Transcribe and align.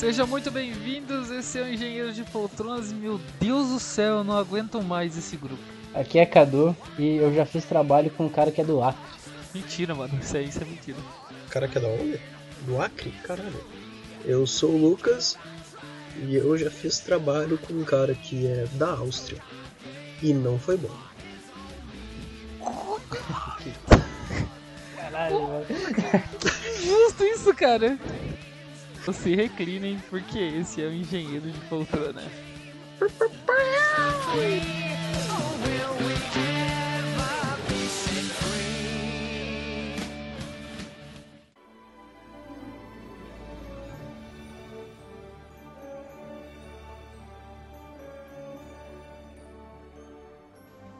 Sejam 0.00 0.26
muito 0.26 0.50
bem-vindos, 0.50 1.30
esse 1.30 1.58
é 1.58 1.62
o 1.62 1.68
Engenheiro 1.68 2.10
de 2.10 2.24
Poltronas 2.24 2.90
e 2.90 2.94
meu 2.94 3.20
Deus 3.38 3.68
do 3.68 3.78
céu, 3.78 4.14
eu 4.14 4.24
não 4.24 4.34
aguento 4.34 4.82
mais 4.82 5.14
esse 5.14 5.36
grupo. 5.36 5.62
Aqui 5.92 6.18
é 6.18 6.24
Cadu 6.24 6.74
e 6.98 7.16
eu 7.16 7.34
já 7.34 7.44
fiz 7.44 7.66
trabalho 7.66 8.10
com 8.10 8.24
um 8.24 8.28
cara 8.30 8.50
que 8.50 8.62
é 8.62 8.64
do 8.64 8.82
Acre. 8.82 8.98
Mentira, 9.52 9.94
mano, 9.94 10.18
isso 10.18 10.38
aí 10.38 10.48
isso 10.48 10.62
é 10.62 10.64
mentira. 10.64 10.96
Cara 11.50 11.68
que 11.68 11.76
é 11.76 11.82
da 11.82 11.88
onde? 11.88 12.18
Do 12.62 12.80
Acre? 12.80 13.10
Caralho. 13.24 13.62
Eu 14.24 14.46
sou 14.46 14.70
o 14.70 14.78
Lucas 14.78 15.36
e 16.16 16.34
eu 16.34 16.56
já 16.56 16.70
fiz 16.70 16.98
trabalho 17.00 17.58
com 17.58 17.74
um 17.74 17.84
cara 17.84 18.14
que 18.14 18.46
é 18.46 18.64
da 18.76 18.92
Áustria. 18.92 19.42
E 20.22 20.32
não 20.32 20.58
foi 20.58 20.78
bom. 20.78 20.96
Caralho, 24.96 25.42
mano. 25.42 25.66
Justo 26.82 27.22
isso, 27.22 27.54
cara. 27.54 27.98
Se 29.12 29.34
reclinem, 29.34 29.98
porque 30.08 30.38
esse 30.38 30.82
é 30.82 30.86
o 30.86 30.92
Engenheiro 30.92 31.50
de 31.50 31.58
Poltrona. 31.68 32.22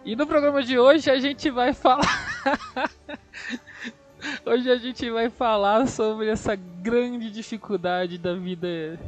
E 0.05 0.17
no 0.17 0.27
programa 0.27 0.63
de 0.63 0.79
hoje 0.79 1.11
a 1.11 1.21
gente 1.21 1.49
vai 1.51 1.73
falar. 1.73 2.29
hoje 4.45 4.71
a 4.71 4.77
gente 4.77 5.11
vai 5.11 5.29
falar 5.29 5.87
sobre 5.87 6.29
essa 6.29 6.55
grande 6.55 7.31
dificuldade 7.31 8.19
da 8.19 8.35
vida 8.35 8.99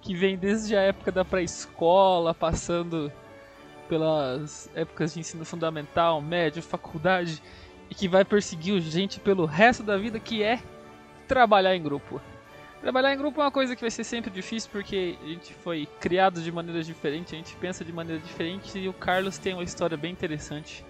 que 0.00 0.14
vem 0.14 0.36
desde 0.36 0.76
a 0.76 0.80
época 0.80 1.12
da 1.12 1.24
pré-escola, 1.24 2.34
passando 2.34 3.12
pelas 3.88 4.70
épocas 4.74 5.14
de 5.14 5.20
ensino 5.20 5.44
fundamental, 5.44 6.20
médio, 6.20 6.62
faculdade, 6.62 7.42
e 7.90 7.94
que 7.94 8.08
vai 8.08 8.24
perseguir 8.24 8.80
gente 8.80 9.20
pelo 9.20 9.44
resto 9.44 9.82
da 9.82 9.96
vida, 9.96 10.18
que 10.18 10.42
é 10.42 10.60
trabalhar 11.28 11.76
em 11.76 11.82
grupo. 11.82 12.20
Trabalhar 12.80 13.14
em 13.14 13.18
grupo 13.18 13.40
é 13.40 13.44
uma 13.44 13.50
coisa 13.50 13.76
que 13.76 13.80
vai 13.80 13.90
ser 13.90 14.02
sempre 14.02 14.30
difícil 14.30 14.68
porque 14.72 15.16
a 15.22 15.26
gente 15.28 15.54
foi 15.54 15.86
criado 16.00 16.42
de 16.42 16.50
maneiras 16.50 16.86
diferentes, 16.86 17.32
a 17.32 17.36
gente 17.36 17.54
pensa 17.56 17.84
de 17.84 17.92
maneira 17.92 18.20
diferente 18.20 18.76
e 18.76 18.88
o 18.88 18.92
Carlos 18.92 19.38
tem 19.38 19.54
uma 19.54 19.62
história 19.62 19.96
bem 19.96 20.10
interessante 20.10 20.84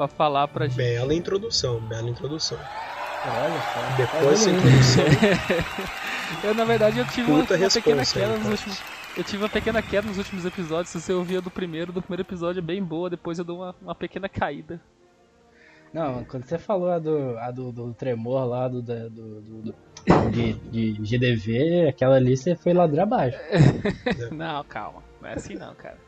pra 0.00 0.08
falar 0.08 0.48
pra 0.48 0.66
gente. 0.66 0.76
Bela 0.78 1.12
introdução, 1.14 1.78
bela 1.80 2.08
introdução. 2.08 2.58
Olha 2.58 3.60
só. 3.60 3.96
Depois 3.96 4.44
dessa 4.46 4.50
introdução, 4.50 5.04
Eu, 6.44 6.54
na 6.54 6.64
verdade, 6.64 6.98
eu 6.98 7.04
tive 7.08 7.30
uma, 7.30 7.40
Puta 7.40 7.56
uma 7.56 7.68
pequena 7.68 8.04
queda 8.06 8.32
hein, 8.34 8.38
nos 8.38 8.48
últimos. 8.48 8.82
Eu 9.16 9.24
tive 9.24 9.42
uma 9.42 9.48
pequena 9.48 9.82
queda 9.82 10.06
nos 10.08 10.16
últimos 10.16 10.44
episódios. 10.46 10.88
Se 10.88 11.00
você 11.00 11.12
ouvia 11.12 11.40
do 11.40 11.50
primeiro, 11.50 11.92
do 11.92 12.00
primeiro 12.00 12.22
episódio 12.22 12.60
é 12.60 12.62
bem 12.62 12.82
boa, 12.82 13.10
depois 13.10 13.38
eu 13.38 13.44
dou 13.44 13.58
uma, 13.58 13.74
uma 13.82 13.94
pequena 13.94 14.28
caída. 14.28 14.80
Não, 15.92 16.24
quando 16.24 16.44
você 16.44 16.56
falou 16.56 16.88
a 16.88 16.98
do, 17.00 17.36
a 17.38 17.50
do, 17.50 17.72
do 17.72 17.92
tremor 17.92 18.46
lá, 18.46 18.68
do, 18.68 18.80
do, 18.80 19.10
do, 19.10 19.40
do- 19.40 19.74
de, 20.30 20.52
de 20.54 20.92
GDV, 21.04 21.88
aquela 21.88 22.14
ali 22.16 22.36
você 22.36 22.54
foi 22.54 22.72
ladrar 22.72 23.02
abaixo. 23.02 23.36
Não, 24.32 24.62
calma. 24.64 25.02
Não 25.20 25.28
é 25.28 25.34
assim 25.34 25.56
não, 25.56 25.74
cara. 25.74 25.98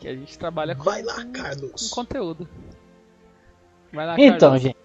Que 0.00 0.08
a 0.08 0.14
gente 0.16 0.36
trabalha 0.38 0.74
com, 0.74 0.82
vai 0.82 1.02
lá, 1.02 1.22
com 1.22 1.32
Carlos. 1.32 1.90
conteúdo. 1.90 2.48
Vai 3.96 4.06
lá, 4.06 4.14
Então, 4.18 4.50
Carlos. 4.50 4.60
gente, 4.60 4.76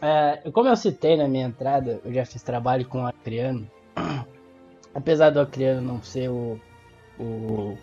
é, 0.00 0.50
como 0.52 0.68
eu 0.68 0.76
citei 0.76 1.16
na 1.16 1.26
minha 1.28 1.46
entrada, 1.46 2.00
eu 2.04 2.12
já 2.12 2.24
fiz 2.24 2.42
trabalho 2.42 2.86
com 2.86 3.02
o 3.02 3.06
Acriano. 3.06 3.68
Apesar 4.94 5.30
do 5.30 5.40
Acriano 5.40 5.80
não 5.82 6.02
ser 6.02 6.28
o, 6.30 6.58
o, 7.18 7.76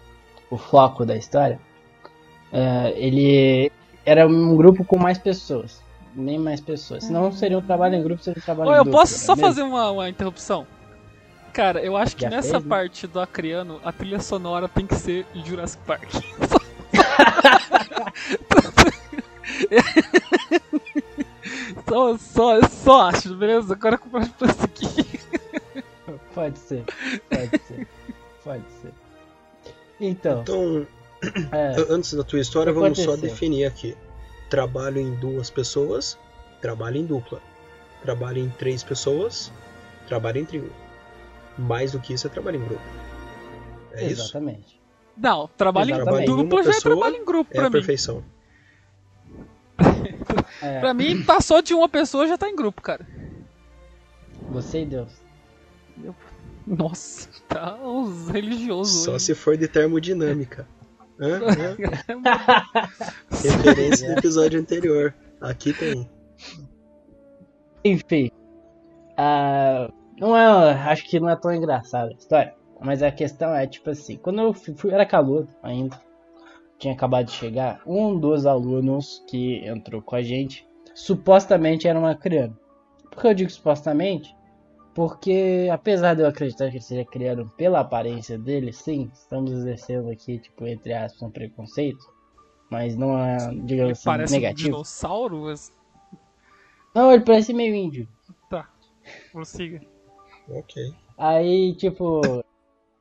o 0.50 0.58
foco 0.58 1.06
da 1.06 1.16
história, 1.18 1.60
é, 2.52 2.94
ele 2.98 3.72
era 4.06 4.26
um 4.28 4.56
grupo 4.56 4.84
com 4.86 4.98
mais 4.98 5.18
pessoas. 5.18 5.84
Nem 6.16 6.40
mais 6.40 6.62
pessoas. 6.62 7.04
Senão 7.04 7.32
seria 7.32 7.58
um 7.58 7.62
trabalho 7.62 7.96
em 7.96 8.04
grupo, 8.04 8.24
seria 8.24 8.40
um 8.40 8.44
trabalho 8.44 8.72
Ô, 8.72 8.74
em 8.74 8.78
eu 8.78 8.84
dupla, 8.86 9.00
posso 9.02 9.16
é 9.16 9.18
só 9.18 9.36
mesmo? 9.36 9.48
fazer 9.48 9.62
uma, 9.64 9.92
uma 9.92 10.10
interrupção? 10.10 10.66
Cara, 11.54 11.82
eu 11.82 11.98
acho 11.98 12.16
que 12.16 12.24
Já 12.24 12.30
nessa 12.30 12.52
fez, 12.52 12.64
né? 12.64 12.70
parte 12.70 13.08
do 13.08 13.20
Acriano, 13.20 13.80
a 13.84 13.92
trilha 13.92 14.20
sonora 14.20 14.68
tem 14.68 14.86
que 14.86 14.96
ser 14.96 15.26
Jurassic 15.34 15.84
Park. 15.84 16.10
só, 21.88 22.18
só, 22.18 22.62
só 22.68 23.02
acho, 23.10 23.36
beleza? 23.36 23.74
Agora 23.74 23.96
eu 24.04 24.10
pode 24.10 24.30
prosseguir. 24.32 25.20
Pode 26.34 26.60
ser, 26.60 26.84
pode 27.30 27.62
ser, 27.64 27.88
pode 28.44 28.64
ser. 28.82 28.94
Então, 30.00 30.42
Então, 30.42 30.88
é, 31.52 31.76
an- 31.80 31.86
antes 31.90 32.14
da 32.14 32.24
tua 32.24 32.40
história, 32.40 32.72
vamos 32.72 32.98
só 32.98 33.04
Aconteceu. 33.12 33.30
definir 33.30 33.66
aqui. 33.66 33.96
Trabalho 34.50 35.00
em 35.00 35.14
duas 35.16 35.50
pessoas, 35.50 36.18
trabalho 36.62 36.98
em 36.98 37.06
dupla. 37.06 37.42
Trabalho 38.02 38.40
em 38.40 38.50
três 38.50 38.82
pessoas, 38.84 39.52
trabalho 40.08 40.40
em 40.40 40.46
trio. 40.46 40.72
Mais 41.58 41.92
do 41.92 42.00
que 42.00 42.14
isso 42.14 42.26
é 42.28 42.30
trabalho 42.30 42.58
em 42.58 42.66
grupo. 42.66 42.82
É 43.92 44.06
isso? 44.06 44.22
exatamente. 44.24 44.80
Não, 45.18 45.50
trabalho 45.58 45.92
em 45.92 45.96
Exatamente. 45.96 46.26
duplo 46.28 46.56
Uma 46.56 46.64
já 46.64 46.72
é 46.72 46.80
trabalho 46.80 47.16
em 47.18 47.26
grupo 47.26 47.52
É 47.52 47.56
pra 47.56 47.66
a 47.66 47.70
mim. 47.70 47.74
perfeição. 47.74 48.24
É, 50.62 50.80
Pra 50.80 50.94
mim, 50.94 51.24
passou 51.24 51.62
de 51.62 51.74
uma 51.74 51.88
pessoa 51.90 52.28
já 52.28 52.38
tá 52.38 52.50
em 52.50 52.56
grupo, 52.56 52.82
cara. 52.82 53.06
você 54.50 54.82
e 54.82 54.86
Deus. 54.86 55.12
Nossa, 56.66 57.28
tá 57.48 57.76
uns 57.84 58.30
religiosos 58.30 59.04
Só 59.04 59.14
hoje. 59.16 59.26
se 59.26 59.36
for 59.36 59.58
de 59.58 59.68
termodinâmica. 59.68 60.68
Hã? 61.20 61.40
Hã? 61.40 61.76
Referência 63.44 64.08
do 64.14 64.20
episódio 64.20 64.60
anterior. 64.60 65.14
Aqui 65.42 65.74
tem. 65.74 66.10
Enfim, 67.84 68.30
ah, 69.18 69.90
não 70.20 70.36
é, 70.36 70.74
acho 70.92 71.06
que 71.10 71.20
não 71.20 71.30
é 71.30 71.36
tão 71.36 71.54
engraçada 71.54 72.10
a 72.12 72.14
história, 72.14 72.54
mas 72.82 73.02
a 73.04 73.12
questão 73.12 73.54
é 73.56 73.66
tipo 73.68 73.90
assim, 73.90 74.18
quando 74.18 74.42
eu 74.42 74.54
fui- 74.54 74.92
era 74.92 75.06
calor 75.06 75.48
ainda, 75.64 76.00
tinha 76.80 76.94
acabado 76.94 77.26
de 77.26 77.34
chegar, 77.34 77.82
um 77.86 78.18
dos 78.18 78.46
alunos 78.46 79.24
que 79.28 79.66
entrou 79.68 80.02
com 80.02 80.16
a 80.16 80.22
gente 80.22 80.66
supostamente 80.96 81.88
era 81.88 82.00
uma 82.00 82.16
criança. 82.16 82.58
Por 83.12 83.22
que 83.22 83.28
eu 83.28 83.34
digo 83.34 83.50
supostamente? 83.50 84.36
Porque 84.96 85.70
apesar 85.72 86.16
de 86.16 86.22
eu 86.22 86.28
acreditar 86.28 86.70
que 86.70 86.78
ele 86.78 86.84
seja 86.84 87.06
criado 87.06 87.52
pela 87.56 87.82
aparência 87.82 88.38
dele, 88.38 88.74
sim, 88.74 89.10
estamos 89.14 89.52
exercendo 89.52 90.10
aqui, 90.10 90.40
tipo, 90.40 90.66
entre 90.66 90.94
aspas, 90.94 91.22
um 91.22 91.30
preconceito, 91.30 92.06
mas 92.70 92.96
não 92.98 93.18
é, 93.18 93.38
digamos 93.64 93.94
assim, 93.94 94.06
Parece 94.06 94.34
um 94.34 94.38
negativo. 94.38 94.70
dinossauro, 94.70 95.42
mas... 95.44 95.72
Não, 96.96 97.12
ele 97.12 97.24
parece 97.24 97.54
meio 97.54 97.76
índio. 97.76 98.08
Tá, 98.50 98.68
prossiga. 99.32 99.82
Ok. 100.50 100.94
Aí, 101.18 101.76
tipo, 101.76 102.22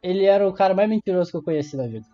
ele 0.02 0.24
era 0.24 0.46
o 0.46 0.52
cara 0.52 0.74
mais 0.74 0.88
mentiroso 0.88 1.30
que 1.30 1.36
eu 1.36 1.42
conheci 1.42 1.76
na 1.76 1.86
vida. 1.86 2.06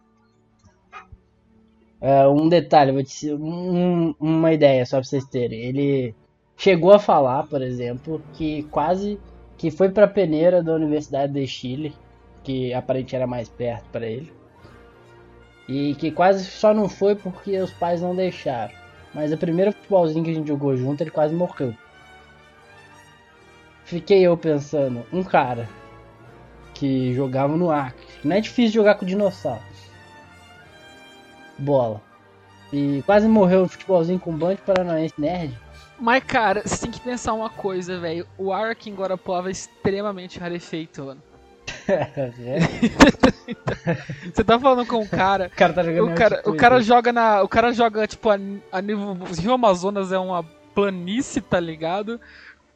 É, 2.06 2.28
um 2.28 2.50
detalhe, 2.50 2.92
vou 2.92 3.02
te 3.02 3.32
um- 3.32 4.14
uma 4.20 4.52
ideia 4.52 4.84
só 4.84 4.98
pra 4.98 5.04
vocês 5.04 5.24
terem. 5.24 5.58
Ele 5.60 6.14
chegou 6.54 6.92
a 6.92 6.98
falar, 6.98 7.44
por 7.46 7.62
exemplo, 7.62 8.22
que 8.34 8.64
quase 8.64 9.18
que 9.56 9.70
foi 9.70 9.88
pra 9.88 10.06
peneira 10.06 10.62
da 10.62 10.74
Universidade 10.74 11.32
de 11.32 11.46
Chile, 11.46 11.94
que 12.42 12.74
aparentemente 12.74 13.16
era 13.16 13.26
mais 13.26 13.48
perto 13.48 13.86
pra 13.90 14.06
ele. 14.06 14.30
E 15.66 15.94
que 15.94 16.10
quase 16.10 16.44
só 16.44 16.74
não 16.74 16.90
foi 16.90 17.14
porque 17.16 17.56
os 17.56 17.72
pais 17.72 18.02
não 18.02 18.14
deixaram. 18.14 18.74
Mas 19.14 19.32
o 19.32 19.38
primeiro 19.38 19.72
futebolzinho 19.72 20.24
que 20.24 20.30
a 20.30 20.34
gente 20.34 20.48
jogou 20.48 20.76
junto, 20.76 21.02
ele 21.02 21.10
quase 21.10 21.34
morreu. 21.34 21.72
Fiquei 23.86 24.20
eu 24.20 24.36
pensando, 24.36 25.06
um 25.10 25.24
cara 25.24 25.66
que 26.74 27.14
jogava 27.14 27.56
no 27.56 27.70
Acre. 27.70 28.04
Não 28.22 28.36
é 28.36 28.42
difícil 28.42 28.74
jogar 28.74 28.96
com 28.96 29.06
dinossauro. 29.06 29.62
Bola. 31.58 32.00
E 32.72 33.02
quase 33.06 33.28
morreu 33.28 33.62
no 33.62 33.68
futebolzinho 33.68 34.18
com 34.18 34.30
um 34.30 34.36
bando 34.36 34.56
de 34.56 34.62
paranaense 34.62 35.14
nerd. 35.18 35.56
Mas, 35.98 36.24
cara, 36.24 36.62
você 36.64 36.82
tem 36.82 36.90
que 36.90 37.00
pensar 37.00 37.32
uma 37.34 37.48
coisa, 37.48 37.98
velho. 37.98 38.26
O 38.36 38.52
ar 38.52 38.70
aqui 38.70 38.90
em 38.90 38.94
Guarapuava 38.94 39.48
é 39.48 39.52
extremamente 39.52 40.38
rarefeito, 40.38 41.04
mano. 41.04 41.22
Você 44.34 44.42
tá 44.42 44.58
falando 44.58 44.86
com 44.86 45.02
um 45.02 45.06
cara... 45.06 45.50
O 45.52 45.56
cara 45.56 45.72
tá 45.72 45.82
jogando 45.82 46.10
O 46.10 46.14
cara, 46.14 46.42
o 46.46 46.56
cara 46.56 46.80
joga 46.80 47.12
na. 47.12 47.42
O 47.42 47.48
cara 47.48 47.72
joga, 47.72 48.06
tipo, 48.06 48.30
a, 48.30 48.38
a 48.72 48.82
nível. 48.82 49.10
O 49.10 49.40
Rio 49.40 49.52
Amazonas 49.52 50.12
é 50.12 50.18
uma 50.18 50.42
planície, 50.74 51.40
tá 51.40 51.60
ligado? 51.60 52.20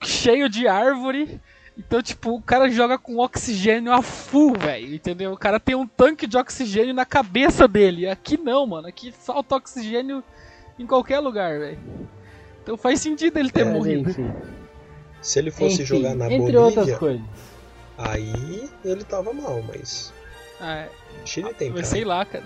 Cheio 0.03 0.49
de 0.49 0.69
árvore. 0.69 1.41
Então, 1.79 2.03
tipo, 2.03 2.33
o 2.35 2.43
cara 2.43 2.69
joga 2.69 2.99
com 2.99 3.19
oxigênio 3.19 3.93
a 3.93 4.03
full, 4.03 4.53
velho. 4.59 4.95
Entendeu? 4.95 5.33
O 5.33 5.37
cara 5.39 5.61
tem 5.61 5.77
um 5.77 5.87
tanque 5.87 6.27
de 6.27 6.37
oxigênio 6.37 6.93
na 6.93 7.05
cabeça 7.07 7.69
dele. 7.69 8.09
Aqui 8.09 8.37
não, 8.37 8.67
mano. 8.67 8.89
Aqui 8.89 9.13
falta 9.13 9.55
oxigênio 9.55 10.23
em 10.79 10.87
qualquer 10.87 11.21
lugar, 11.21 11.59
velho. 11.59 11.79
Então 12.63 12.77
faz 12.77 13.01
sentido 13.01 13.39
ele 13.39 13.51
ter 13.51 13.61
É, 13.67 13.73
morrido. 13.73 14.11
Enfim, 14.11 14.31
Se 15.23 15.39
ele 15.39 15.51
fosse 15.51 15.77
enfim, 15.83 15.85
jogar 15.85 16.15
na 16.15 16.27
entre 16.27 16.39
Bolívia, 16.39 16.61
outras 16.61 16.99
coisas. 16.99 17.23
Aí 17.97 18.69
ele 18.85 19.05
tava 19.05 19.33
mal, 19.33 19.63
mas. 19.67 20.13
Ah, 20.61 20.87
Chile 21.25 21.53
tem, 21.55 21.71
mas 21.71 21.81
cara. 21.83 21.87
sei 21.93 22.05
lá, 22.05 22.25
cara. 22.25 22.45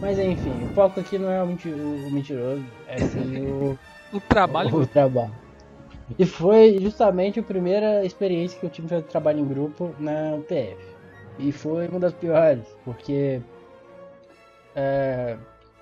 Mas 0.00 0.18
enfim, 0.18 0.64
o 0.64 0.74
foco 0.74 1.00
aqui 1.00 1.16
não 1.18 1.30
é 1.30 1.42
o, 1.42 1.46
menti- 1.46 1.68
o 1.68 2.10
mentiroso, 2.10 2.64
é 2.88 2.98
sim 2.98 3.46
o, 3.48 3.78
O 4.12 4.20
trabalho. 4.20 4.74
o 4.74 4.86
trabalho. 4.86 5.32
E 6.18 6.24
foi 6.24 6.78
justamente 6.80 7.40
a 7.40 7.42
primeira 7.42 8.04
experiência 8.04 8.58
que 8.58 8.66
eu 8.66 8.70
tive 8.70 8.96
de 8.96 9.02
trabalho 9.02 9.40
em 9.40 9.44
grupo 9.44 9.94
na 9.98 10.38
PF. 10.48 10.76
E 11.38 11.52
foi 11.52 11.88
uma 11.88 11.98
das 11.98 12.14
piores, 12.14 12.64
porque 12.84 13.40
é, 14.74 15.36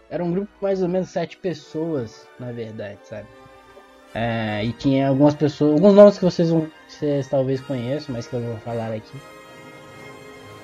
era 0.08 0.24
um 0.24 0.32
grupo 0.32 0.48
de 0.56 0.62
mais 0.62 0.82
ou 0.82 0.88
menos 0.88 1.10
sete 1.10 1.36
pessoas, 1.36 2.26
na 2.40 2.52
verdade, 2.52 2.98
sabe? 3.04 3.28
É, 4.14 4.64
e 4.64 4.72
tinha 4.72 5.08
algumas 5.08 5.34
pessoas, 5.34 5.72
alguns 5.72 5.94
nomes 5.94 6.18
que 6.18 6.24
vocês, 6.24 6.48
vocês 6.88 7.28
talvez 7.28 7.60
conheçam, 7.60 8.14
mas 8.14 8.26
que 8.26 8.34
eu 8.34 8.40
não 8.40 8.50
vou 8.50 8.58
falar 8.58 8.92
aqui. 8.92 9.20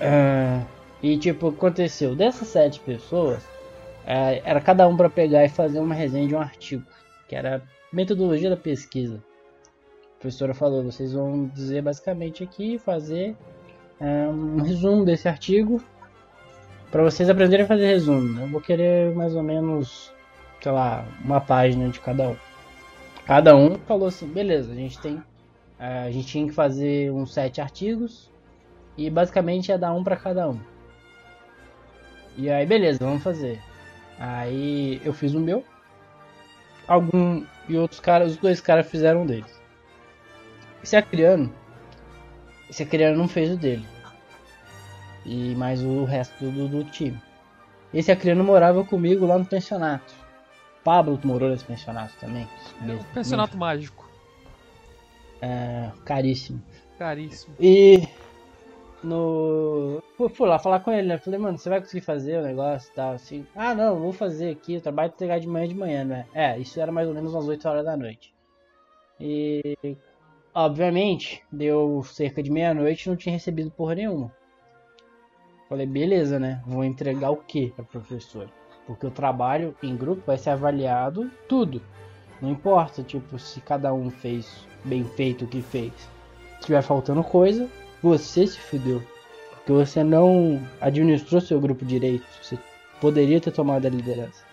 É, 0.00 0.62
e 1.02 1.18
tipo, 1.18 1.48
aconteceu? 1.48 2.14
Dessas 2.14 2.48
sete 2.48 2.80
pessoas, 2.80 3.42
é, 4.06 4.40
era 4.44 4.60
cada 4.60 4.88
um 4.88 4.96
para 4.96 5.10
pegar 5.10 5.44
e 5.44 5.48
fazer 5.48 5.80
uma 5.80 5.94
resenha 5.94 6.26
de 6.26 6.34
um 6.34 6.40
artigo, 6.40 6.84
que 7.28 7.36
era 7.36 7.62
metodologia 7.92 8.50
da 8.50 8.56
pesquisa. 8.56 9.20
Professora 10.20 10.52
falou, 10.52 10.84
vocês 10.84 11.14
vão 11.14 11.46
dizer 11.46 11.81
basicamente 11.81 12.44
aqui, 12.44 12.78
fazer 12.78 13.34
é, 13.99 14.28
um 14.28 14.61
resumo 14.61 15.02
desse 15.02 15.26
artigo 15.26 15.82
para 16.90 17.02
vocês 17.02 17.31
aprenderem 17.31 17.64
a 17.64 17.69
fazer 17.69 17.87
resumo. 17.87 18.34
né? 18.34 18.43
Eu 18.44 18.49
vou 18.49 18.61
querer 18.61 19.14
mais 19.14 19.34
ou 19.34 19.43
menos, 19.43 20.12
sei 20.61 20.72
lá, 20.72 21.06
uma 21.25 21.40
página 21.40 21.88
de 21.88 21.99
cada 22.00 22.28
um. 22.28 22.37
Cada 23.25 23.56
um 23.56 23.76
falou 23.87 24.08
assim, 24.08 24.26
beleza, 24.26 24.72
a 24.72 24.75
gente 24.75 25.00
tem, 25.00 25.22
é, 25.78 26.00
a 26.00 26.11
gente 26.11 26.26
tinha 26.26 26.46
que 26.46 26.52
fazer 26.52 27.11
uns 27.11 27.32
sete 27.32 27.62
artigos 27.62 28.31
e 28.99 29.08
basicamente 29.08 29.70
ia 29.70 29.78
dar 29.78 29.94
um 29.94 30.05
para 30.05 30.16
cada 30.16 30.50
um. 30.50 30.61
E 32.37 32.50
aí, 32.50 32.66
beleza, 32.66 32.99
vamos 33.00 33.23
fazer. 33.23 33.58
Aí 34.19 35.00
eu 35.02 35.14
fiz 35.14 35.32
o 35.32 35.40
meu. 35.40 35.64
Algum 36.87 37.43
e 37.66 37.78
outros 37.78 38.00
caras, 38.00 38.32
os 38.32 38.37
dois 38.37 38.61
caras 38.61 38.87
fizeram 38.87 39.23
um 39.23 39.26
deles. 39.26 39.59
Esse 40.82 40.96
Acriano, 40.96 41.52
esse 42.68 42.82
Acriano 42.82 43.16
não 43.16 43.28
fez 43.28 43.50
o 43.50 43.56
dele. 43.56 43.86
E 45.24 45.54
mais 45.54 45.82
o 45.82 46.04
resto 46.04 46.50
do, 46.50 46.68
do 46.68 46.84
time. 46.84 47.20
Esse 47.92 48.10
Acriano 48.10 48.44
morava 48.44 48.84
comigo 48.84 49.26
lá 49.26 49.38
no 49.38 49.44
pensionato. 49.44 50.14
Pablo 50.82 51.18
morou 51.24 51.50
nesse 51.50 51.64
pensionato 51.64 52.14
também. 52.18 52.48
É 52.86 52.92
um 52.92 53.02
pensionato 53.14 53.56
mágico. 53.56 54.08
É, 55.42 55.90
caríssimo. 56.04 56.62
Caríssimo. 56.98 57.54
E 57.58 58.08
no. 59.02 60.02
Fui, 60.16 60.46
lá 60.46 60.58
falar 60.58 60.80
com 60.80 60.92
ele, 60.92 61.08
né? 61.08 61.18
Falei, 61.18 61.38
mano, 61.38 61.58
você 61.58 61.68
vai 61.68 61.80
conseguir 61.80 62.04
fazer 62.04 62.38
o 62.38 62.42
negócio 62.42 62.90
e 62.90 62.94
tal, 62.94 63.12
assim. 63.12 63.46
Ah, 63.54 63.74
não, 63.74 63.98
vou 63.98 64.12
fazer 64.12 64.50
aqui, 64.50 64.74
eu 64.74 64.80
trabalho 64.80 65.10
de 65.10 65.14
entregar 65.16 65.40
de 65.40 65.46
manhã 65.46 65.68
de 65.68 65.74
manhã, 65.74 66.04
né? 66.04 66.26
É, 66.34 66.58
isso 66.58 66.80
era 66.80 66.92
mais 66.92 67.08
ou 67.08 67.14
menos 67.14 67.32
umas 67.32 67.48
8 67.48 67.68
horas 67.68 67.84
da 67.84 67.96
noite. 67.96 68.34
E. 69.18 69.76
Obviamente, 70.52 71.43
deu 71.50 72.02
cerca 72.02 72.43
de 72.43 72.50
meia-noite 72.50 73.06
e 73.06 73.08
não 73.08 73.17
tinha 73.17 73.32
recebido 73.32 73.70
porra 73.70 73.94
nenhuma. 73.94 74.35
Falei, 75.69 75.87
beleza, 75.87 76.41
né? 76.41 76.61
Vou 76.67 76.82
entregar 76.82 77.31
o 77.31 77.37
que 77.37 77.70
pra 77.70 77.85
professora? 77.85 78.49
Porque 78.85 79.06
o 79.06 79.11
trabalho 79.11 79.76
em 79.81 79.97
grupo 79.97 80.23
vai 80.26 80.37
ser 80.37 80.50
avaliado 80.50 81.31
tudo. 81.49 81.81
Não 82.43 82.50
importa, 82.50 83.05
tipo, 83.05 83.38
se 83.38 83.61
cada 83.61 83.94
um 83.94 84.11
fez 84.11 84.67
bem 84.85 85.05
feito 85.05 85.44
o 85.44 85.49
que 85.49 85.62
fez. 85.62 85.93
Se 86.58 86.67
tiver 86.67 86.82
faltando 86.82 87.23
coisa, 87.23 87.69
você 88.02 88.44
se 88.44 88.58
fudeu. 88.58 89.00
Porque 89.55 89.70
você 89.70 90.02
não 90.02 90.61
administrou 90.81 91.41
seu 91.41 91.61
grupo 91.61 91.85
direito. 91.85 92.26
Você 92.43 92.58
poderia 93.00 93.41
ter 93.41 93.52
tomado 93.52 93.87
a 93.87 93.91
liderança. 93.91 94.50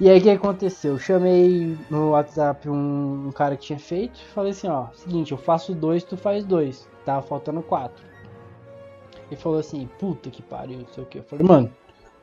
E 0.00 0.10
aí 0.10 0.18
o 0.18 0.22
que 0.22 0.30
aconteceu? 0.30 0.94
Eu 0.94 0.98
chamei 0.98 1.78
no 1.88 2.10
WhatsApp 2.10 2.68
um, 2.68 3.28
um 3.28 3.32
cara 3.32 3.56
que 3.56 3.66
tinha 3.66 3.78
feito 3.78 4.18
e 4.18 4.32
falei 4.34 4.50
assim, 4.50 4.68
ó, 4.68 4.86
seguinte, 4.92 5.30
eu 5.32 5.38
faço 5.38 5.72
dois, 5.74 6.02
tu 6.02 6.16
faz 6.16 6.44
dois. 6.44 6.88
Tava 7.04 7.22
faltando 7.22 7.62
quatro. 7.62 8.04
Ele 9.30 9.40
falou 9.40 9.58
assim, 9.58 9.88
puta 9.98 10.30
que 10.30 10.42
pariu, 10.42 10.80
não 10.80 10.88
sei 10.88 11.04
o 11.04 11.06
que. 11.06 11.18
Eu 11.18 11.22
falei, 11.22 11.46
mano, 11.46 11.72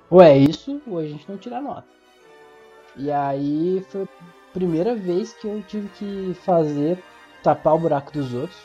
ou 0.09 0.21
é 0.21 0.37
isso, 0.37 0.81
ou 0.85 0.99
a 0.99 1.07
gente 1.07 1.29
não 1.29 1.37
tira 1.37 1.61
nota. 1.61 1.87
E 2.97 3.09
aí 3.09 3.83
foi 3.89 4.03
a 4.03 4.07
primeira 4.53 4.93
vez 4.93 5.33
que 5.33 5.47
eu 5.47 5.63
tive 5.65 5.87
que 5.89 6.33
fazer 6.43 7.01
tapar 7.41 7.75
o 7.75 7.79
buraco 7.79 8.11
dos 8.11 8.33
outros. 8.33 8.59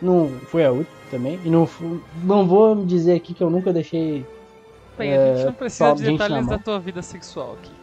Não 0.00 0.28
foi 0.28 0.64
a 0.64 0.70
última 0.70 0.96
também. 1.10 1.40
E 1.44 1.50
não, 1.50 1.68
não 2.22 2.46
vou 2.46 2.84
dizer 2.84 3.14
aqui 3.16 3.32
que 3.32 3.42
eu 3.42 3.50
nunca 3.50 3.72
deixei. 3.72 4.26
Bem, 4.96 5.14
a 5.14 5.26
gente 5.26 5.42
É, 5.42 5.44
não 5.46 5.52
precisa 5.54 5.84
Pablo, 5.86 6.04
de 6.04 6.10
detalhes 6.12 6.46
da 6.46 6.58
tua 6.58 6.78
vida 6.78 7.00
sexual 7.02 7.54
aqui. 7.54 7.79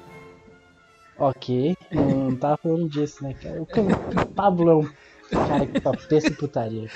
Ok, 1.19 1.75
não 1.91 2.35
tava 2.35 2.57
falando 2.57 2.89
disso, 2.89 3.23
né, 3.23 3.33
cara? 3.33 3.61
O 3.61 4.25
Pablo 4.35 4.69
é 4.69 4.75
um 4.75 5.47
cara 5.47 5.65
que 5.65 5.81
só 5.81 5.91
pensa 5.91 6.27
em 6.27 6.33
putaria. 6.33 6.89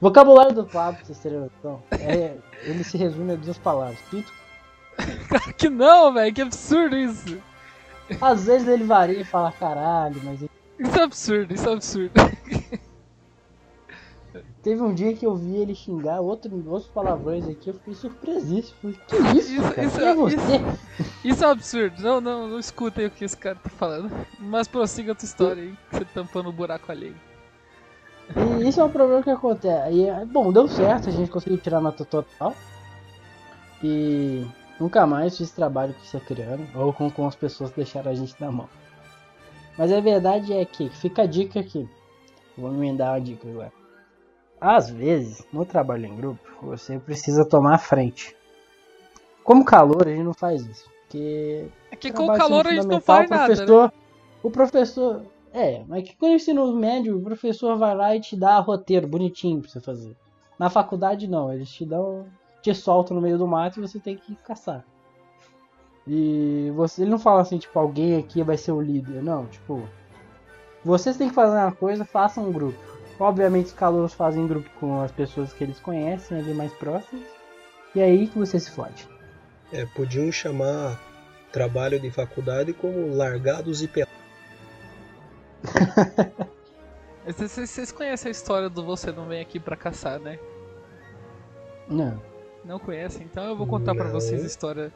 Vocabulário 0.00 0.54
do 0.54 0.64
Pablo, 0.64 0.96
pra 0.96 1.04
vocês 1.04 1.18
terem 1.18 1.40
noção, 1.40 1.82
é, 1.92 2.36
ele 2.62 2.84
se 2.84 2.96
resume 2.96 3.32
a 3.32 3.36
duas 3.36 3.58
palavras: 3.58 3.98
pinto. 4.10 4.32
Claro 5.28 5.54
que 5.58 5.68
não, 5.68 6.12
velho, 6.14 6.32
que 6.32 6.42
absurdo 6.42 6.96
isso. 6.96 7.38
Às 8.20 8.44
vezes 8.46 8.68
ele 8.68 8.84
varia 8.84 9.20
e 9.20 9.24
fala 9.24 9.50
caralho, 9.50 10.20
mas 10.22 10.42
Isso 10.42 10.98
é 10.98 11.02
absurdo, 11.02 11.54
isso 11.54 11.68
é 11.68 11.72
absurdo. 11.72 12.12
teve 14.64 14.82
um 14.82 14.92
dia 14.92 15.14
que 15.14 15.24
eu 15.26 15.36
vi 15.36 15.56
ele 15.56 15.74
xingar 15.74 16.20
outro, 16.20 16.50
outros 16.68 16.90
palavrões 16.90 17.46
aqui, 17.46 17.68
eu 17.68 17.74
fiquei 17.74 17.94
surpresíssimo. 17.94 18.74
Falei, 18.80 18.98
que 19.06 19.16
isso, 19.38 19.52
Isso- 19.52 19.72
cara? 19.74 19.84
isso 19.86 20.00
é- 20.00 20.08
é 20.10 20.14
você? 20.14 20.36
Isso 21.22 21.44
é 21.44 21.48
absurdo. 21.48 22.02
Não, 22.02 22.20
não, 22.20 22.48
não 22.48 22.58
escutem 22.58 23.06
o 23.06 23.10
que 23.10 23.24
esse 23.24 23.36
cara 23.36 23.56
tá 23.62 23.70
falando. 23.70 24.10
Mas 24.40 24.66
prossiga 24.66 25.12
a 25.12 25.14
tua 25.14 25.26
história 25.26 25.62
aí, 25.62 25.74
você 25.92 26.04
tampando 26.06 26.48
o 26.48 26.52
buraco 26.52 26.90
alheio. 26.90 27.14
E 28.60 28.66
isso 28.68 28.80
é 28.80 28.84
um 28.84 28.90
problema 28.90 29.22
que 29.22 29.30
acontece. 29.30 29.92
E, 29.92 30.08
é- 30.08 30.24
bom, 30.24 30.50
deu 30.50 30.66
certo, 30.66 31.10
a 31.10 31.12
gente 31.12 31.30
conseguiu 31.30 31.58
tirar 31.58 31.80
nota 31.80 32.04
total. 32.04 32.54
E 33.82 34.46
nunca 34.80 35.06
mais 35.06 35.36
fiz 35.36 35.50
trabalho 35.50 35.92
que 35.94 36.06
você 36.08 36.18
criando, 36.18 36.66
ou 36.74 36.92
com, 36.92 37.10
com 37.10 37.26
as 37.26 37.36
pessoas 37.36 37.70
que 37.70 37.76
deixaram 37.76 38.10
a 38.10 38.14
gente 38.14 38.34
na 38.40 38.50
mão. 38.50 38.68
Mas 39.76 39.92
a 39.92 40.00
verdade 40.00 40.52
é 40.54 40.64
que, 40.64 40.88
fica 40.88 41.22
a 41.22 41.26
dica 41.26 41.60
aqui. 41.60 41.86
Vou 42.56 42.72
emendar 42.72 43.12
uma 43.12 43.20
dica 43.20 43.46
agora. 43.48 43.72
Às 44.64 44.88
vezes, 44.88 45.46
no 45.52 45.66
trabalho 45.66 46.06
em 46.06 46.16
grupo, 46.16 46.40
você 46.62 46.98
precisa 46.98 47.44
tomar 47.44 47.74
a 47.74 47.78
frente. 47.78 48.34
Como 49.44 49.62
calor, 49.62 50.08
a 50.08 50.10
gente 50.10 50.22
não 50.22 50.32
faz 50.32 50.64
isso. 50.64 50.88
Porque 51.02 51.66
É 51.90 51.96
que 51.96 52.10
com 52.10 52.24
o 52.24 52.34
calor 52.34 52.66
a 52.66 52.72
gente 52.72 52.86
não 52.86 52.98
faz 52.98 53.28
o 53.28 53.30
nada, 53.30 53.48
né? 53.48 53.56
professor, 53.56 53.92
O 54.42 54.50
professor. 54.50 55.22
É, 55.52 55.84
mas 55.86 56.08
que 56.08 56.16
com 56.16 56.30
o 56.30 56.34
ensino 56.34 56.74
médio, 56.74 57.18
o 57.18 57.22
professor 57.22 57.76
vai 57.76 57.94
lá 57.94 58.16
e 58.16 58.20
te 58.20 58.34
dá 58.34 58.58
roteiro 58.58 59.06
bonitinho 59.06 59.60
pra 59.60 59.68
você 59.68 59.80
fazer. 59.80 60.16
Na 60.58 60.70
faculdade, 60.70 61.28
não. 61.28 61.52
Eles 61.52 61.68
te 61.68 61.84
dão. 61.84 62.24
te 62.62 62.74
soltam 62.74 63.14
no 63.14 63.20
meio 63.20 63.36
do 63.36 63.46
mato 63.46 63.78
e 63.78 63.82
você 63.86 64.00
tem 64.00 64.16
que 64.16 64.34
caçar. 64.36 64.82
E 66.08 66.72
você, 66.74 67.02
ele 67.02 67.10
não 67.10 67.18
fala 67.18 67.42
assim, 67.42 67.58
tipo, 67.58 67.78
alguém 67.78 68.16
aqui 68.16 68.42
vai 68.42 68.56
ser 68.56 68.72
o 68.72 68.80
líder. 68.80 69.22
Não, 69.22 69.44
tipo. 69.44 69.86
Vocês 70.82 71.18
têm 71.18 71.28
que 71.28 71.34
fazer 71.34 71.54
uma 71.54 71.72
coisa, 71.72 72.02
façam 72.06 72.48
um 72.48 72.52
grupo. 72.52 72.93
Obviamente 73.18 73.66
os 73.66 73.72
calouros 73.72 74.14
fazem 74.14 74.46
grupo 74.46 74.68
com 74.80 75.00
as 75.00 75.12
pessoas 75.12 75.52
que 75.52 75.62
eles 75.62 75.78
conhecem, 75.78 76.38
ali 76.38 76.52
mais 76.52 76.72
próximas. 76.72 77.24
E 77.94 78.00
é 78.00 78.04
aí 78.04 78.26
que 78.26 78.38
você 78.38 78.58
se 78.58 78.70
fode. 78.70 79.08
É, 79.72 79.86
podiam 79.86 80.30
chamar 80.32 80.98
trabalho 81.52 82.00
de 82.00 82.10
faculdade 82.10 82.72
como 82.72 83.14
largados 83.14 83.82
e 83.82 83.88
pelados. 83.88 84.14
Vocês, 87.26 87.90
conhecem 87.90 88.28
a 88.28 88.32
história 88.32 88.68
do 88.68 88.84
Você 88.84 89.10
Não 89.10 89.26
Vem 89.26 89.40
Aqui 89.40 89.58
Pra 89.58 89.76
Caçar, 89.76 90.20
né? 90.20 90.38
Não. 91.88 92.20
Não 92.64 92.78
conhecem? 92.78 93.24
Então 93.24 93.44
eu 93.44 93.56
vou 93.56 93.66
contar 93.66 93.94
pra 93.94 94.04
Não. 94.06 94.12
vocês 94.12 94.42
a 94.42 94.46
história. 94.46 94.92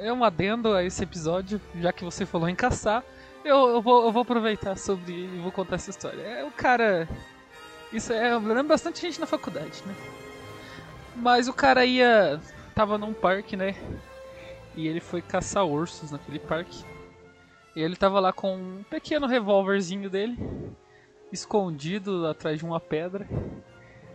É 0.00 0.10
um 0.12 0.24
adendo 0.24 0.72
a 0.72 0.82
esse 0.82 1.02
episódio, 1.02 1.60
já 1.74 1.92
que 1.92 2.04
você 2.04 2.24
falou 2.24 2.48
em 2.48 2.54
caçar. 2.54 3.04
Eu, 3.44 3.68
eu, 3.68 3.82
vou, 3.82 4.04
eu 4.04 4.12
vou 4.12 4.22
aproveitar 4.22 4.76
sobre 4.78 5.12
e 5.12 5.40
vou 5.40 5.52
contar 5.52 5.76
essa 5.76 5.90
história. 5.90 6.22
É 6.22 6.44
o 6.44 6.50
cara. 6.50 7.08
Isso 7.92 8.12
é. 8.12 8.36
Lembro 8.36 8.64
bastante 8.64 9.00
gente 9.00 9.20
na 9.20 9.26
faculdade, 9.26 9.82
né? 9.86 9.94
Mas 11.14 11.48
o 11.48 11.52
cara 11.52 11.84
ia. 11.84 12.40
Tava 12.74 12.96
num 12.96 13.12
parque, 13.12 13.56
né? 13.56 13.74
E 14.74 14.88
ele 14.88 15.00
foi 15.00 15.20
caçar 15.20 15.66
ursos 15.66 16.10
naquele 16.10 16.38
parque. 16.38 16.84
E 17.76 17.80
ele 17.80 17.96
tava 17.96 18.18
lá 18.20 18.32
com 18.32 18.56
um 18.56 18.82
pequeno 18.88 19.26
revólverzinho 19.26 20.08
dele, 20.08 20.38
escondido 21.30 22.26
atrás 22.26 22.58
de 22.58 22.64
uma 22.64 22.80
pedra, 22.80 23.26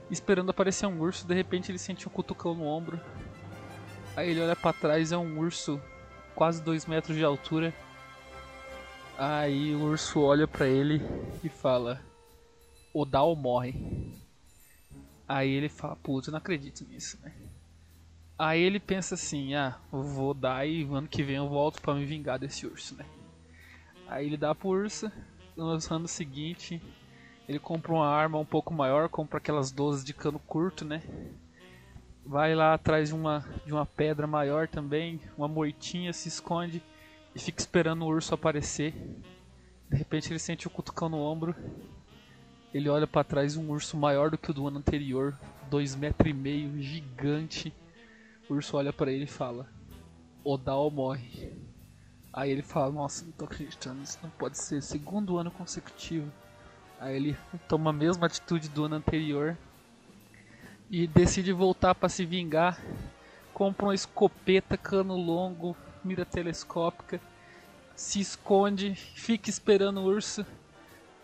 esperando 0.09 0.49
aparecer 0.49 0.87
um 0.87 0.99
urso. 0.99 1.27
De 1.27 1.33
repente 1.33 1.71
ele 1.71 1.77
sente 1.77 2.07
um 2.07 2.11
cutucão 2.11 2.55
no 2.55 2.65
ombro. 2.65 2.99
Aí 4.15 4.31
ele 4.31 4.41
olha 4.41 4.55
pra 4.55 4.73
trás, 4.73 5.11
é 5.11 5.17
um 5.17 5.39
urso 5.39 5.79
quase 6.33 6.61
2 6.61 6.85
metros 6.87 7.15
de 7.15 7.23
altura. 7.23 7.73
Aí 9.17 9.73
o 9.75 9.83
urso 9.83 10.21
olha 10.21 10.47
pra 10.47 10.67
ele 10.67 11.01
e 11.43 11.49
fala: 11.49 12.01
O 12.93 13.05
Dal 13.05 13.35
morre. 13.35 13.73
Aí 15.27 15.49
ele 15.49 15.69
fala, 15.69 15.95
putz, 15.95 16.27
eu 16.27 16.31
não 16.31 16.37
acredito 16.37 16.85
nisso, 16.85 17.17
né? 17.21 17.33
Aí 18.39 18.61
ele 18.61 18.79
pensa 18.79 19.15
assim, 19.15 19.55
ah, 19.55 19.77
vou 19.91 20.33
dar 20.33 20.67
e 20.67 20.83
ano 20.83 21.07
que 21.07 21.23
vem 21.23 21.37
eu 21.37 21.49
volto 21.49 21.81
para 21.81 21.95
me 21.95 22.05
vingar 22.05 22.37
desse 22.39 22.65
urso, 22.65 22.95
né? 22.95 23.05
Aí 24.07 24.25
ele 24.25 24.37
dá 24.37 24.53
pro 24.53 24.69
urso, 24.69 25.11
no 25.55 25.77
ano 25.89 26.07
seguinte 26.07 26.81
ele 27.47 27.59
compra 27.59 27.93
uma 27.93 28.07
arma 28.07 28.37
um 28.37 28.45
pouco 28.45 28.73
maior, 28.73 29.07
compra 29.07 29.37
aquelas 29.37 29.71
12 29.71 30.05
de 30.05 30.13
cano 30.13 30.37
curto, 30.37 30.83
né? 30.83 31.01
Vai 32.25 32.53
lá 32.53 32.73
atrás 32.73 33.07
de 33.07 33.15
uma, 33.15 33.45
de 33.65 33.71
uma 33.71 33.85
pedra 33.85 34.27
maior 34.27 34.67
também, 34.67 35.21
uma 35.37 35.47
moitinha, 35.47 36.11
se 36.11 36.27
esconde 36.27 36.83
e 37.33 37.39
fica 37.39 37.61
esperando 37.61 38.03
o 38.03 38.07
urso 38.07 38.33
aparecer. 38.33 38.93
De 39.89 39.95
repente 39.95 40.29
ele 40.29 40.39
sente 40.39 40.67
o 40.67 40.69
cutucão 40.69 41.07
no 41.07 41.19
ombro. 41.19 41.55
Ele 42.73 42.89
olha 42.89 43.07
para 43.07 43.23
trás 43.23 43.55
um 43.55 43.69
urso 43.69 43.95
maior 43.95 44.29
do 44.29 44.37
que 44.37 44.51
o 44.51 44.53
do 44.53 44.67
ano 44.67 44.79
anterior, 44.79 45.37
dois 45.69 45.95
metros 45.95 46.29
e 46.29 46.33
meio, 46.33 46.81
gigante. 46.81 47.73
O 48.49 48.55
urso 48.55 48.77
olha 48.77 48.91
para 48.91 49.11
ele 49.11 49.23
e 49.23 49.27
fala: 49.27 49.67
Odal 50.43 50.91
morre. 50.91 51.51
Aí 52.31 52.51
ele 52.51 52.61
fala: 52.61 52.91
Nossa, 52.91 53.25
não 53.25 53.31
tô 53.31 53.45
acreditando, 53.45 54.03
isso 54.03 54.19
não 54.21 54.29
pode 54.29 54.57
ser. 54.57 54.81
Segundo 54.81 55.37
ano 55.37 55.51
consecutivo. 55.51 56.31
Aí 56.99 57.15
ele 57.15 57.37
toma 57.67 57.91
a 57.91 57.93
mesma 57.93 58.25
atitude 58.25 58.69
do 58.69 58.85
ano 58.85 58.95
anterior 58.95 59.57
e 60.89 61.07
decide 61.07 61.51
voltar 61.51 61.93
para 61.95 62.09
se 62.09 62.25
vingar. 62.25 62.81
Compra 63.53 63.87
uma 63.87 63.95
escopeta, 63.95 64.77
cano 64.77 65.15
longo, 65.15 65.75
mira 66.03 66.25
telescópica, 66.25 67.19
se 67.95 68.19
esconde, 68.19 68.93
fica 68.95 69.49
esperando 69.49 69.99
o 69.99 70.05
urso. 70.05 70.45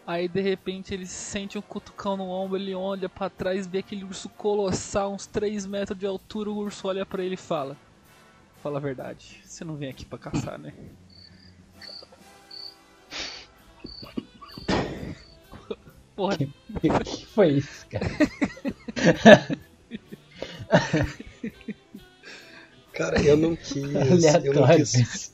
Aí 0.06 0.28
de 0.28 0.42
repente 0.42 0.94
ele 0.94 1.06
sente 1.06 1.58
um 1.58 1.62
cutucão 1.62 2.18
no 2.18 2.28
ombro, 2.28 2.58
ele 2.58 2.76
olha 2.76 3.08
para 3.08 3.30
trás, 3.30 3.66
vê 3.66 3.78
aquele 3.78 4.04
urso 4.04 4.28
colossal, 4.30 5.14
uns 5.14 5.26
3 5.26 5.66
metros 5.66 5.98
de 5.98 6.06
altura. 6.06 6.52
O 6.52 6.58
urso 6.58 6.90
olha 6.90 7.06
para 7.06 7.24
ele 7.24 7.36
e 7.36 7.38
fala: 7.38 7.78
Fala 8.62 8.80
a 8.80 8.82
verdade, 8.82 9.42
você 9.46 9.64
não 9.64 9.78
vem 9.78 9.90
aqui 9.90 10.06
para 10.06 10.20
caçar, 10.20 10.60
né? 10.60 10.74
Porra. 16.16 16.38
Que, 16.38 16.50
que 17.06 17.26
foi 17.26 17.54
isso, 17.54 17.88
cara? 17.88 18.08
Cara, 22.94 23.20
eu 23.24 23.36
não 23.36 23.56
quis. 23.56 23.76
eu 24.46 24.54
não 24.54 24.68
quis. 24.68 25.32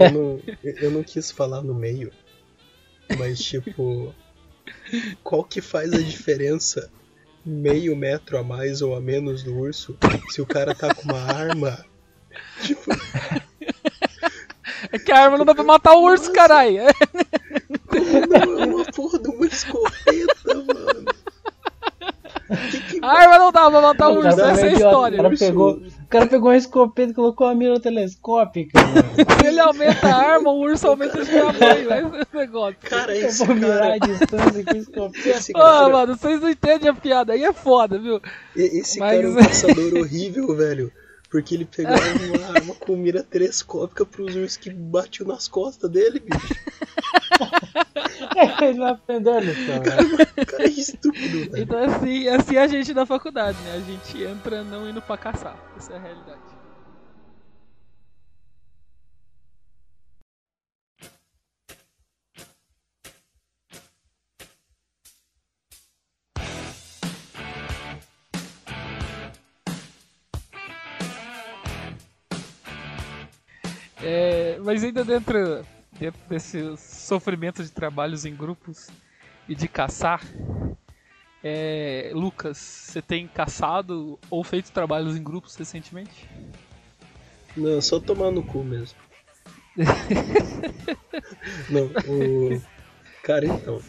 Eu 0.00 0.10
não, 0.10 0.40
eu 0.64 0.90
não 0.90 1.02
quis 1.02 1.30
falar 1.30 1.62
no 1.62 1.74
meio. 1.74 2.10
Mas 3.18 3.38
tipo. 3.38 4.14
Qual 5.22 5.44
que 5.44 5.60
faz 5.60 5.92
a 5.92 5.98
diferença? 5.98 6.90
Meio 7.44 7.94
metro 7.94 8.38
a 8.38 8.42
mais 8.42 8.82
ou 8.82 8.96
a 8.96 9.00
menos 9.00 9.42
do 9.42 9.56
urso? 9.56 9.96
Se 10.30 10.40
o 10.40 10.46
cara 10.46 10.74
tá 10.74 10.92
com 10.94 11.02
uma 11.02 11.20
arma. 11.20 11.84
Tipo. 12.62 12.90
É 14.92 14.98
que 14.98 15.12
a 15.12 15.24
arma 15.24 15.38
não 15.38 15.44
dá 15.44 15.54
pra 15.54 15.64
matar 15.64 15.94
o 15.94 16.02
urso, 16.02 16.32
caralho. 16.32 16.82
Não, 18.28 18.60
é 18.60 18.66
uma 18.66 18.84
porra 18.86 19.18
de 19.18 19.28
uma 19.28 19.46
escopeta, 19.46 20.54
mano. 20.54 21.06
Que 22.70 22.80
que... 22.80 22.98
A 23.02 23.08
arma 23.08 23.38
não 23.38 23.52
dá 23.52 23.70
pra 23.70 23.80
matar 23.80 24.08
o 24.08 24.18
urso, 24.18 24.40
essa 24.40 24.66
é 24.66 24.68
a 24.68 24.72
história. 24.72 25.20
O 25.20 25.22
cara, 25.22 25.36
pegou, 25.36 25.82
o 26.06 26.08
cara 26.08 26.26
pegou 26.28 26.50
uma 26.50 26.56
escopeta 26.56 27.10
e 27.10 27.14
colocou 27.14 27.48
a 27.48 27.54
mira 27.54 27.80
telescópica. 27.80 28.78
Se 29.40 29.46
ele 29.48 29.58
aumenta 29.58 30.06
a 30.06 30.14
arma, 30.16 30.50
o 30.52 30.60
urso 30.60 30.86
aumenta 30.86 31.24
de 31.24 31.30
tamanho. 31.32 32.14
É 32.14 32.20
esse 32.22 32.36
negócio. 32.36 32.76
Cara, 32.82 33.16
esse 33.16 33.42
Eu 33.42 33.46
vou 33.48 33.56
cara... 33.56 33.68
mirar 33.74 33.92
a 33.92 33.98
distância 33.98 34.64
com 34.64 34.76
escopeta. 34.76 35.50
Ô, 35.50 35.58
cara... 35.60 35.88
mano, 35.88 36.16
vocês 36.16 36.40
não 36.40 36.48
entendem 36.48 36.88
a 36.88 36.94
piada, 36.94 37.32
aí 37.32 37.42
é 37.42 37.52
foda, 37.52 37.98
viu? 37.98 38.20
Esse 38.54 39.00
Mas- 39.00 39.16
cara 39.16 39.26
é 39.26 39.28
um 39.28 39.34
caçador 39.42 39.94
horrível, 39.98 40.56
velho. 40.56 40.92
Porque 41.28 41.56
ele 41.56 41.64
pegava 41.64 42.00
uma 42.00 42.54
arma 42.56 42.74
com 42.76 42.96
mira 42.96 43.20
telescópica 43.24 44.06
pros 44.06 44.36
ursos 44.36 44.56
que 44.56 44.70
batiam 44.70 45.26
nas 45.26 45.48
costas 45.48 45.90
dele, 45.90 46.20
bicho. 46.20 46.54
Ele 48.62 48.78
não 48.78 48.86
aprendeu 48.88 49.34
a 49.34 49.40
lição, 49.40 49.76
né? 49.76 50.44
Cara 50.46 50.64
é 50.64 50.68
estúpido, 50.68 51.50
velho. 51.50 51.62
Então 51.62 51.78
assim, 51.84 52.28
assim 52.28 52.56
é 52.56 52.62
a 52.62 52.66
gente 52.66 52.94
da 52.94 53.06
faculdade, 53.06 53.58
né? 53.62 53.72
A 53.76 53.80
gente 53.80 54.22
entra 54.22 54.62
não 54.62 54.88
indo 54.88 55.00
pra 55.02 55.16
caçar. 55.16 55.56
Essa 55.76 55.94
é 55.94 55.96
a 55.96 56.00
realidade. 56.00 56.40
É, 74.02 74.58
mas 74.60 74.84
ainda 74.84 75.04
dentro 75.04 75.64
desse 76.28 76.76
sofrimento 76.76 77.62
de 77.62 77.70
trabalhos 77.70 78.24
em 78.24 78.34
grupos 78.34 78.88
e 79.48 79.54
de 79.54 79.68
caçar, 79.68 80.20
é, 81.42 82.10
Lucas, 82.12 82.58
você 82.58 83.00
tem 83.00 83.28
caçado 83.28 84.18
ou 84.28 84.42
feito 84.42 84.72
trabalhos 84.72 85.16
em 85.16 85.22
grupos 85.22 85.54
recentemente? 85.54 86.28
Não, 87.56 87.80
só 87.80 87.98
tomar 88.00 88.30
no 88.30 88.42
cu 88.42 88.62
mesmo. 88.64 88.98
Não, 91.70 91.86
o. 91.86 92.60
Cara, 93.22 93.46
então. 93.46 93.80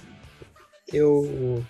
Eu 0.93 1.65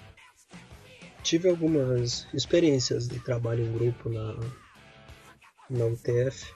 tive 1.24 1.50
algumas 1.50 2.28
experiências 2.34 3.08
de 3.08 3.20
trabalho 3.20 3.66
em 3.66 3.72
grupo 3.72 4.10
na, 4.10 4.36
na 5.70 5.86
UTF. 5.86 6.54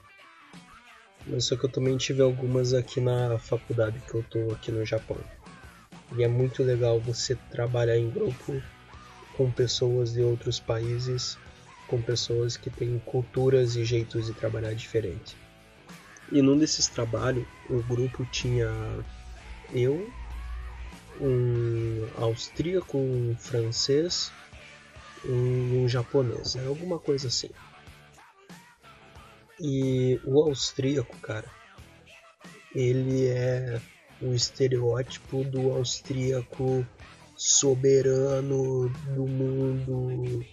Mas 1.26 1.44
só 1.44 1.56
que 1.56 1.64
eu 1.64 1.70
também 1.70 1.96
tive 1.96 2.20
algumas 2.22 2.74
aqui 2.74 3.00
na 3.00 3.38
faculdade 3.38 4.00
que 4.00 4.14
eu 4.14 4.22
tô 4.24 4.52
aqui 4.52 4.72
no 4.72 4.84
Japão. 4.84 5.18
E 6.16 6.22
é 6.22 6.28
muito 6.28 6.62
legal 6.62 7.00
você 7.00 7.34
trabalhar 7.50 7.96
em 7.96 8.10
grupo 8.10 8.62
com 9.36 9.50
pessoas 9.50 10.12
de 10.12 10.22
outros 10.22 10.60
países, 10.60 11.38
com 11.86 12.00
pessoas 12.02 12.56
que 12.56 12.70
têm 12.70 12.98
culturas 12.98 13.76
e 13.76 13.84
jeitos 13.84 14.26
de 14.26 14.34
trabalhar 14.34 14.74
diferentes. 14.74 15.36
E 16.30 16.42
num 16.42 16.58
desses 16.58 16.88
trabalhos, 16.88 17.46
o 17.68 17.82
grupo 17.82 18.24
tinha 18.26 18.70
eu, 19.72 20.08
um 21.20 22.08
austríaco, 22.16 22.98
um 22.98 23.36
francês 23.36 24.32
e 25.24 25.30
um 25.30 25.88
japonês. 25.88 26.56
Alguma 26.56 26.98
coisa 26.98 27.28
assim. 27.28 27.50
E 29.62 30.20
o 30.24 30.42
austríaco, 30.42 31.16
cara, 31.18 31.48
ele 32.74 33.28
é 33.28 33.80
o 34.20 34.34
estereótipo 34.34 35.44
do 35.44 35.70
austríaco 35.70 36.84
soberano 37.36 38.88
do 39.14 39.26
mundo 39.26 40.44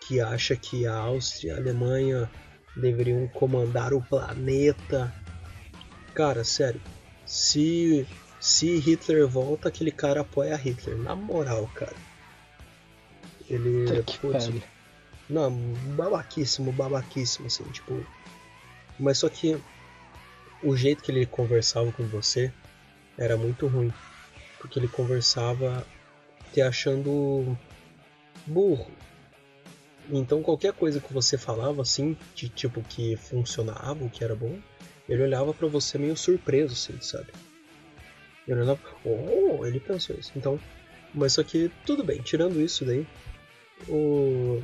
que 0.00 0.20
acha 0.20 0.56
que 0.56 0.86
a 0.86 0.96
Áustria 0.96 1.52
e 1.52 1.54
a 1.54 1.58
Alemanha 1.58 2.30
deveriam 2.76 3.28
comandar 3.28 3.92
o 3.92 4.02
planeta. 4.02 5.14
Cara, 6.14 6.42
sério, 6.42 6.80
se 7.26 8.06
se 8.40 8.78
Hitler 8.78 9.28
volta, 9.28 9.68
aquele 9.68 9.92
cara 9.92 10.22
apoia 10.22 10.56
Hitler, 10.56 10.96
na 10.96 11.14
moral, 11.14 11.70
cara. 11.74 11.94
Ele, 13.48 14.02
putz, 14.20 14.46
pariu. 14.46 14.62
não, 15.28 15.50
babaquíssimo, 15.94 16.72
babaquíssimo, 16.72 17.46
assim, 17.46 17.64
tipo. 17.64 18.04
Mas 19.00 19.18
só 19.18 19.28
que 19.28 19.58
o 20.62 20.76
jeito 20.76 21.02
que 21.02 21.10
ele 21.10 21.24
conversava 21.24 21.90
com 21.90 22.04
você 22.04 22.52
era 23.16 23.36
muito 23.36 23.66
ruim. 23.66 23.92
Porque 24.58 24.78
ele 24.78 24.88
conversava 24.88 25.86
te 26.52 26.60
achando 26.60 27.56
burro. 28.46 28.90
Então 30.10 30.42
qualquer 30.42 30.74
coisa 30.74 31.00
que 31.00 31.12
você 31.12 31.38
falava 31.38 31.80
assim, 31.80 32.16
de 32.34 32.48
tipo 32.48 32.82
que 32.82 33.16
funcionava, 33.16 34.06
que 34.08 34.22
era 34.22 34.34
bom, 34.34 34.58
ele 35.08 35.22
olhava 35.22 35.54
pra 35.54 35.66
você 35.66 35.96
meio 35.96 36.16
surpreso, 36.16 36.74
assim, 36.74 37.00
sabe? 37.00 37.32
Ele 38.46 38.60
olhava, 38.60 38.80
oh, 39.04 39.64
ele 39.64 39.80
pensou 39.80 40.16
isso. 40.16 40.32
Então, 40.36 40.60
mas 41.14 41.32
só 41.32 41.42
que 41.42 41.70
tudo 41.86 42.04
bem, 42.04 42.20
tirando 42.20 42.60
isso 42.60 42.84
daí, 42.84 43.06
o 43.88 44.62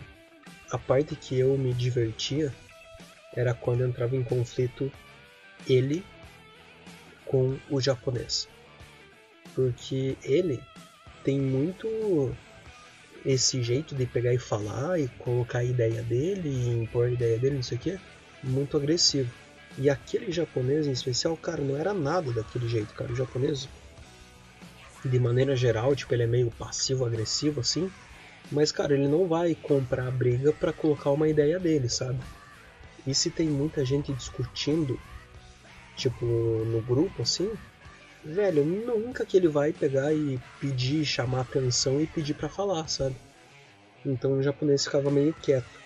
a 0.71 0.79
parte 0.79 1.15
que 1.15 1.39
eu 1.39 1.57
me 1.57 1.73
divertia 1.73 2.53
era 3.37 3.55
quando 3.55 3.85
entrava 3.85 4.17
em 4.17 4.25
conflito 4.25 4.91
ele 5.69 6.03
com 7.27 7.57
o 7.71 7.81
japonês. 7.81 8.49
Porque 9.55 10.17
ele 10.23 10.61
tem 11.23 11.39
muito 11.39 12.35
esse 13.25 13.63
jeito 13.63 13.95
de 13.95 14.07
pegar 14.07 14.33
e 14.33 14.39
falar 14.39 14.99
e 15.01 15.09
colocar 15.19 15.59
a 15.59 15.65
ideia 15.65 16.03
dele 16.03 16.49
e 16.49 16.69
impor 16.69 17.07
a 17.07 17.11
ideia 17.11 17.39
dele, 17.39 17.57
não 17.57 17.63
sei 17.63 17.77
o 17.77 17.81
que, 17.81 17.99
muito 18.43 18.77
agressivo. 18.77 19.31
E 19.79 19.91
aquele 19.91 20.33
japonês 20.33 20.87
em 20.87 20.93
especial, 20.93 21.37
cara, 21.37 21.61
não 21.61 21.77
era 21.77 21.93
nada 21.93 22.33
daquele 22.33 22.69
jeito, 22.69 22.95
cara. 22.95 23.13
O 23.13 23.17
japonês, 23.17 23.69
de 25.05 25.19
maneira 25.19 25.55
geral, 25.55 25.95
tipo, 25.95 26.15
ele 26.15 26.23
é 26.23 26.27
meio 26.27 26.51
passivo-agressivo 26.53 27.61
assim. 27.61 27.91
Mas, 28.51 28.71
cara, 28.71 28.95
ele 28.95 29.09
não 29.09 29.27
vai 29.27 29.55
comprar 29.55 30.07
a 30.07 30.11
briga 30.11 30.53
para 30.53 30.73
colocar 30.73 31.11
uma 31.11 31.29
ideia 31.29 31.59
dele, 31.59 31.89
sabe? 31.89 32.19
E 33.07 33.15
se 33.15 33.31
tem 33.31 33.49
muita 33.49 33.85
gente 33.85 34.13
discutindo, 34.13 34.99
tipo, 35.95 36.27
no 36.27 36.81
grupo, 36.81 37.23
assim, 37.23 37.53
velho, 38.25 38.65
nunca 38.65 39.25
que 39.25 39.37
ele 39.37 39.49
vai 39.49 39.73
pegar 39.73 40.13
e 40.13 40.41
pedir, 40.61 41.05
chamar 41.05 41.43
atenção 41.43 42.01
e 42.01 42.07
pedir 42.07 42.35
para 42.35 42.49
falar, 42.49 42.89
sabe? 42.89 43.15
Então 44.05 44.33
o 44.33 44.43
japonês 44.43 44.85
ficava 44.85 45.11
meio 45.11 45.33
quieto. 45.35 45.81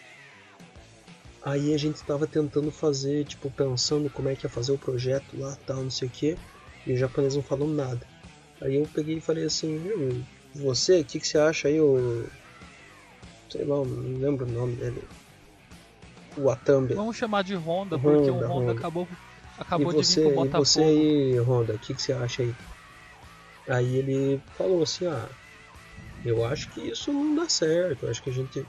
Aí 1.42 1.74
a 1.74 1.78
gente 1.78 2.02
tava 2.04 2.26
tentando 2.26 2.70
fazer, 2.70 3.24
tipo, 3.24 3.50
pensando 3.50 4.10
como 4.10 4.28
é 4.28 4.36
que 4.36 4.46
ia 4.46 4.50
fazer 4.50 4.72
o 4.72 4.78
projeto 4.78 5.38
lá, 5.38 5.56
tal, 5.66 5.82
não 5.82 5.90
sei 5.90 6.08
o 6.08 6.10
que, 6.10 6.36
e 6.86 6.92
o 6.92 6.96
japonês 6.96 7.34
não 7.34 7.42
falou 7.42 7.68
nada. 7.68 8.06
Aí 8.60 8.76
eu 8.76 8.86
peguei 8.92 9.16
e 9.16 9.20
falei 9.22 9.44
assim, 9.44 9.78
viu, 9.78 10.22
você, 10.54 11.00
o 11.00 11.04
que, 11.04 11.18
que 11.18 11.26
você 11.26 11.38
acha 11.38 11.68
aí, 11.68 11.80
o. 11.80 12.26
Sei 13.50 13.64
lá, 13.64 13.76
não 13.76 14.18
lembro 14.18 14.46
o 14.46 14.50
nome 14.50 14.76
dele. 14.76 15.02
O 16.36 16.50
Atambe. 16.50 16.94
Vamos 16.94 17.16
chamar 17.16 17.42
de 17.42 17.54
Honda, 17.54 17.98
porque 17.98 18.30
o 18.30 18.34
Honda, 18.34 18.48
Honda. 18.48 18.72
acabou, 18.72 19.08
acabou 19.58 19.92
e 19.92 19.94
você, 19.94 20.20
de 20.20 20.26
vir 20.26 20.34
pro 20.34 20.44
Botafogo. 20.44 20.62
E 20.62 20.66
você 20.66 20.80
aí, 20.80 21.38
Honda, 21.40 21.74
o 21.74 21.78
que, 21.78 21.94
que 21.94 22.02
você 22.02 22.12
acha 22.12 22.42
aí? 22.42 22.54
Aí 23.68 23.96
ele 23.96 24.40
falou 24.56 24.82
assim, 24.82 25.06
ah, 25.06 25.28
eu 26.24 26.44
acho 26.44 26.68
que 26.70 26.80
isso 26.80 27.12
não 27.12 27.34
dá 27.34 27.48
certo, 27.48 28.04
eu 28.04 28.10
acho 28.10 28.22
que 28.22 28.30
a 28.30 28.32
gente 28.32 28.66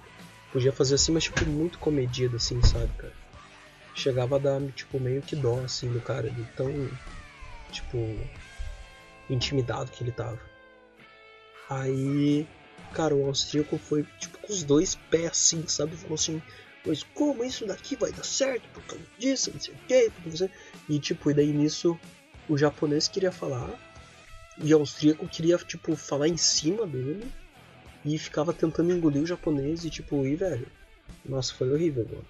podia 0.52 0.72
fazer 0.72 0.96
assim, 0.96 1.12
mas 1.12 1.24
tipo, 1.24 1.46
muito 1.46 1.80
comedido, 1.80 2.36
assim, 2.36 2.62
sabe, 2.64 2.90
cara? 2.98 3.14
Chegava 3.94 4.36
a 4.36 4.40
dar, 4.40 4.62
tipo, 4.74 5.00
meio 5.00 5.22
que 5.22 5.36
dó, 5.36 5.62
assim, 5.64 5.92
do 5.92 6.00
cara, 6.02 6.30
de 6.30 6.44
tão, 6.56 6.90
tipo, 7.72 7.98
intimidado 9.30 9.92
que 9.92 10.04
ele 10.04 10.12
tava. 10.12 10.40
Aí, 11.70 12.48
cara, 12.94 13.16
o 13.16 13.28
austríaco 13.28 13.78
foi, 13.78 14.06
tipo, 14.20 14.38
com 14.40 14.52
os 14.52 14.64
dois 14.64 14.96
pés, 14.96 15.32
assim, 15.32 15.66
sabe? 15.68 15.96
Falou 15.96 16.16
assim, 16.16 16.42
mas 16.86 17.04
como 17.04 17.44
isso 17.44 17.66
daqui 17.66 17.96
vai 17.96 18.12
dar 18.12 18.24
certo 18.24 18.68
por 18.74 18.84
causa 18.84 19.04
disso, 19.18 19.52
não 19.54 19.60
sei 19.60 19.74
o 19.74 19.78
que, 19.88 20.12
você... 20.26 20.50
E, 20.90 21.00
tipo, 21.00 21.32
e 21.32 21.34
daí 21.34 21.52
nisso, 21.52 22.00
o 22.50 22.58
japonês 22.58 23.08
queria 23.08 23.32
falar, 23.32 23.70
e 24.58 24.74
o 24.74 24.80
austríaco 24.80 25.28
queria, 25.28 25.58
tipo, 25.58 25.96
falar 25.96 26.28
em 26.28 26.38
cima 26.38 26.86
dele, 26.86 27.32
e 28.04 28.18
ficava 28.18 28.54
tentando 28.54 28.92
engolir 28.92 29.22
o 29.22 29.28
japonês 29.28 29.86
e 29.86 29.90
tipo, 29.90 30.26
e 30.26 30.36
velho, 30.36 30.68
nossa, 31.26 31.54
foi 31.54 31.72
horrível, 31.72 32.06
mano. 32.06 32.26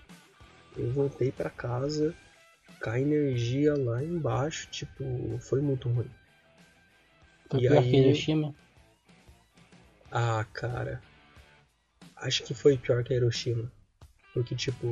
Eu 0.77 0.91
voltei 0.91 1.31
para 1.31 1.49
casa, 1.49 2.13
com 2.81 2.89
a 2.89 2.99
energia 2.99 3.75
lá 3.75 4.03
embaixo, 4.03 4.67
tipo, 4.69 5.03
foi 5.39 5.61
muito 5.61 5.89
ruim. 5.89 6.09
Foi 7.49 7.59
e 7.59 7.67
pior 7.67 7.77
aí... 7.77 7.89
que 7.89 7.97
Hiroshima? 7.97 8.55
Ah, 10.11 10.45
cara. 10.51 11.01
Acho 12.15 12.43
que 12.43 12.53
foi 12.53 12.77
pior 12.77 13.03
que 13.03 13.13
Hiroshima. 13.13 13.71
Porque, 14.33 14.55
tipo, 14.55 14.87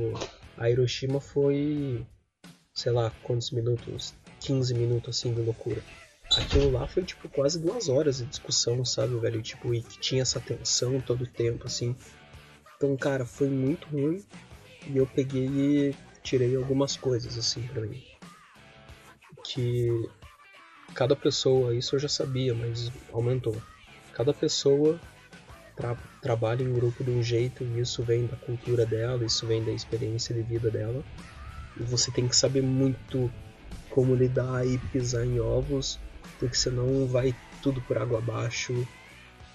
a 0.58 0.69
Hiroshima 0.69 1.19
foi. 1.19 2.05
Sei 2.74 2.91
lá, 2.91 3.12
quantos 3.24 3.51
minutos? 3.51 4.13
15 4.39 4.74
minutos 4.74 5.17
assim 5.17 5.34
de 5.34 5.41
loucura 5.41 5.84
aquilo 6.38 6.72
lá 6.72 6.88
foi 6.88 7.03
tipo 7.03 7.27
quase 7.29 7.60
duas 7.60 7.89
horas 7.89 8.17
de 8.17 8.25
discussão, 8.25 8.84
sabe, 8.86 9.17
velho? 9.17 9.41
Tipo, 9.41 9.74
e 9.74 9.81
que 9.81 10.00
tinha 10.00 10.22
essa 10.22 10.39
tensão 10.39 11.00
todo 11.01 11.24
o 11.24 11.27
tempo, 11.27 11.65
assim. 11.65 11.96
Então, 12.77 12.96
cara, 12.96 13.25
foi 13.25 13.50
muito 13.50 13.88
ruim. 13.88 14.24
E 14.88 14.98
eu 14.98 15.08
peguei 15.08 15.48
e 15.48 15.96
tirei 16.24 16.55
algumas 16.55 16.96
coisas, 16.96 17.38
assim, 17.38 17.62
pra 17.67 17.81
mim. 17.81 18.03
Que 19.43 19.89
cada 20.93 21.15
pessoa, 21.15 21.75
isso 21.75 21.96
eu 21.96 22.00
já 22.00 22.10
sabia, 22.10 22.53
mas 22.53 22.91
aumentou. 23.12 23.56
Cada 24.13 24.34
pessoa 24.34 24.99
tra 25.80 25.96
trabalha 26.22 26.62
em 26.62 26.74
grupo 26.74 27.02
de 27.02 27.10
um 27.10 27.24
jeito 27.24 27.63
e 27.63 27.80
isso 27.80 28.04
vem 28.04 28.26
da 28.28 28.36
cultura 28.36 28.86
dela, 28.86 29.26
isso 29.26 29.48
vem 29.48 29.63
da 29.63 29.72
experiência 29.72 30.36
de 30.36 30.42
vida 30.42 30.70
dela. 30.70 31.02
E 31.80 31.84
você 31.84 32.12
tem 32.12 32.28
que 32.28 32.36
saber 32.36 32.62
muito 32.62 33.32
como 33.89 34.13
lidar 34.13 34.68
e 34.68 34.78
pisar 34.78 35.26
em 35.26 35.39
ovos 35.39 35.98
porque 36.38 36.56
senão 36.56 37.08
vai 37.08 37.34
tudo 37.62 37.82
por 37.82 37.98
água 37.98 38.20
abaixo 38.20 38.86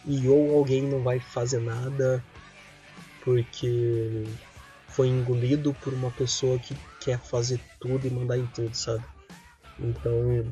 e 0.07 0.27
ou 0.27 0.57
alguém 0.57 0.83
não 0.83 1.03
vai 1.03 1.21
fazer 1.21 1.61
nada 1.61 2.25
porque 3.23 4.25
foi 4.89 5.09
engolido 5.09 5.75
por 5.75 5.93
uma 5.93 6.11
pessoa 6.11 6.59
que 6.59 6.75
quer 7.01 7.19
fazer 7.19 7.61
tudo 7.81 8.07
e 8.07 8.11
mandar 8.11 8.39
em 8.39 8.47
tudo, 8.47 8.75
sabe? 8.75 9.05
Então, 9.79 10.45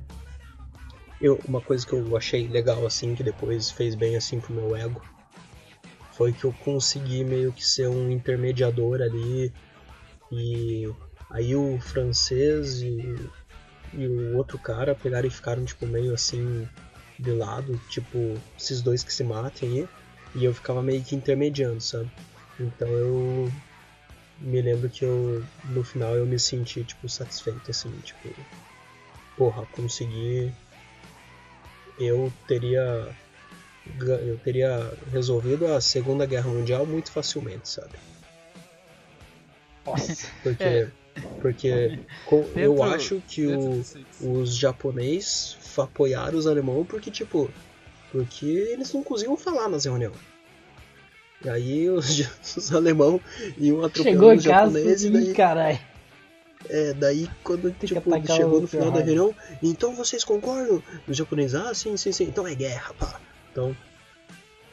eu, 1.20 1.38
uma 1.46 1.60
coisa 1.60 1.86
que 1.86 1.92
eu 1.92 2.16
achei 2.16 2.48
legal 2.48 2.84
assim, 2.84 3.14
que 3.14 3.22
depois 3.22 3.70
fez 3.70 3.94
bem 3.94 4.16
assim 4.16 4.40
pro 4.40 4.52
meu 4.52 4.74
ego, 4.74 5.00
foi 6.12 6.32
que 6.32 6.44
eu 6.44 6.52
consegui 6.64 7.24
meio 7.24 7.52
que 7.52 7.64
ser 7.64 7.88
um 7.88 8.10
intermediador 8.10 9.00
ali 9.00 9.52
e 10.30 10.88
aí 11.30 11.54
o 11.56 11.78
francês 11.80 12.82
e 12.82 13.30
e 13.94 14.06
o 14.06 14.36
outro 14.36 14.58
cara 14.58 14.94
pegaram 14.94 15.26
e 15.28 15.30
ficaram, 15.30 15.64
tipo, 15.64 15.86
meio 15.86 16.14
assim, 16.14 16.66
de 17.18 17.30
lado, 17.32 17.78
tipo, 17.88 18.34
esses 18.58 18.80
dois 18.80 19.04
que 19.04 19.12
se 19.12 19.22
matem 19.22 19.68
aí, 19.80 19.88
e 20.34 20.44
eu 20.44 20.54
ficava 20.54 20.82
meio 20.82 21.02
que 21.02 21.14
intermediando, 21.14 21.80
sabe? 21.80 22.10
Então 22.58 22.88
eu 22.88 23.52
me 24.40 24.60
lembro 24.62 24.88
que 24.88 25.04
eu, 25.04 25.44
no 25.64 25.84
final, 25.84 26.16
eu 26.16 26.26
me 26.26 26.38
senti, 26.38 26.82
tipo, 26.84 27.08
satisfeito, 27.08 27.70
assim, 27.70 27.90
tipo, 28.02 28.34
porra, 29.36 29.66
consegui, 29.66 30.52
eu 31.98 32.32
teria, 32.46 33.14
eu 34.00 34.38
teria 34.38 34.92
resolvido 35.10 35.66
a 35.66 35.80
Segunda 35.80 36.26
Guerra 36.26 36.50
Mundial 36.50 36.86
muito 36.86 37.10
facilmente, 37.10 37.68
sabe? 37.68 37.92
Nossa. 39.84 40.28
Porque... 40.42 40.64
É 40.64 40.90
porque 41.40 41.98
eu 42.56 42.82
acho 42.82 43.22
que 43.28 43.46
o, 43.46 43.84
os 44.20 44.56
japoneses 44.56 45.56
apoiaram 45.76 46.38
os 46.38 46.46
alemães 46.46 46.86
porque, 46.86 47.10
tipo, 47.10 47.50
porque 48.10 48.46
eles 48.46 48.92
não 48.92 49.02
conseguiam 49.02 49.36
falar 49.36 49.68
nas 49.68 49.84
reuniões. 49.84 50.16
E 51.44 51.48
aí 51.48 51.90
os, 51.90 52.20
os 52.56 52.72
alemães 52.72 53.20
iam 53.58 53.84
atropelando 53.84 54.36
os 54.36 54.42
japoneses 54.42 55.04
e 55.04 55.10
daí... 55.10 55.34
Carai. 55.34 55.80
É, 56.70 56.92
daí 56.92 57.28
quando 57.42 57.72
tipo, 57.72 58.00
chegou 58.32 58.60
no 58.60 58.68
final 58.68 58.92
da 58.92 59.00
reunião, 59.00 59.34
então 59.60 59.96
vocês 59.96 60.22
concordam? 60.22 60.80
Os 61.08 61.16
japoneses, 61.16 61.56
ah, 61.56 61.74
sim, 61.74 61.96
sim, 61.96 62.12
sim, 62.12 62.24
então 62.24 62.46
é 62.46 62.54
guerra, 62.54 62.94
pá. 62.94 63.20
Então, 63.52 63.76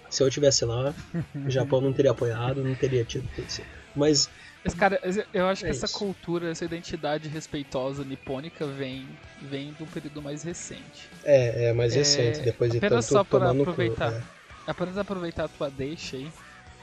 se 0.10 0.24
eu 0.24 0.30
tivesse 0.32 0.66
lá, 0.66 0.94
o 1.46 1.50
Japão 1.50 1.82
não 1.82 1.94
teria 1.94 2.12
apoiado, 2.12 2.64
não 2.64 2.74
teria 2.74 3.06
tido 3.06 3.30
tudo 3.36 3.48
Mas 3.96 4.30
esse 4.66 4.76
cara, 4.76 5.00
eu 5.34 5.48
acho 5.48 5.66
é 5.66 5.70
que 5.70 5.76
essa 5.76 5.88
cultura, 5.88 6.52
essa 6.52 6.66
identidade 6.66 7.30
respeitosa 7.30 8.04
nipônica 8.04 8.66
vem, 8.66 9.08
vem 9.42 9.72
do 9.74 9.86
período 9.86 10.22
mais 10.22 10.44
recente. 10.44 11.10
É, 11.24 11.68
é 11.70 11.74
mais 11.74 11.96
recente, 11.96 12.40
é, 12.40 12.44
depois 12.44 12.72
de 12.72 12.80
tanto 12.80 13.02
só 13.02 13.24
para 13.24 13.52
aproveitar, 13.52 14.14
é. 14.14 14.22
apenas 14.68 14.98
aproveitar 14.98 15.46
a 15.46 15.48
tua 15.48 15.70
deixa 15.70 16.18
aí. 16.18 16.30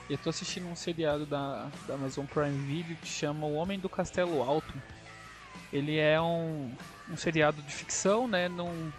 Eu 0.09 0.17
tô 0.17 0.31
assistindo 0.31 0.67
um 0.69 0.77
seriado 0.77 1.27
da, 1.27 1.69
da 1.87 1.95
Amazon 1.95 2.25
Prime 2.25 2.57
Video 2.67 2.97
que 2.97 3.09
chama 3.09 3.47
O 3.47 3.55
Homem 3.55 3.79
do 3.79 3.89
Castelo 3.89 4.41
Alto. 4.43 4.73
Ele 5.73 5.99
é 5.99 6.19
um, 6.21 6.71
um 7.11 7.17
seriado 7.17 7.61
de 7.61 7.73
ficção, 7.73 8.27
né, 8.27 8.49
num 8.49 8.91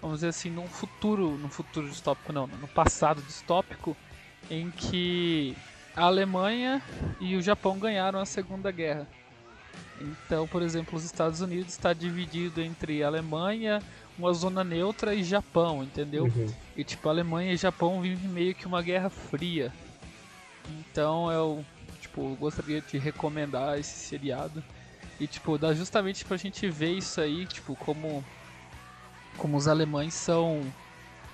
vamos 0.00 0.18
dizer 0.18 0.28
assim, 0.28 0.50
num 0.50 0.66
futuro, 0.66 1.36
num 1.38 1.48
futuro 1.48 1.88
distópico 1.88 2.32
não, 2.32 2.46
no 2.46 2.68
passado 2.68 3.22
distópico 3.22 3.96
em 4.50 4.70
que 4.70 5.56
a 5.94 6.02
Alemanha 6.02 6.82
e 7.20 7.36
o 7.36 7.42
Japão 7.42 7.78
ganharam 7.78 8.20
a 8.20 8.26
Segunda 8.26 8.70
Guerra. 8.70 9.08
Então, 10.00 10.46
por 10.46 10.62
exemplo, 10.62 10.96
os 10.96 11.04
Estados 11.04 11.40
Unidos 11.40 11.72
está 11.72 11.92
dividido 11.92 12.60
entre 12.60 13.02
Alemanha, 13.02 13.82
uma 14.18 14.32
zona 14.32 14.62
neutra 14.62 15.14
e 15.14 15.24
Japão, 15.24 15.82
entendeu? 15.82 16.24
Uhum. 16.24 16.52
E 16.76 16.84
tipo, 16.84 17.08
Alemanha 17.08 17.52
e 17.52 17.56
Japão 17.56 18.00
vivem 18.00 18.28
meio 18.28 18.54
que 18.54 18.66
uma 18.66 18.82
guerra 18.82 19.08
fria. 19.08 19.72
Então 20.68 21.30
eu, 21.30 21.64
tipo, 22.00 22.36
gostaria 22.36 22.80
de 22.80 22.98
recomendar 22.98 23.78
esse 23.78 23.96
seriado. 23.96 24.62
E 25.18 25.26
tipo, 25.26 25.56
dá 25.56 25.72
justamente 25.72 26.24
pra 26.24 26.36
gente 26.36 26.68
ver 26.68 26.92
isso 26.92 27.20
aí, 27.20 27.46
tipo, 27.46 27.74
como 27.76 28.22
como 29.36 29.56
os 29.56 29.68
alemães 29.68 30.14
são 30.14 30.62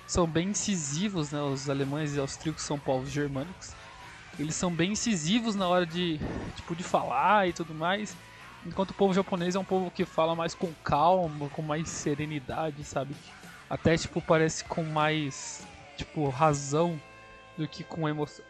são 0.05 0.27
bem 0.27 0.49
incisivos, 0.49 1.31
né? 1.31 1.41
Os 1.41 1.69
alemães 1.69 2.15
e 2.15 2.19
austríacos 2.19 2.63
são 2.63 2.77
povos 2.77 3.09
germânicos 3.09 3.73
eles 4.39 4.55
são 4.55 4.71
bem 4.71 4.93
incisivos 4.93 5.55
na 5.55 5.67
hora 5.67 5.85
de, 5.85 6.19
tipo, 6.55 6.75
de 6.75 6.83
falar 6.83 7.47
e 7.47 7.53
tudo 7.53 7.73
mais. 7.73 8.15
Enquanto 8.65 8.91
o 8.91 8.93
povo 8.93 9.13
japonês 9.13 9.55
é 9.55 9.59
um 9.59 9.63
povo 9.63 9.91
que 9.91 10.05
fala 10.05 10.35
mais 10.35 10.55
com 10.55 10.71
calma, 10.83 11.49
com 11.49 11.61
mais 11.61 11.89
serenidade, 11.89 12.83
sabe? 12.83 13.13
Até, 13.69 13.95
tipo, 13.97 14.21
parece 14.21 14.63
com 14.63 14.83
mais, 14.83 15.61
tipo, 15.97 16.27
razão 16.29 16.99
do 17.57 17.67
que 17.67 17.83
com 17.83 18.07
emoção. 18.07 18.45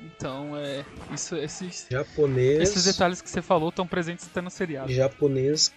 Então, 0.00 0.56
é. 0.56 0.84
Isso, 1.12 1.36
esses, 1.36 1.86
japonês, 1.90 2.60
esses 2.60 2.84
detalhes 2.84 3.20
que 3.20 3.28
você 3.28 3.42
falou 3.42 3.68
estão 3.68 3.86
presentes 3.86 4.26
até 4.26 4.40
no 4.40 4.50
seriado. 4.50 4.92
Japonês 4.92 5.72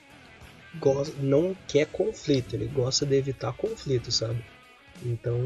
gosta, 0.79 1.15
não 1.19 1.55
quer 1.67 1.87
conflito, 1.87 2.55
ele 2.55 2.67
gosta 2.67 3.05
de 3.05 3.15
evitar 3.15 3.53
conflito, 3.53 4.11
sabe? 4.11 4.43
Então, 5.03 5.37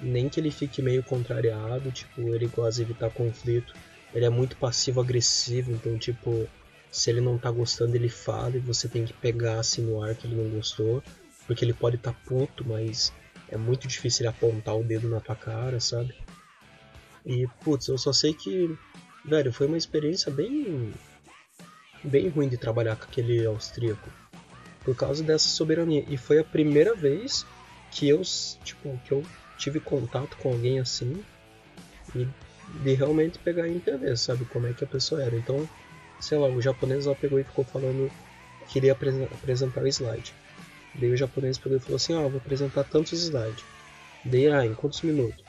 nem 0.00 0.28
que 0.28 0.40
ele 0.40 0.50
fique 0.50 0.82
meio 0.82 1.02
contrariado, 1.02 1.90
tipo, 1.90 2.34
ele 2.34 2.46
gosta 2.46 2.76
de 2.76 2.90
evitar 2.90 3.10
conflito. 3.10 3.74
Ele 4.14 4.24
é 4.24 4.30
muito 4.30 4.56
passivo-agressivo, 4.56 5.72
então, 5.72 5.98
tipo, 5.98 6.48
se 6.90 7.10
ele 7.10 7.20
não 7.20 7.38
tá 7.38 7.50
gostando, 7.50 7.94
ele 7.96 8.08
fala 8.08 8.56
e 8.56 8.60
você 8.60 8.88
tem 8.88 9.04
que 9.04 9.12
pegar 9.12 9.60
assim 9.60 9.82
no 9.82 10.02
ar 10.02 10.14
que 10.14 10.26
ele 10.26 10.36
não 10.36 10.48
gostou. 10.50 11.02
Porque 11.46 11.64
ele 11.64 11.74
pode 11.74 11.96
estar 11.96 12.12
tá 12.12 12.18
puto, 12.26 12.66
mas 12.66 13.12
é 13.48 13.56
muito 13.56 13.86
difícil 13.86 14.22
ele 14.22 14.28
apontar 14.28 14.76
o 14.76 14.82
dedo 14.82 15.08
na 15.08 15.20
tua 15.20 15.36
cara, 15.36 15.78
sabe? 15.78 16.14
E, 17.24 17.46
putz, 17.62 17.88
eu 17.88 17.98
só 17.98 18.12
sei 18.12 18.32
que, 18.34 18.76
velho, 19.24 19.52
foi 19.52 19.66
uma 19.66 19.76
experiência 19.76 20.30
bem. 20.30 20.92
bem 22.02 22.28
ruim 22.28 22.48
de 22.48 22.56
trabalhar 22.56 22.96
com 22.96 23.04
aquele 23.04 23.44
austríaco. 23.46 24.08
Por 24.86 24.96
causa 24.96 25.22
dessa 25.22 25.48
soberania. 25.48 26.04
E 26.08 26.16
foi 26.16 26.38
a 26.38 26.44
primeira 26.44 26.94
vez 26.94 27.44
que 27.90 28.08
eu, 28.08 28.22
tipo, 28.64 28.98
que 29.04 29.12
eu 29.12 29.22
tive 29.58 29.80
contato 29.80 30.36
com 30.36 30.52
alguém 30.52 30.78
assim 30.78 31.22
e 32.14 32.26
de 32.82 32.94
realmente 32.94 33.38
pegar 33.40 33.66
e 33.66 33.74
entender, 33.74 34.16
sabe, 34.16 34.44
como 34.44 34.68
é 34.68 34.72
que 34.72 34.84
a 34.84 34.86
pessoa 34.86 35.22
era. 35.22 35.36
Então, 35.36 35.68
sei 36.20 36.38
lá, 36.38 36.48
o 36.48 36.62
japonês 36.62 37.06
lá 37.06 37.16
pegou 37.16 37.40
e 37.40 37.44
ficou 37.44 37.64
falando 37.64 38.10
que 38.60 38.74
queria 38.74 38.92
apresentar 38.92 39.82
o 39.82 39.88
slide. 39.88 40.32
Daí 40.94 41.10
o 41.10 41.16
japonês 41.16 41.58
pegou 41.58 41.76
e 41.76 41.80
falou 41.80 41.96
assim, 41.96 42.14
ó, 42.14 42.24
oh, 42.24 42.30
vou 42.30 42.38
apresentar 42.38 42.84
tantos 42.84 43.12
slides. 43.12 43.64
Daí, 44.24 44.48
ah, 44.48 44.64
em 44.64 44.74
quantos 44.74 45.02
minutos? 45.02 45.44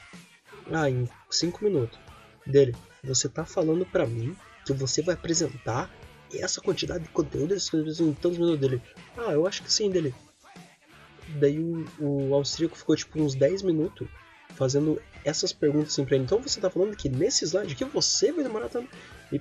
Ah, 0.72 0.90
em 0.90 1.08
5 1.30 1.64
minutos. 1.64 2.00
Dele, 2.46 2.76
você 3.04 3.30
tá 3.30 3.46
falando 3.46 3.86
pra 3.86 4.08
mim 4.08 4.36
que 4.66 4.74
você 4.74 5.02
vai 5.02 5.16
apresentar 5.16 5.90
essa 6.34 6.62
quantidade 6.62 7.04
de 7.04 7.10
conteúdo 7.10 7.54
em 7.54 8.14
tantos 8.14 8.38
minutos 8.38 8.60
dele? 8.60 8.82
Ah, 9.18 9.32
eu 9.32 9.48
acho 9.48 9.64
que 9.64 9.72
sim, 9.72 9.90
dele. 9.90 10.14
Daí 11.40 11.60
o, 11.60 11.86
o 12.00 12.34
austríaco 12.34 12.78
ficou 12.78 12.96
tipo 12.96 13.22
uns 13.22 13.36
10 13.36 13.62
minutos 13.64 14.08
fazendo 14.56 15.02
essas 15.24 15.54
perguntas 15.54 15.94
assim 15.94 16.06
pra 16.06 16.16
ele. 16.16 16.26
Então 16.26 16.42
você 16.42 16.60
tá 16.60 16.70
falando 16.70 16.96
que 16.96 17.10
nesse 17.10 17.46
slide 17.46 17.76
que 17.76 17.86
você 17.86 18.32
vai 18.32 18.44
demorar 18.44 18.70
tanto. 18.70 18.90
E 19.32 19.40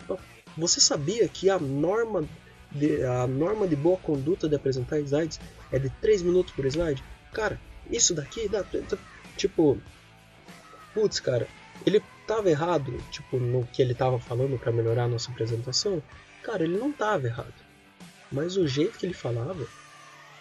você 0.57 0.81
sabia 0.81 1.27
que 1.29 1.49
a 1.49 1.59
norma 1.59 2.25
de, 2.73 3.03
a 3.05 3.27
norma 3.27 3.67
de 3.67 3.77
boa 3.77 3.97
conduta 3.97 4.49
de 4.49 4.57
apresentar 4.57 4.99
slides 5.01 5.41
é 5.73 5.79
de 5.79 5.89
3 5.89 6.23
minutos 6.23 6.53
por 6.53 6.67
slide? 6.67 7.03
Cara, 7.33 7.61
isso 7.91 8.15
daqui 8.15 8.49
dá. 8.49 8.65
Tipo. 9.37 9.79
Putz, 10.93 11.21
cara, 11.21 11.47
ele 11.85 12.03
tava 12.27 12.51
errado, 12.51 12.97
tipo, 13.11 13.39
no 13.39 13.67
que 13.67 13.83
ele 13.83 13.95
tava 13.95 14.19
falando 14.19 14.59
para 14.59 14.73
melhorar 14.73 15.05
a 15.05 15.09
nossa 15.09 15.31
apresentação. 15.31 16.03
Cara, 16.47 16.63
ele 16.63 16.79
não 16.79 16.93
tava 16.93 17.27
errado. 17.27 17.53
Mas 18.31 18.57
o 18.57 18.69
jeito 18.69 18.97
que 18.97 19.05
ele 19.05 19.13
falava, 19.13 19.67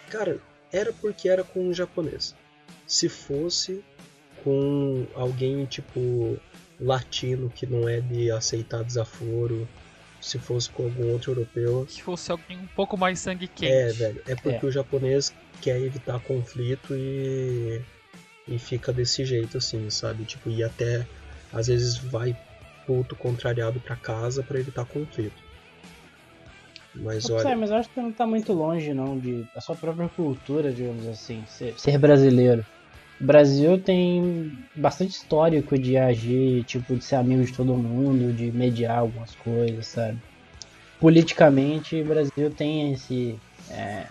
cara, 0.08 0.38
era 0.72 0.92
porque 0.92 1.28
era 1.28 1.42
com 1.42 1.68
um 1.68 1.74
japonês. 1.74 2.32
Se 2.86 3.08
fosse 3.08 3.84
com 4.44 5.04
alguém 5.16 5.64
tipo 5.66 6.38
latino 6.80 7.50
que 7.50 7.66
não 7.66 7.88
é 7.88 8.00
de 8.00 8.30
aceitar 8.30 8.84
desaforo, 8.84 9.68
se 10.20 10.38
fosse 10.38 10.70
com 10.70 10.84
algum 10.84 11.10
outro 11.10 11.32
europeu. 11.32 11.84
Se 11.88 12.00
fosse 12.00 12.30
alguém 12.30 12.56
um 12.56 12.68
pouco 12.68 12.96
mais 12.96 13.18
sangue 13.18 13.48
quente. 13.48 13.72
É, 13.72 13.88
velho. 13.88 14.22
É 14.28 14.36
porque 14.36 14.64
é. 14.64 14.68
o 14.68 14.70
japonês 14.70 15.34
quer 15.60 15.80
evitar 15.80 16.20
conflito 16.20 16.94
e. 16.94 17.82
e 18.46 18.56
fica 18.60 18.92
desse 18.92 19.24
jeito 19.24 19.58
assim, 19.58 19.90
sabe? 19.90 20.24
Tipo, 20.24 20.50
e 20.50 20.62
até 20.62 21.04
às 21.52 21.66
vezes 21.66 21.96
vai 21.96 22.36
puto 22.86 23.16
contrariado 23.16 23.80
para 23.80 23.96
casa 23.96 24.44
para 24.44 24.60
evitar 24.60 24.84
conflito. 24.84 25.45
Mas 27.02 27.28
olha. 27.30 27.56
Mas 27.56 27.70
eu 27.70 27.76
acho 27.76 27.90
que 27.90 28.00
não 28.00 28.12
tá 28.12 28.26
muito 28.26 28.52
longe 28.52 28.92
não 28.94 29.18
de 29.18 29.44
a 29.54 29.60
sua 29.60 29.76
própria 29.76 30.08
cultura, 30.08 30.72
digamos 30.72 31.06
assim, 31.06 31.44
ser, 31.46 31.74
ser 31.78 31.98
brasileiro. 31.98 32.64
O 33.20 33.24
Brasil 33.24 33.80
tem 33.80 34.52
bastante 34.74 35.12
histórico 35.12 35.78
de 35.78 35.96
agir, 35.96 36.64
tipo, 36.64 36.96
de 36.96 37.04
ser 37.04 37.16
amigo 37.16 37.44
de 37.44 37.52
todo 37.52 37.74
mundo, 37.74 38.32
de 38.32 38.52
mediar 38.52 38.98
algumas 38.98 39.34
coisas, 39.36 39.86
sabe? 39.86 40.18
Politicamente, 41.00 42.00
o 42.02 42.04
Brasil 42.04 42.50
tem 42.50 42.92
esse, 42.92 43.38
é, 43.70 44.06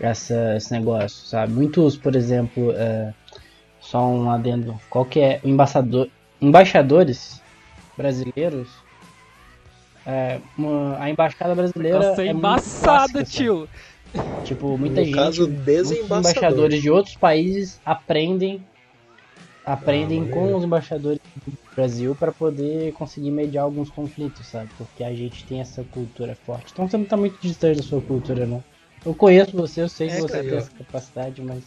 essa, 0.00 0.56
esse 0.56 0.72
negócio, 0.72 1.26
sabe? 1.26 1.52
Muitos, 1.52 1.96
por 1.96 2.16
exemplo, 2.16 2.72
é, 2.72 3.14
só 3.80 4.04
um 4.08 4.28
adendo, 4.28 4.80
qualquer 4.90 5.40
embaixador, 5.44 6.08
embaixadores 6.40 7.40
brasileiros 7.96 8.68
é, 10.06 10.40
uma, 10.56 10.98
a 10.98 11.10
embaixada 11.10 11.54
brasileira 11.54 11.98
Nossa, 11.98 12.22
é 12.22 12.28
embaçada, 12.28 13.24
tio. 13.24 13.68
Tipo, 14.44 14.76
muita 14.76 15.00
no 15.00 15.06
gente, 15.06 15.14
caso, 15.14 15.48
muitos 15.48 15.92
embaixadores 15.92 16.82
de 16.82 16.90
outros 16.90 17.16
países 17.16 17.80
aprendem 17.84 18.64
aprendem 19.64 20.26
ah, 20.28 20.32
com 20.32 20.56
os 20.56 20.64
embaixadores 20.64 21.20
do 21.46 21.52
Brasil 21.76 22.16
para 22.16 22.32
poder 22.32 22.92
conseguir 22.94 23.30
mediar 23.30 23.64
alguns 23.64 23.88
conflitos, 23.90 24.46
sabe? 24.46 24.68
Porque 24.76 25.04
a 25.04 25.14
gente 25.14 25.44
tem 25.44 25.60
essa 25.60 25.84
cultura 25.84 26.34
forte. 26.34 26.72
Então 26.72 26.88
você 26.88 26.96
não 26.96 27.04
tá 27.04 27.16
muito 27.16 27.38
distante 27.40 27.76
da 27.76 27.82
sua 27.82 28.00
cultura, 28.00 28.46
não. 28.46 28.64
Eu 29.04 29.14
conheço 29.14 29.56
você, 29.56 29.82
eu 29.82 29.88
sei 29.88 30.08
que 30.08 30.14
é, 30.14 30.20
você 30.20 30.42
tem 30.42 30.56
essa 30.56 30.70
capacidade, 30.70 31.42
mas 31.42 31.62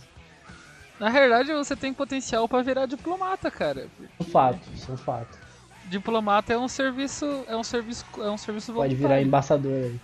na 1.00 1.10
verdade 1.10 1.54
você 1.54 1.76
tem 1.76 1.94
potencial 1.94 2.48
para 2.48 2.62
virar 2.62 2.88
diplomata, 2.88 3.50
cara. 3.50 3.88
Porque... 3.96 4.12
Um 4.20 4.26
fato, 4.26 4.60
isso 4.76 4.92
é 4.92 4.94
um 4.96 4.98
fato 4.98 5.43
diplomata 5.86 6.54
é 6.54 6.58
um 6.58 6.68
serviço. 6.68 7.26
É 7.48 7.56
um 7.56 7.64
serviço. 7.64 8.06
É 8.18 8.30
um 8.30 8.38
serviço 8.38 8.74
Pode 8.74 8.96
virar 8.96 9.22
embaixador 9.22 9.72
aí. 9.72 10.00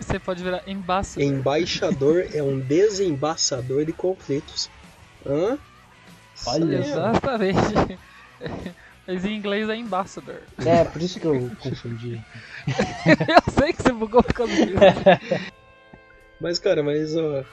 Você 0.00 0.18
pode 0.18 0.42
virar 0.42 0.62
embaixador. 0.66 1.22
Embaixador 1.22 2.26
é 2.34 2.42
um 2.42 2.58
desembaçador 2.58 3.84
de 3.84 3.92
conflitos. 3.92 4.68
Hã? 5.24 5.58
Olha 6.46 6.78
Exatamente. 6.78 7.98
Mas 9.06 9.24
em 9.24 9.36
inglês 9.36 9.68
é 9.68 9.74
ambassador. 9.74 10.42
É, 10.64 10.84
por 10.84 11.02
isso 11.02 11.18
que 11.18 11.26
eu 11.26 11.50
confundi. 11.58 12.20
eu 13.28 13.52
sei 13.52 13.72
que 13.72 13.82
você 13.82 13.92
bugou 13.92 14.22
por 14.22 14.32
causa 14.32 14.54
disso. 14.54 14.78
Mas, 16.40 16.58
cara, 16.60 16.84
mas 16.84 17.16
ó, 17.16 17.44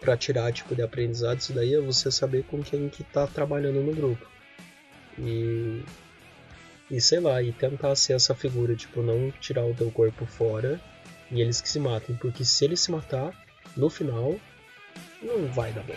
pra 0.00 0.16
tirar 0.16 0.52
tipo 0.52 0.74
de 0.74 0.82
aprendizado 0.82 1.38
isso 1.38 1.52
daí 1.52 1.74
é 1.74 1.80
você 1.80 2.10
saber 2.10 2.44
com 2.44 2.62
quem 2.62 2.88
que 2.88 3.04
tá 3.04 3.26
trabalhando 3.26 3.82
no 3.82 3.94
grupo. 3.94 4.26
E 5.18 5.82
e 6.90 7.00
sei 7.00 7.20
lá, 7.20 7.42
e 7.42 7.52
tentar 7.52 7.94
ser 7.96 8.14
essa 8.14 8.34
figura, 8.34 8.74
tipo, 8.74 9.02
não 9.02 9.30
tirar 9.40 9.64
o 9.64 9.74
teu 9.74 9.90
corpo 9.90 10.24
fora 10.26 10.80
e 11.30 11.40
eles 11.40 11.60
que 11.60 11.68
se 11.68 11.78
matem, 11.78 12.16
porque 12.16 12.44
se 12.44 12.64
ele 12.64 12.76
se 12.76 12.90
matar, 12.90 13.32
no 13.76 13.90
final, 13.90 14.36
não 15.22 15.46
vai 15.48 15.72
dar 15.72 15.82
bom. 15.82 15.94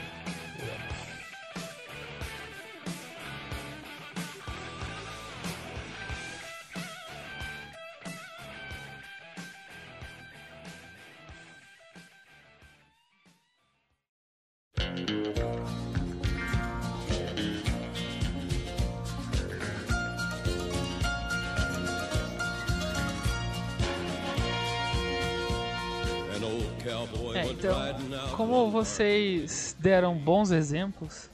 Vocês 28.84 29.76
deram 29.78 30.18
bons 30.18 30.50
exemplos 30.50 31.30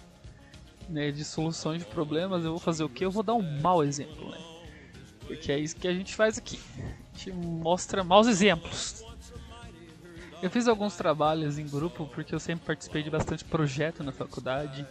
né, 0.90 1.12
de 1.12 1.24
soluções 1.24 1.80
de 1.80 1.86
problemas, 1.86 2.44
eu 2.44 2.52
vou 2.52 2.60
fazer 2.60 2.84
o 2.84 2.90
que? 2.90 3.06
Eu 3.06 3.12
vou 3.12 3.24
dar 3.24 3.36
um 3.36 3.62
mau 3.62 3.82
exemplo, 3.86 4.32
né? 4.32 4.38
Porque 5.26 5.50
é 5.54 5.58
isso 5.58 5.78
que 5.78 5.88
a 5.88 5.94
gente 5.94 6.14
faz 6.14 6.38
aqui. 6.38 6.60
A 6.78 7.18
gente 7.18 7.32
mostra 7.32 8.04
maus 8.04 8.28
exemplos. 8.28 9.02
Eu 10.42 10.50
fiz 10.50 10.68
alguns 10.68 10.98
trabalhos 10.98 11.58
em 11.58 11.66
grupo 11.66 12.06
porque 12.14 12.36
eu 12.36 12.40
sempre 12.40 12.66
participei 12.66 13.02
de 13.02 13.10
bastante 13.10 13.46
projeto 13.46 14.04
na 14.04 14.12
faculdade, 14.12 14.86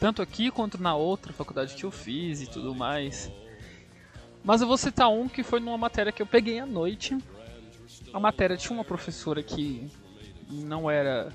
tanto 0.00 0.20
aqui 0.20 0.50
quanto 0.50 0.82
na 0.82 0.96
outra 0.96 1.32
faculdade 1.32 1.76
que 1.76 1.84
eu 1.84 1.92
fiz 1.92 2.42
e 2.42 2.46
tudo 2.48 2.74
mais. 2.74 3.30
Mas 4.42 4.60
eu 4.60 4.66
vou 4.66 4.76
citar 4.76 5.08
um 5.08 5.28
que 5.28 5.44
foi 5.44 5.60
numa 5.60 5.78
matéria 5.78 6.10
que 6.10 6.20
eu 6.20 6.26
peguei 6.26 6.58
à 6.58 6.66
noite. 6.66 7.16
A 8.12 8.18
matéria 8.18 8.56
tinha 8.56 8.76
uma 8.76 8.84
professora 8.84 9.44
que 9.44 9.88
não 10.50 10.90
era 10.90 11.32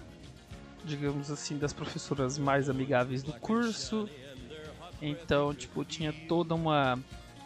digamos 0.85 1.31
assim, 1.31 1.57
das 1.57 1.73
professoras 1.73 2.37
mais 2.37 2.69
amigáveis 2.69 3.23
do 3.23 3.33
curso. 3.33 4.07
Então, 5.01 5.53
tipo, 5.53 5.83
tinha 5.83 6.13
toda 6.27 6.55
uma, 6.55 6.97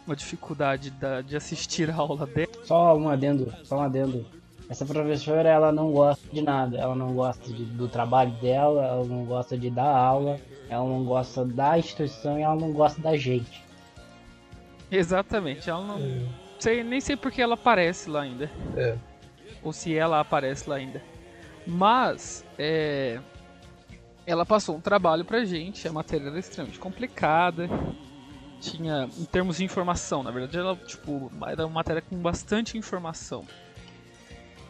uma 0.05 0.15
dificuldade 0.15 0.91
da, 0.91 1.21
de 1.21 1.35
assistir 1.35 1.89
a 1.89 1.95
aula 1.95 2.25
dela. 2.27 2.51
Só 2.63 2.95
um 2.97 3.09
adendo, 3.09 3.53
só 3.63 3.77
um 3.77 3.81
adendo. 3.81 4.25
Essa 4.69 4.85
professora, 4.85 5.49
ela 5.49 5.71
não 5.71 5.91
gosta 5.91 6.27
de 6.31 6.41
nada. 6.41 6.77
Ela 6.77 6.95
não 6.95 7.13
gosta 7.13 7.51
de, 7.51 7.65
do 7.65 7.87
trabalho 7.87 8.31
dela, 8.33 8.85
ela 8.85 9.05
não 9.05 9.25
gosta 9.25 9.57
de 9.57 9.69
dar 9.69 9.89
aula, 9.89 10.39
ela 10.69 10.85
não 10.85 11.03
gosta 11.03 11.43
da 11.43 11.79
instituição 11.79 12.37
e 12.37 12.43
ela 12.43 12.55
não 12.55 12.71
gosta 12.71 13.01
da 13.01 13.17
gente. 13.17 13.63
Exatamente, 14.91 15.69
ela 15.69 15.83
não... 15.83 15.97
É. 15.97 16.21
Sei, 16.59 16.83
nem 16.83 16.99
sei 16.99 17.15
porque 17.15 17.41
ela 17.41 17.53
aparece 17.53 18.09
lá 18.09 18.21
ainda. 18.21 18.49
É. 18.75 18.95
Ou 19.63 19.71
se 19.71 19.95
ela 19.95 20.19
aparece 20.19 20.69
lá 20.69 20.75
ainda. 20.75 21.01
Mas, 21.65 22.45
é, 22.57 23.19
ela 24.25 24.45
passou 24.45 24.75
um 24.75 24.81
trabalho 24.81 25.25
pra 25.25 25.43
gente, 25.43 25.87
a 25.87 25.91
matéria 25.91 26.27
era 26.27 26.39
extremamente 26.39 26.79
complicada. 26.79 27.69
Tinha, 28.61 29.09
em 29.17 29.25
termos 29.25 29.57
de 29.57 29.63
informação, 29.63 30.21
na 30.21 30.31
verdade, 30.31 30.57
ela, 30.57 30.75
tipo, 30.75 31.31
era 31.47 31.65
uma 31.65 31.75
matéria 31.75 32.01
com 32.01 32.17
bastante 32.17 32.77
informação. 32.77 33.45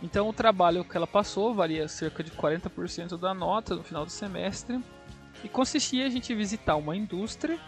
Então 0.01 0.29
o 0.29 0.33
trabalho 0.33 0.85
que 0.85 0.95
ela 0.95 1.07
passou 1.07 1.53
valia 1.53 1.87
cerca 1.87 2.23
de 2.23 2.31
40% 2.31 3.17
da 3.17 3.33
nota 3.33 3.75
no 3.75 3.83
final 3.83 4.05
do 4.05 4.11
semestre 4.11 4.81
e 5.43 5.49
consistia 5.49 6.05
a 6.05 6.09
gente 6.09 6.33
visitar 6.33 6.75
uma 6.75 6.95
indústria, 6.95 7.59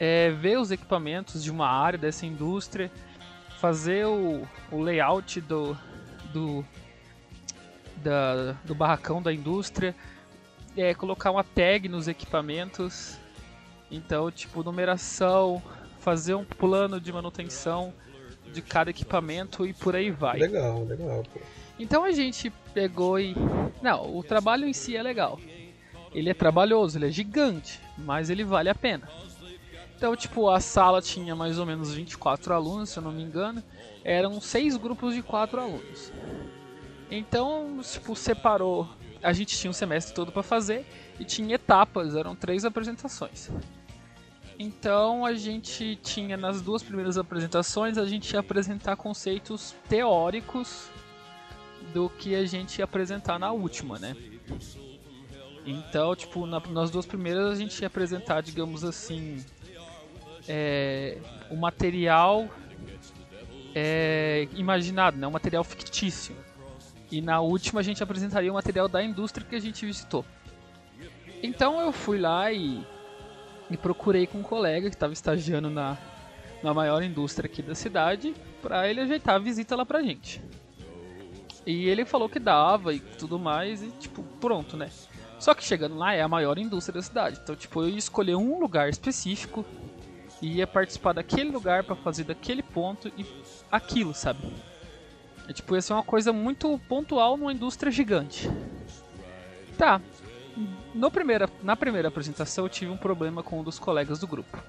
é, 0.00 0.30
ver 0.30 0.58
os 0.58 0.70
equipamentos 0.70 1.42
de 1.42 1.50
uma 1.50 1.68
área 1.68 1.98
dessa 1.98 2.24
indústria, 2.24 2.90
fazer 3.58 4.06
o, 4.06 4.46
o 4.70 4.80
layout 4.80 5.40
do, 5.42 5.76
do, 6.32 6.64
da, 8.02 8.52
do 8.64 8.74
barracão 8.74 9.20
da 9.22 9.32
indústria, 9.32 9.94
é, 10.76 10.94
colocar 10.94 11.30
uma 11.30 11.44
tag 11.44 11.88
nos 11.88 12.08
equipamentos, 12.08 13.18
então 13.90 14.30
tipo 14.30 14.62
numeração, 14.62 15.62
fazer 15.98 16.34
um 16.34 16.44
plano 16.44 17.00
de 17.00 17.12
manutenção 17.12 17.92
de 18.52 18.62
cada 18.62 18.90
equipamento 18.90 19.66
e 19.66 19.72
por 19.72 19.94
aí 19.94 20.10
vai. 20.10 20.38
Legal, 20.38 20.84
legal. 20.84 21.22
Pô. 21.32 21.40
Então 21.78 22.04
a 22.04 22.10
gente 22.10 22.50
pegou 22.72 23.18
e. 23.20 23.34
Não, 23.82 24.16
o 24.16 24.22
trabalho 24.22 24.66
em 24.66 24.72
si 24.72 24.96
é 24.96 25.02
legal. 25.02 25.38
Ele 26.12 26.30
é 26.30 26.34
trabalhoso, 26.34 26.98
ele 26.98 27.06
é 27.06 27.10
gigante, 27.10 27.80
mas 27.96 28.30
ele 28.30 28.42
vale 28.42 28.68
a 28.68 28.74
pena. 28.74 29.08
Então, 29.96 30.14
tipo, 30.16 30.48
a 30.48 30.60
sala 30.60 31.02
tinha 31.02 31.34
mais 31.34 31.58
ou 31.58 31.66
menos 31.66 31.92
24 31.92 32.54
alunos, 32.54 32.90
se 32.90 32.98
eu 32.98 33.02
não 33.02 33.12
me 33.12 33.22
engano. 33.22 33.62
Eram 34.04 34.40
seis 34.40 34.76
grupos 34.76 35.14
de 35.14 35.22
quatro 35.22 35.60
alunos. 35.60 36.12
Então, 37.10 37.80
tipo, 37.82 38.14
separou. 38.14 38.88
A 39.22 39.32
gente 39.32 39.56
tinha 39.56 39.70
um 39.70 39.74
semestre 39.74 40.14
todo 40.14 40.30
para 40.30 40.42
fazer 40.42 40.86
e 41.18 41.24
tinha 41.24 41.54
etapas, 41.54 42.14
eram 42.14 42.36
três 42.36 42.64
apresentações. 42.64 43.50
Então 44.58 45.24
a 45.24 45.34
gente 45.34 45.96
tinha 46.02 46.36
nas 46.36 46.60
duas 46.60 46.82
primeiras 46.82 47.16
apresentações 47.16 47.96
a 47.96 48.04
gente 48.04 48.32
ia 48.32 48.40
apresentar 48.40 48.96
conceitos 48.96 49.74
teóricos 49.88 50.88
do 51.94 52.08
que 52.10 52.34
a 52.34 52.44
gente 52.44 52.78
ia 52.78 52.84
apresentar 52.84 53.38
na 53.38 53.52
última, 53.52 53.98
né? 54.00 54.16
Então, 55.64 56.16
tipo, 56.16 56.44
na, 56.44 56.60
nas 56.60 56.90
duas 56.90 57.06
primeiras 57.06 57.52
a 57.52 57.54
gente 57.54 57.78
ia 57.80 57.86
apresentar, 57.86 58.40
digamos 58.40 58.82
assim, 58.82 59.44
é, 60.48 61.18
o 61.50 61.56
material 61.56 62.48
é, 63.74 64.48
imaginado, 64.56 65.16
né? 65.16 65.26
um 65.26 65.30
material 65.30 65.62
fictício. 65.62 66.34
E 67.10 67.20
na 67.20 67.40
última 67.40 67.80
a 67.80 67.82
gente 67.82 68.02
apresentaria 68.02 68.50
o 68.50 68.54
material 68.54 68.88
da 68.88 69.02
indústria 69.02 69.46
que 69.46 69.56
a 69.56 69.60
gente 69.60 69.84
visitou. 69.86 70.24
Então 71.42 71.80
eu 71.80 71.92
fui 71.92 72.18
lá 72.18 72.52
e 72.52 72.84
e 73.70 73.76
procurei 73.76 74.26
com 74.26 74.38
um 74.38 74.42
colega 74.42 74.88
que 74.88 74.96
estava 74.96 75.12
estagiando 75.12 75.68
na, 75.68 75.96
na 76.62 76.72
maior 76.72 77.02
indústria 77.02 77.48
aqui 77.48 77.62
da 77.62 77.74
cidade 77.74 78.34
para 78.62 78.88
ele 78.88 79.00
ajeitar 79.00 79.34
a 79.34 79.38
visita 79.38 79.76
lá 79.76 79.84
pra 79.84 80.02
gente. 80.02 80.42
E 81.66 81.86
ele 81.86 82.04
falou 82.04 82.28
que 82.28 82.38
dava 82.38 82.94
e 82.94 83.00
tudo 83.00 83.38
mais 83.38 83.82
e 83.82 83.90
tipo, 83.90 84.22
pronto, 84.40 84.76
né? 84.76 84.90
Só 85.38 85.54
que 85.54 85.62
chegando 85.62 85.96
lá 85.96 86.14
é 86.14 86.22
a 86.22 86.28
maior 86.28 86.58
indústria 86.58 86.94
da 86.94 87.02
cidade. 87.02 87.38
Então, 87.42 87.54
tipo, 87.54 87.82
eu 87.82 87.90
ia 87.90 87.98
escolher 87.98 88.34
um 88.34 88.58
lugar 88.58 88.88
específico 88.88 89.64
e 90.40 90.56
ia 90.56 90.66
participar 90.66 91.12
daquele 91.12 91.50
lugar 91.50 91.84
para 91.84 91.94
fazer 91.94 92.24
daquele 92.24 92.62
ponto 92.62 93.12
e 93.16 93.26
aquilo, 93.70 94.14
sabe? 94.14 94.40
É, 95.48 95.52
tipo, 95.52 95.74
ia 95.74 95.80
ser 95.80 95.94
uma 95.94 96.02
coisa 96.02 96.32
muito 96.32 96.78
pontual 96.88 97.36
numa 97.36 97.52
indústria 97.52 97.90
gigante. 97.90 98.48
Tá, 99.78 100.00
no 100.94 101.10
primeira, 101.10 101.48
na 101.62 101.74
primeira 101.74 102.08
apresentação 102.08 102.64
eu 102.64 102.68
tive 102.68 102.90
um 102.90 102.96
problema 102.96 103.42
com 103.42 103.60
um 103.60 103.62
dos 103.62 103.78
colegas 103.78 104.18
do 104.18 104.26
grupo. 104.26 104.62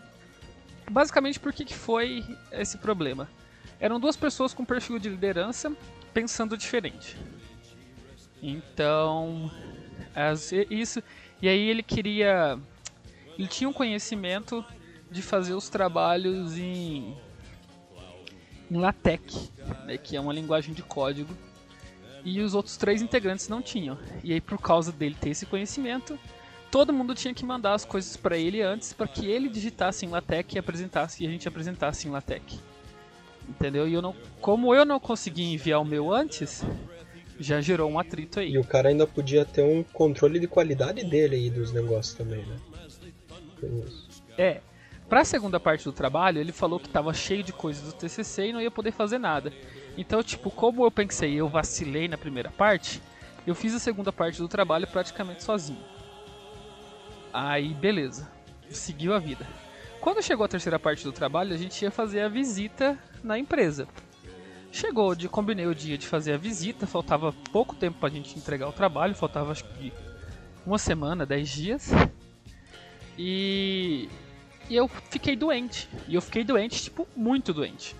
Basicamente, 0.89 1.39
por 1.39 1.51
que, 1.51 1.65
que 1.65 1.75
foi 1.75 2.23
esse 2.51 2.77
problema? 2.77 3.29
Eram 3.79 3.99
duas 3.99 4.15
pessoas 4.15 4.53
com 4.53 4.65
perfil 4.65 4.99
de 4.99 5.09
liderança 5.09 5.71
pensando 6.13 6.57
diferente. 6.57 7.17
Então, 8.41 9.51
as, 10.15 10.51
isso. 10.51 11.03
E 11.41 11.47
aí 11.47 11.69
ele 11.69 11.83
queria. 11.83 12.57
Ele 13.37 13.47
tinha 13.47 13.69
um 13.69 13.73
conhecimento 13.73 14.65
de 15.09 15.21
fazer 15.21 15.53
os 15.53 15.69
trabalhos 15.69 16.57
em, 16.57 17.17
em 18.69 18.77
LaTeX, 18.77 19.51
né, 19.85 19.97
que 19.97 20.15
é 20.15 20.21
uma 20.21 20.33
linguagem 20.33 20.73
de 20.73 20.83
código 20.83 21.33
e 22.23 22.41
os 22.41 22.53
outros 22.53 22.77
três 22.77 23.01
integrantes 23.01 23.47
não 23.47 23.61
tinham. 23.61 23.97
E 24.23 24.33
aí, 24.33 24.41
por 24.41 24.59
causa 24.59 24.91
dele 24.91 25.15
ter 25.19 25.29
esse 25.29 25.45
conhecimento, 25.45 26.19
todo 26.71 26.93
mundo 26.93 27.15
tinha 27.15 27.33
que 27.33 27.45
mandar 27.45 27.73
as 27.73 27.85
coisas 27.85 28.15
para 28.17 28.37
ele 28.37 28.61
antes, 28.61 28.93
para 28.93 29.07
que 29.07 29.25
ele 29.25 29.49
digitasse 29.49 30.05
em 30.05 30.09
LaTeX 30.09 30.53
e 30.53 30.59
apresentasse 30.59 31.23
e 31.23 31.27
a 31.27 31.29
gente 31.29 31.47
apresentasse 31.47 32.07
em 32.07 32.11
LaTeX. 32.11 32.59
Entendeu? 33.47 33.87
E 33.87 33.93
eu 33.93 34.01
não, 34.01 34.15
como 34.39 34.75
eu 34.75 34.85
não 34.85 34.99
consegui 34.99 35.43
enviar 35.53 35.81
o 35.81 35.85
meu 35.85 36.13
antes, 36.13 36.63
já 37.39 37.59
gerou 37.61 37.89
um 37.89 37.97
atrito 37.97 38.39
aí. 38.39 38.51
E 38.51 38.57
o 38.59 38.63
cara 38.63 38.89
ainda 38.89 39.07
podia 39.07 39.43
ter 39.43 39.63
um 39.63 39.81
controle 39.81 40.39
de 40.39 40.47
qualidade 40.47 41.03
dele 41.03 41.35
aí 41.35 41.49
dos 41.49 41.71
negócios 41.71 42.13
também, 42.15 42.45
né? 42.45 42.57
É. 44.37 44.61
Pra 45.09 45.25
segunda 45.25 45.59
parte 45.59 45.83
do 45.83 45.91
trabalho, 45.91 46.39
ele 46.39 46.51
falou 46.51 46.79
que 46.79 46.87
tava 46.87 47.11
cheio 47.15 47.41
de 47.41 47.51
coisas 47.51 47.91
do 47.91 47.93
TCC 47.93 48.47
e 48.49 48.53
não 48.53 48.61
ia 48.61 48.69
poder 48.69 48.91
fazer 48.91 49.17
nada. 49.17 49.51
Então, 49.97 50.21
tipo, 50.21 50.51
como 50.51 50.85
eu 50.85 50.91
pensei, 50.91 51.33
eu 51.33 51.49
vacilei 51.49 52.07
na 52.07 52.17
primeira 52.17 52.51
parte, 52.51 53.01
eu 53.45 53.55
fiz 53.55 53.73
a 53.73 53.79
segunda 53.79 54.13
parte 54.13 54.37
do 54.37 54.47
trabalho 54.47 54.85
praticamente 54.85 55.43
sozinho. 55.43 55.83
Aí, 57.33 57.73
beleza. 57.73 58.29
Seguiu 58.69 59.15
a 59.15 59.19
vida. 59.19 59.47
Quando 59.99 60.21
chegou 60.21 60.45
a 60.45 60.47
terceira 60.47 60.77
parte 60.77 61.03
do 61.03 61.11
trabalho, 61.11 61.53
a 61.53 61.57
gente 61.57 61.81
ia 61.81 61.89
fazer 61.89 62.21
a 62.21 62.29
visita 62.29 62.97
na 63.23 63.37
empresa. 63.37 63.87
Chegou, 64.71 65.15
de, 65.15 65.27
combinei 65.27 65.65
o 65.65 65.73
dia 65.73 65.97
de 65.97 66.07
fazer 66.07 66.33
a 66.33 66.37
visita, 66.37 66.85
faltava 66.85 67.33
pouco 67.51 67.75
tempo 67.75 67.97
pra 67.99 68.09
gente 68.09 68.37
entregar 68.37 68.69
o 68.69 68.71
trabalho, 68.71 69.15
faltava 69.15 69.51
acho 69.51 69.63
que 69.63 69.91
uma 70.63 70.77
semana, 70.77 71.25
dez 71.25 71.49
dias. 71.49 71.89
E, 73.17 74.07
e 74.69 74.75
eu 74.75 74.87
fiquei 74.87 75.35
doente. 75.35 75.89
E 76.07 76.15
eu 76.15 76.21
fiquei 76.21 76.43
doente, 76.43 76.83
tipo, 76.83 77.07
muito 77.15 77.53
doente. 77.53 77.95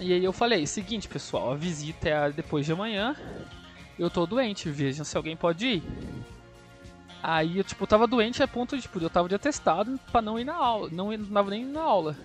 E 0.00 0.12
aí 0.12 0.24
eu 0.24 0.32
falei, 0.32 0.66
seguinte 0.66 1.06
pessoal, 1.06 1.52
a 1.52 1.56
visita 1.56 2.08
é 2.08 2.32
depois 2.32 2.64
de 2.64 2.72
amanhã. 2.72 3.14
Eu 3.98 4.10
tô 4.10 4.26
doente, 4.26 4.70
vejam 4.70 5.04
se 5.04 5.16
alguém 5.16 5.36
pode 5.36 5.66
ir. 5.66 5.82
Aí 7.22 7.58
eu 7.58 7.62
tipo 7.62 7.86
tava 7.86 8.06
doente 8.06 8.42
a 8.42 8.48
ponto 8.48 8.74
de 8.74 8.82
tipo, 8.82 8.98
eu 8.98 9.10
tava 9.10 9.28
de 9.28 9.34
atestado 9.34 10.00
para 10.10 10.20
não 10.20 10.40
ir 10.40 10.44
na 10.44 10.56
aula, 10.56 10.88
não 10.90 11.16
tava 11.26 11.50
nem 11.50 11.64
na 11.64 11.82
aula. 11.82 12.16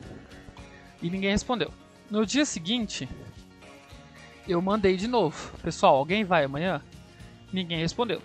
E 1.02 1.10
ninguém 1.10 1.30
respondeu. 1.30 1.72
No 2.10 2.26
dia 2.26 2.46
seguinte, 2.46 3.08
eu 4.48 4.62
mandei 4.62 4.96
de 4.96 5.08
novo. 5.08 5.56
Pessoal, 5.62 5.98
alguém 5.98 6.24
vai 6.24 6.46
amanhã? 6.46 6.82
Ninguém 7.54 7.80
respondeu. 7.80 8.22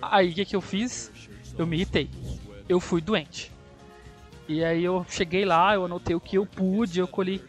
Aí 0.00 0.30
o 0.30 0.34
que, 0.34 0.44
que 0.44 0.54
eu 0.54 0.60
fiz? 0.60 1.10
Eu 1.58 1.66
me 1.66 1.76
irritei. 1.76 2.08
Eu 2.68 2.78
fui 2.78 3.00
doente. 3.00 3.51
E 4.48 4.64
aí 4.64 4.84
eu 4.84 5.06
cheguei 5.08 5.44
lá, 5.44 5.74
eu 5.74 5.84
anotei 5.84 6.16
o 6.16 6.20
que 6.20 6.36
eu 6.36 6.44
pude, 6.44 6.98
eu 6.98 7.08
colhi 7.08 7.40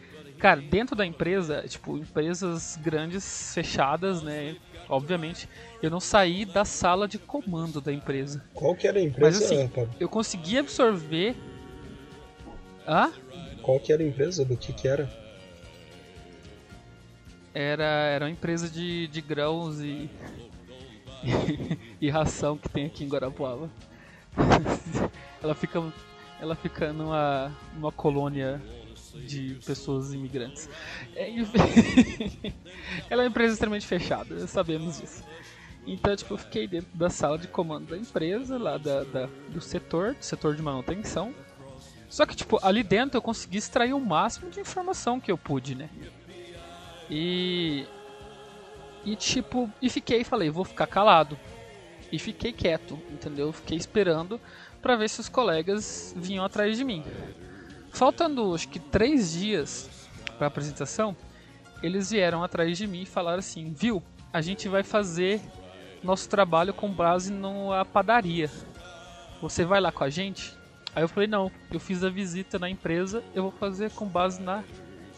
Cara, 0.44 0.60
dentro 0.60 0.94
da 0.94 1.06
empresa, 1.06 1.64
tipo, 1.66 1.96
empresas 1.96 2.76
grandes, 2.82 3.54
fechadas, 3.54 4.22
né? 4.22 4.56
Obviamente, 4.90 5.48
eu 5.82 5.90
não 5.90 6.00
saí 6.00 6.44
da 6.44 6.66
sala 6.66 7.08
de 7.08 7.18
comando 7.18 7.80
da 7.80 7.90
empresa. 7.90 8.44
Qual 8.52 8.74
que 8.76 8.86
era 8.86 8.98
a 8.98 9.02
empresa? 9.02 9.40
Mas 9.40 9.42
assim, 9.42 9.70
eu 9.98 10.06
consegui 10.06 10.58
absorver. 10.58 11.34
Hã? 12.86 13.10
Qual 13.62 13.80
que 13.80 13.90
era 13.90 14.02
a 14.02 14.06
empresa? 14.06 14.44
Do 14.44 14.54
que 14.54 14.72
que 14.74 14.86
era? 14.86 15.10
Era, 17.54 17.84
era 17.84 18.24
uma 18.26 18.30
empresa 18.30 18.68
de, 18.68 19.08
de 19.08 19.20
grãos 19.22 19.80
e, 19.80 20.10
e, 21.98 22.10
ração 22.10 22.58
que 22.58 22.68
tem 22.68 22.84
aqui 22.84 23.02
em 23.02 23.08
Guarapuava. 23.08 23.70
ela 25.42 25.54
fica, 25.54 25.80
ela 26.44 26.54
fica 26.54 26.92
numa, 26.92 27.50
numa 27.74 27.90
colônia 27.90 28.60
de 29.26 29.58
pessoas 29.64 30.12
imigrantes. 30.12 30.68
É, 31.16 31.30
ela 33.08 33.22
é 33.22 33.24
uma 33.24 33.30
empresa 33.30 33.54
extremamente 33.54 33.86
fechada, 33.86 34.46
sabemos 34.46 35.00
disso. 35.00 35.24
Então, 35.86 36.14
tipo, 36.14 36.34
eu 36.34 36.38
fiquei 36.38 36.66
dentro 36.66 36.90
da 36.94 37.10
sala 37.10 37.38
de 37.38 37.48
comando 37.48 37.88
da 37.88 37.96
empresa, 37.96 38.58
lá 38.58 38.76
da, 38.78 39.04
da, 39.04 39.28
do 39.48 39.60
setor, 39.60 40.14
do 40.14 40.24
setor 40.24 40.54
de 40.54 40.62
manutenção. 40.62 41.34
Só 42.08 42.24
que, 42.26 42.36
tipo, 42.36 42.58
ali 42.62 42.82
dentro 42.82 43.18
eu 43.18 43.22
consegui 43.22 43.58
extrair 43.58 43.92
o 43.92 44.00
máximo 44.00 44.50
de 44.50 44.60
informação 44.60 45.20
que 45.20 45.32
eu 45.32 45.38
pude, 45.38 45.74
né? 45.74 45.88
E. 47.10 47.86
E, 49.04 49.16
tipo, 49.16 49.70
e 49.82 49.90
fiquei, 49.90 50.24
falei, 50.24 50.48
vou 50.48 50.64
ficar 50.64 50.86
calado. 50.86 51.38
E 52.10 52.18
fiquei 52.18 52.52
quieto, 52.52 52.98
entendeu? 53.10 53.52
Fiquei 53.52 53.76
esperando 53.76 54.40
para 54.84 54.96
ver 54.96 55.08
se 55.08 55.18
os 55.18 55.30
colegas 55.30 56.14
vinham 56.14 56.44
atrás 56.44 56.76
de 56.76 56.84
mim. 56.84 57.02
Faltando 57.90 58.54
acho 58.54 58.68
que 58.68 58.78
três 58.78 59.32
dias 59.32 59.88
para 60.36 60.46
a 60.46 60.48
apresentação, 60.48 61.16
eles 61.82 62.10
vieram 62.10 62.44
atrás 62.44 62.76
de 62.76 62.86
mim 62.86 63.00
e 63.00 63.06
falaram 63.06 63.38
assim: 63.38 63.72
viu, 63.72 64.02
a 64.30 64.42
gente 64.42 64.68
vai 64.68 64.82
fazer 64.82 65.40
nosso 66.02 66.28
trabalho 66.28 66.74
com 66.74 66.92
base 66.92 67.32
numa 67.32 67.82
padaria. 67.86 68.50
Você 69.40 69.64
vai 69.64 69.80
lá 69.80 69.90
com 69.90 70.04
a 70.04 70.10
gente? 70.10 70.54
Aí 70.94 71.02
eu 71.02 71.08
falei, 71.08 71.28
não, 71.28 71.50
eu 71.72 71.80
fiz 71.80 72.04
a 72.04 72.10
visita 72.10 72.58
na 72.58 72.68
empresa, 72.68 73.24
eu 73.34 73.44
vou 73.44 73.52
fazer 73.52 73.90
com 73.90 74.06
base 74.06 74.40
na 74.40 74.62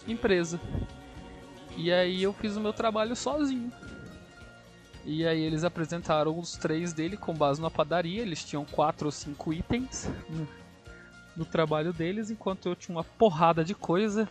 empresa. 0.07 0.61
E 1.77 1.93
aí 1.93 2.23
eu 2.23 2.33
fiz 2.33 2.57
o 2.57 2.61
meu 2.61 2.73
trabalho 2.73 3.17
sozinho. 3.17 3.73
E 5.09 5.25
aí 5.25 5.41
eles 5.41 5.63
apresentaram 5.63 6.37
os 6.37 6.57
três 6.57 6.93
dele 6.93 7.17
com 7.17 7.33
base 7.33 7.63
na 7.63 7.71
padaria, 7.71 8.23
eles 8.23 8.45
tinham 8.45 8.65
quatro 8.65 9.07
ou 9.07 9.13
cinco 9.13 9.53
itens 9.53 10.11
no, 10.29 10.49
no 11.37 11.45
trabalho 11.45 11.93
deles, 11.93 12.29
enquanto 12.29 12.69
eu 12.69 12.75
tinha 12.75 12.97
uma 12.97 13.05
porrada 13.05 13.65
de 13.65 13.73
coisa. 13.73 14.29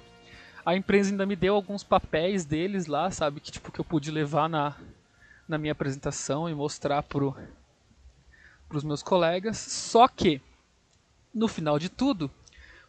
A 0.66 0.76
empresa 0.76 1.12
ainda 1.12 1.26
me 1.26 1.36
deu 1.38 1.56
alguns 1.56 1.82
papéis 1.82 2.44
deles 2.44 2.88
lá, 2.88 3.10
sabe, 3.10 3.40
que 3.40 3.54
tipo 3.54 3.72
que 3.72 3.80
eu 3.80 3.86
pude 3.86 4.12
levar 4.12 4.50
na, 4.50 4.76
na 5.48 5.58
minha 5.58 5.72
apresentação 5.72 6.50
e 6.50 6.54
mostrar 6.54 7.02
pro 7.04 7.34
os 8.70 8.84
meus 8.84 9.02
colegas. 9.02 9.58
Só 9.58 10.10
que 10.10 10.42
no 11.34 11.48
final 11.48 11.80
de 11.80 11.88
tudo, 11.88 12.30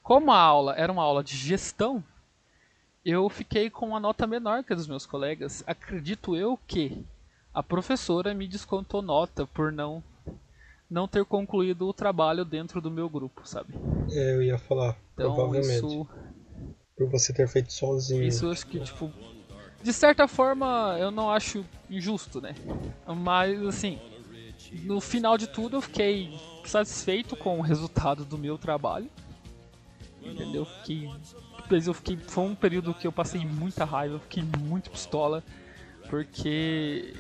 como 0.03 0.33
a 0.33 0.41
aula 0.41 0.75
era 0.75 0.91
uma 0.91 1.05
aula 1.05 1.23
de 1.23 1.37
gestão, 1.37 2.03
eu 3.05 3.29
fiquei 3.29 3.71
com 3.71 3.87
uma 3.87 4.01
nota 4.01 4.27
menor 4.27 4.65
que 4.65 4.73
a 4.73 4.77
dos 4.77 4.89
meus 4.89 5.07
colegas. 5.07 5.63
Acredito 5.69 6.35
eu 6.35 6.59
que 6.67 7.07
a 7.57 7.63
professora 7.63 8.35
me 8.35 8.47
descontou 8.47 9.01
nota 9.01 9.47
por 9.47 9.73
não 9.73 10.05
não 10.91 11.09
ter 11.09 11.25
concluído 11.25 11.89
o 11.89 11.93
trabalho 11.93 12.45
dentro 12.45 12.83
do 12.83 12.91
meu 12.91 13.09
grupo, 13.09 13.49
sabe? 13.49 13.73
É, 14.11 14.35
eu 14.35 14.43
ia 14.43 14.59
falar, 14.59 14.95
Então 15.15 15.35
provavelmente. 15.35 15.75
isso 15.75 16.07
Por 16.95 17.11
você 17.11 17.33
ter 17.33 17.49
feito 17.49 17.73
sozinho. 17.73 18.23
isso 18.25 18.45
eu 18.45 18.51
acho 18.53 18.67
que 18.67 18.79
tipo 18.81 19.11
de 19.83 19.93
certa 19.93 20.29
forma 20.29 20.97
eu 21.01 21.11
não 21.11 21.31
acho 21.31 21.65
injusto, 21.89 22.43
né? 22.43 22.55
Mas 23.07 23.59
assim, 23.65 23.99
no 24.85 25.01
final 25.01 25.39
de 25.39 25.47
tudo 25.47 25.79
eu 25.79 25.81
fiquei 25.81 26.39
satisfeito 26.63 27.37
com 27.37 27.59
o 27.59 27.63
resultado 27.63 28.23
do 28.27 28.37
meu 28.37 28.59
trabalho. 28.59 29.09
Entendeu? 30.23 30.67
Fiquei, 30.67 31.09
mas 31.71 31.87
eu 31.87 31.95
fiquei, 31.95 32.19
foi 32.19 32.45
um 32.45 32.55
período 32.55 32.93
que 32.93 33.07
eu 33.07 33.13
passei 33.13 33.47
muita 33.47 33.85
raiva, 33.85 34.17
eu 34.17 34.21
fiquei 34.21 34.43
muito 34.43 34.91
pistola, 34.91 35.43
porque 36.09 37.15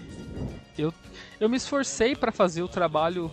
eu, 0.77 0.92
eu 1.40 1.49
me 1.49 1.57
esforcei 1.57 2.14
para 2.14 2.33
fazer 2.33 2.62
o 2.62 2.68
trabalho 2.68 3.31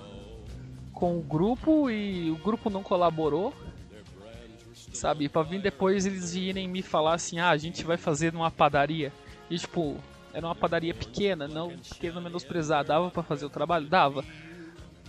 com 0.94 1.18
o 1.18 1.22
grupo 1.22 1.90
e 1.90 2.32
o 2.32 2.38
grupo 2.38 2.70
não 2.70 2.84
colaborou. 2.84 3.54
Sabe, 4.94 5.28
pra 5.28 5.42
vir 5.42 5.60
depois 5.60 6.06
eles 6.06 6.34
virem 6.34 6.68
me 6.68 6.82
falar 6.82 7.16
assim: 7.16 7.40
ah, 7.40 7.50
a 7.50 7.58
gente 7.58 7.84
vai 7.84 7.98
fazer 7.98 8.32
numa 8.32 8.52
padaria. 8.52 9.12
E 9.50 9.58
tipo, 9.58 9.98
era 10.34 10.46
uma 10.46 10.56
padaria 10.56 10.94
pequena, 10.94 11.48
não 11.48 11.70
querendo 12.00 12.22
menosprezar, 12.22 12.84
dava 12.86 13.10
para 13.10 13.24
fazer 13.24 13.46
o 13.46 13.50
trabalho? 13.50 13.88
Dava. 13.88 14.24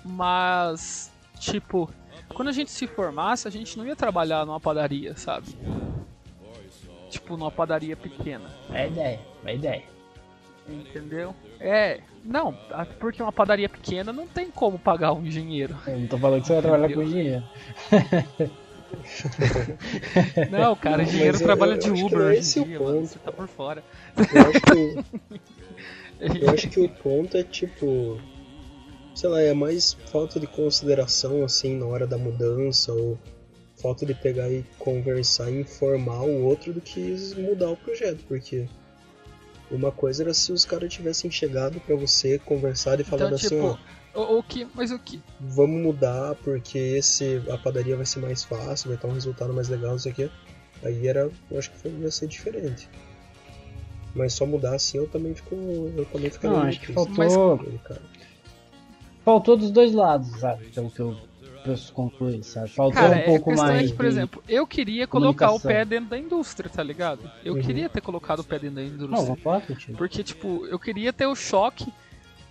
Mas, 0.05 1.13
tipo, 1.39 1.91
quando 2.35 2.49
a 2.49 2.53
gente 2.53 2.71
se 2.71 2.87
formasse, 2.87 3.47
a 3.47 3.51
gente 3.51 3.79
não 3.79 3.87
ia 3.87 3.97
trabalhar 3.97 4.45
numa 4.45 4.61
padaria, 4.61 5.17
sabe? 5.17 5.47
Tipo, 7.09 7.37
numa 7.37 7.51
padaria 7.51 7.97
pequena. 7.97 8.51
É 8.73 8.89
ideia, 8.89 9.21
é 9.45 9.55
ideia. 9.55 9.85
Entendeu? 10.69 11.35
É, 11.61 12.01
não, 12.25 12.57
porque 12.99 13.23
uma 13.23 13.33
padaria 13.33 13.69
pequena 13.69 14.13
não 14.13 14.27
tem 14.27 14.51
como 14.51 14.79
pagar 14.79 15.13
um 15.13 15.25
engenheiro. 15.27 15.77
Eu 15.87 15.99
não 15.99 16.07
tô 16.07 16.19
falando 16.19 16.41
que 16.41 16.47
você 16.47 16.53
vai 16.55 16.63
trabalhar 16.63 16.95
com 16.95 17.03
engenheiro. 17.03 17.45
Não, 20.51 20.77
cara, 20.77 21.03
engenheiro 21.03 21.33
Mas 21.33 21.41
eu- 21.41 21.47
trabalha 21.47 21.73
eu 21.75 21.79
de 21.79 21.91
Uber 21.91 22.19
não 22.19 22.29
é 22.29 22.37
esse 22.37 22.59
em 22.59 22.63
o 22.63 22.65
dia, 22.67 22.81
mano, 22.81 23.01
ponto. 23.01 23.07
você 23.09 23.19
tá 23.19 23.33
por 23.33 23.49
fora. 23.49 23.85
Eu 24.17 24.43
acho 24.51 24.61
que, 24.61 26.39
eu 26.45 26.51
acho 26.51 26.69
que 26.71 26.81
o 26.81 26.89
ponto 26.89 27.37
é 27.37 27.43
tipo. 27.43 28.19
Sei 29.15 29.29
lá, 29.29 29.41
é 29.43 29.53
mais 29.55 29.93
falta 30.11 30.41
de 30.41 30.47
consideração 30.47 31.45
assim 31.45 31.77
na 31.79 31.87
hora 31.87 32.07
da 32.07 32.19
mudança 32.19 32.93
ou 32.93 33.19
falta 33.81 34.05
de 34.07 34.15
pegar 34.15 34.49
e 34.51 34.65
conversar 34.79 35.51
e 35.51 35.61
informar 35.61 36.23
o 36.23 36.45
outro 36.45 36.73
do 36.73 36.81
que 36.81 37.15
mudar 37.37 37.71
o 37.71 37.77
projeto, 37.77 38.25
porque 38.27 38.67
uma 39.71 39.91
coisa 39.91 40.23
era 40.23 40.35
se 40.35 40.53
os 40.53 40.65
caras 40.65 40.93
tivessem 40.93 41.31
chegado 41.31 41.81
pra 41.81 41.97
você, 41.97 42.39
conversado 42.39 43.01
e 43.03 43.05
falado 43.05 43.35
Então, 43.35 43.37
assim, 43.37 43.49
tipo, 43.49 43.79
ó, 44.15 44.35
o, 44.35 44.39
o 44.39 44.43
que, 44.43 44.67
mas 44.75 44.91
o 44.91 44.99
que? 44.99 45.23
vamos 45.41 45.83
mudar 45.83 46.35
porque 46.37 46.79
esse 46.79 47.43
a 47.51 47.59
padaria 47.59 47.97
vai 47.97 48.07
ser 48.07 48.21
mais 48.21 48.45
fácil, 48.45 48.89
vai 48.91 48.99
ter 48.99 49.07
um 49.07 49.13
resultado 49.13 49.53
mais 49.53 49.69
legal, 49.69 49.93
não 49.93 49.99
sei 49.99 50.13
o 50.13 50.15
quê. 50.15 50.31
Aí 50.83 51.07
era, 51.07 51.31
eu 51.51 51.59
acho 51.59 51.71
que 51.71 51.79
foi, 51.79 51.91
ia 51.93 52.11
ser 52.11 52.27
diferente. 52.29 52.89
Mas 54.15 54.33
só 54.35 54.47
mudar 54.47 54.75
assim 54.77 54.99
eu 54.99 55.09
também 55.09 55.35
fico, 55.35 55.55
eu 55.97 56.07
também 56.13 56.31
ficaria 56.31 56.57
Não, 56.57 56.65
acho 56.65 56.81
que 56.81 56.93
faltou- 56.93 57.59
cara. 57.83 58.03
Faltou 59.25 59.57
dos 59.57 59.71
dois 59.71 59.93
lados, 59.95 60.29
sabe? 60.39 60.67
Pelo 60.71 60.91
que 60.91 61.01
eu 61.01 61.17
posso 61.65 61.93
concluir, 61.93 62.43
sabe? 62.45 62.69
Faltou 62.69 62.95
Cara, 63.01 63.15
um 63.15 63.19
é, 63.19 63.25
pouco 63.25 63.51
questão 63.51 63.67
mais. 63.69 63.87
é 63.87 63.91
que, 63.91 63.97
por 63.97 64.05
exemplo, 64.05 64.45
eu 64.49 64.67
queria 64.67 65.07
colocar 65.07 65.51
o 65.53 65.61
pé 65.61 65.85
dentro 65.85 66.11
da 66.11 66.19
indústria, 66.19 66.69
tá 66.71 66.83
ligado? 66.83 67.31
Eu 67.45 67.55
Uhum. 67.55 67.61
queria 67.63 67.89
ter 67.89 68.01
colocado 68.01 68.41
o 68.41 68.45
pé 68.45 68.59
dentro 68.59 68.77
da 68.77 68.83
Não, 68.83 68.89
indústria. 68.89 69.37
concordo 69.37 69.67
contigo. 69.69 69.97
Porque, 69.99 70.23
tipo, 70.23 70.67
eu 70.67 70.79
queria 70.79 71.13
ter 71.13 71.27
o 71.27 71.35
choque, 71.35 71.93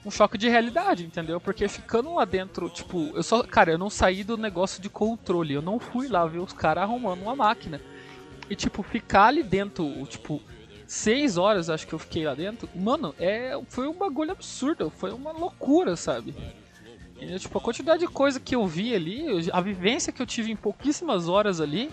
um 0.06 0.12
choque 0.12 0.38
de 0.38 0.50
realidade, 0.50 1.06
entendeu? 1.06 1.40
Porque 1.40 1.68
ficando 1.68 2.14
lá 2.16 2.26
dentro, 2.26 2.70
tipo, 2.70 3.12
eu 3.16 3.24
só. 3.24 3.44
Cara, 3.44 3.72
eu 3.72 3.78
não 3.78 3.90
saí 3.90 4.24
do 4.24 4.38
negócio 4.38 4.82
de 4.82 4.90
controle, 4.90 5.54
eu 5.54 5.62
não 5.62 5.80
fui 5.80 6.08
lá 6.08 6.26
ver 6.26 6.40
os 6.40 6.54
caras 6.54 6.84
arrumando 6.84 7.22
uma 7.22 7.36
máquina. 7.36 7.80
E, 8.50 8.56
tipo, 8.56 8.84
ficar 8.84 9.28
ali 9.28 9.44
dentro, 9.44 10.06
tipo, 10.08 10.42
seis 10.86 11.38
horas 11.38 11.70
acho 11.70 11.88
que 11.88 11.94
eu 11.94 12.00
fiquei 12.00 12.26
lá 12.26 12.36
dentro, 12.36 12.68
mano, 12.76 13.16
é, 13.18 13.60
foi 13.70 13.88
um 13.88 13.98
bagulho 13.98 14.32
absurdo, 14.32 14.90
foi 14.90 15.12
uma 15.12 15.32
loucura, 15.32 15.96
sabe? 15.96 16.36
Entendeu? 17.24 17.40
Tipo, 17.40 17.58
a 17.58 17.62
quantidade 17.62 18.00
de 18.02 18.08
coisa 18.08 18.40
que 18.40 18.56
eu 18.56 18.68
vi 18.68 18.94
ali, 18.94 19.50
a 19.52 19.62
vivência 19.62 20.12
que 20.12 20.22
eu 20.22 20.26
tive 20.26 20.52
em 20.52 20.56
pouquíssimas 20.56 21.28
horas 21.28 21.62
ali, 21.62 21.90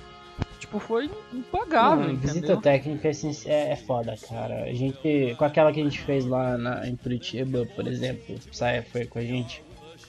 tipo, 0.58 0.78
foi 0.78 1.10
impagável, 1.32 2.08
Não, 2.08 2.16
visita 2.16 2.56
técnica 2.56 3.08
é, 3.08 3.12
é, 3.46 3.72
é 3.72 3.76
foda, 3.76 4.14
cara. 4.28 4.64
A 4.64 4.72
gente, 4.72 5.34
com 5.38 5.44
aquela 5.44 5.72
que 5.72 5.80
a 5.80 5.84
gente 5.84 6.00
fez 6.00 6.26
lá 6.26 6.58
na, 6.58 6.86
em 6.88 6.96
Curitiba, 6.96 7.66
por 7.74 7.86
exemplo, 7.86 8.34
o 8.34 8.54
Saia 8.54 8.82
foi 8.82 9.06
com 9.06 9.18
a 9.18 9.22
gente. 9.22 9.62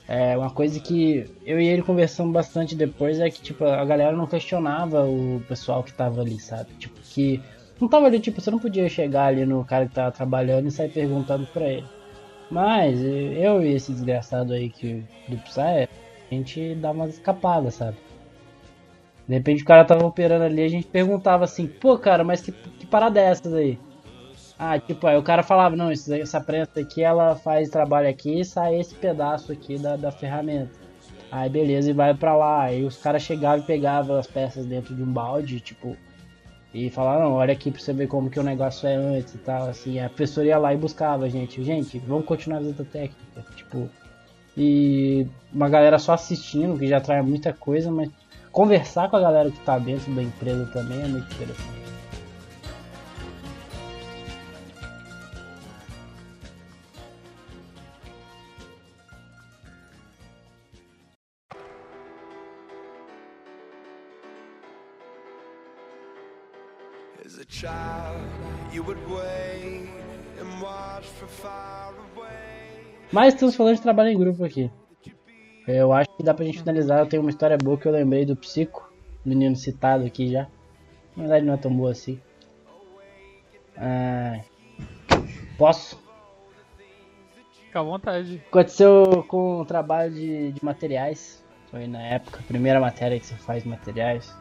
É 0.07 0.37
uma 0.37 0.49
coisa 0.49 0.79
que 0.79 1.25
eu 1.45 1.59
e 1.59 1.67
ele 1.67 1.81
conversamos 1.81 2.33
bastante 2.33 2.75
depois 2.75 3.19
é 3.19 3.29
que, 3.29 3.41
tipo, 3.41 3.63
a 3.63 3.85
galera 3.85 4.15
não 4.15 4.27
questionava 4.27 5.05
o 5.05 5.41
pessoal 5.47 5.83
que 5.83 5.93
tava 5.93 6.21
ali, 6.21 6.39
sabe? 6.39 6.73
Tipo, 6.73 6.99
que 7.01 7.41
não 7.79 7.87
tava 7.87 8.07
ali, 8.07 8.19
tipo, 8.19 8.41
você 8.41 8.51
não 8.51 8.59
podia 8.59 8.89
chegar 8.89 9.27
ali 9.27 9.45
no 9.45 9.63
cara 9.63 9.87
que 9.87 9.93
tava 9.93 10.11
trabalhando 10.11 10.67
e 10.67 10.71
sair 10.71 10.89
perguntando 10.89 11.47
pra 11.47 11.67
ele. 11.67 11.85
Mas 12.51 13.01
eu 13.01 13.63
e 13.63 13.73
esse 13.73 13.93
desgraçado 13.93 14.51
aí 14.51 14.69
que 14.69 15.05
do 15.29 15.37
Psy, 15.37 15.61
a 15.61 15.87
gente 16.29 16.75
dá 16.75 16.91
umas 16.91 17.13
escapadas, 17.13 17.75
sabe? 17.75 17.95
De 19.25 19.35
repente 19.35 19.63
o 19.63 19.65
cara 19.65 19.85
tava 19.85 20.05
operando 20.05 20.43
ali, 20.43 20.61
a 20.61 20.67
gente 20.67 20.85
perguntava 20.85 21.45
assim, 21.45 21.65
pô 21.65 21.97
cara, 21.97 22.23
mas 22.25 22.41
que, 22.41 22.51
que 22.51 22.85
parada 22.85 23.21
é 23.21 23.33
aí? 23.55 23.79
Ah, 24.59 24.77
tipo, 24.77 25.07
aí 25.07 25.17
o 25.17 25.23
cara 25.23 25.41
falava, 25.41 25.75
não, 25.75 25.89
essa 25.89 26.41
prensa 26.41 26.81
aqui, 26.81 27.01
ela 27.01 27.35
faz 27.35 27.69
trabalho 27.69 28.09
aqui 28.09 28.41
e 28.41 28.45
sai 28.45 28.79
esse 28.79 28.93
pedaço 28.93 29.51
aqui 29.51 29.77
da, 29.77 29.95
da 29.95 30.11
ferramenta. 30.11 30.71
Aí 31.31 31.49
beleza, 31.49 31.89
e 31.89 31.93
vai 31.93 32.13
pra 32.13 32.35
lá. 32.35 32.63
Aí 32.63 32.83
os 32.83 32.97
caras 32.97 33.23
chegavam 33.23 33.59
e 33.59 33.65
pegavam 33.65 34.17
as 34.17 34.27
peças 34.27 34.65
dentro 34.65 34.93
de 34.93 35.01
um 35.01 35.11
balde, 35.11 35.61
tipo, 35.61 35.95
e 36.73 36.89
falaram, 36.89 37.33
olha 37.33 37.51
aqui 37.51 37.69
pra 37.69 37.81
você 37.81 37.91
ver 37.91 38.07
como 38.07 38.29
que 38.29 38.39
o 38.39 38.43
negócio 38.43 38.87
é 38.87 38.95
antes 38.95 39.35
e 39.35 39.37
tal, 39.39 39.67
assim. 39.67 39.99
A 39.99 40.07
professora 40.07 40.47
ia 40.47 40.57
lá 40.57 40.73
e 40.73 40.77
buscava 40.77 41.29
gente, 41.29 41.61
gente, 41.63 41.99
vamos 41.99 42.25
continuar 42.25 42.57
a 42.57 42.61
visita 42.61 42.85
técnica, 42.85 43.45
tipo. 43.55 43.89
E 44.55 45.27
uma 45.53 45.69
galera 45.69 45.97
só 45.99 46.13
assistindo, 46.13 46.77
que 46.77 46.87
já 46.87 46.97
atrai 46.97 47.21
muita 47.21 47.53
coisa, 47.53 47.91
mas 47.91 48.09
conversar 48.51 49.09
com 49.09 49.17
a 49.17 49.21
galera 49.21 49.51
que 49.51 49.59
tá 49.61 49.77
dentro 49.79 50.13
da 50.13 50.23
empresa 50.23 50.65
também 50.67 51.01
é 51.01 51.07
muito 51.07 51.33
interessante. 51.33 51.80
Mas 73.11 73.33
estamos 73.33 73.55
falando 73.55 73.75
de 73.75 73.81
trabalho 73.81 74.09
em 74.09 74.17
grupo 74.17 74.43
aqui. 74.43 74.71
Eu 75.67 75.93
acho 75.93 76.09
que 76.17 76.23
dá 76.23 76.33
pra 76.33 76.43
gente 76.43 76.59
finalizar. 76.59 76.99
Eu 76.99 77.05
tenho 77.05 77.21
uma 77.21 77.29
história 77.29 77.57
boa 77.57 77.77
que 77.77 77.87
eu 77.87 77.91
lembrei 77.91 78.25
do 78.25 78.35
Psico, 78.35 78.91
menino 79.23 79.55
citado 79.55 80.05
aqui 80.05 80.27
já. 80.31 80.47
Na 81.15 81.23
verdade 81.23 81.45
não 81.45 81.53
é 81.53 81.57
tão 81.57 81.75
boa 81.75 81.91
assim. 81.91 82.19
Ah, 83.77 84.39
posso? 85.57 86.01
Fica 87.65 87.79
à 87.79 87.83
vontade. 87.83 88.41
Aconteceu 88.47 89.23
com 89.27 89.61
o 89.61 89.65
trabalho 89.65 90.11
de, 90.13 90.51
de 90.51 90.65
materiais. 90.65 91.45
Foi 91.69 91.85
na 91.85 92.01
época, 92.01 92.39
a 92.39 92.43
primeira 92.43 92.79
matéria 92.79 93.19
que 93.19 93.25
você 93.25 93.35
faz 93.35 93.63
materiais. 93.63 94.35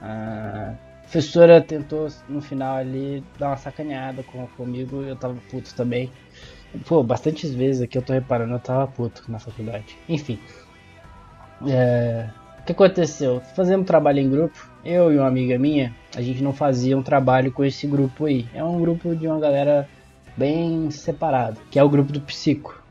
A 0.00 0.74
professora 1.12 1.60
tentou 1.60 2.08
no 2.26 2.40
final 2.40 2.76
ali 2.76 3.22
dar 3.38 3.48
uma 3.48 3.56
sacaneada 3.58 4.22
com, 4.22 4.46
comigo. 4.56 5.02
Eu 5.02 5.14
tava 5.14 5.36
puto 5.50 5.74
também. 5.74 6.10
Pô, 6.86 7.02
bastantes 7.02 7.54
vezes 7.54 7.82
aqui 7.82 7.98
eu 7.98 8.02
tô 8.02 8.14
reparando, 8.14 8.54
eu 8.54 8.58
tava 8.58 8.86
puto 8.86 9.22
na 9.30 9.38
faculdade. 9.38 9.98
Enfim. 10.08 10.38
É, 11.68 12.30
O 12.60 12.64
que 12.64 12.72
aconteceu? 12.72 13.42
Fazendo 13.54 13.84
trabalho 13.84 14.20
em 14.20 14.30
grupo, 14.30 14.70
eu 14.82 15.12
e 15.12 15.18
uma 15.18 15.28
amiga 15.28 15.58
minha, 15.58 15.94
a 16.16 16.22
gente 16.22 16.42
não 16.42 16.54
fazia 16.54 16.96
um 16.96 17.02
trabalho 17.02 17.52
com 17.52 17.62
esse 17.62 17.86
grupo 17.86 18.24
aí. 18.24 18.48
É 18.54 18.64
um 18.64 18.80
grupo 18.80 19.14
de 19.14 19.26
uma 19.28 19.38
galera 19.38 19.86
bem 20.34 20.90
separada, 20.90 21.58
que 21.70 21.78
é 21.78 21.84
o 21.84 21.90
grupo 21.90 22.10
do 22.10 22.22
psico. 22.22 22.81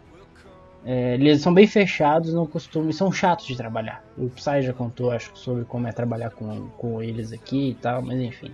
É, 0.83 1.13
eles 1.13 1.41
são 1.41 1.53
bem 1.53 1.67
fechados, 1.67 2.33
não 2.33 2.47
costumam, 2.47 2.91
são 2.91 3.11
chatos 3.11 3.45
de 3.45 3.55
trabalhar. 3.55 4.03
O 4.17 4.29
Psy 4.29 4.61
já 4.63 4.73
contou, 4.73 5.11
acho, 5.11 5.31
sobre 5.35 5.63
como 5.65 5.87
é 5.87 5.91
trabalhar 5.91 6.31
com, 6.31 6.69
com 6.69 7.03
eles 7.03 7.31
aqui 7.31 7.69
e 7.69 7.75
tal, 7.75 8.01
mas 8.01 8.19
enfim. 8.19 8.51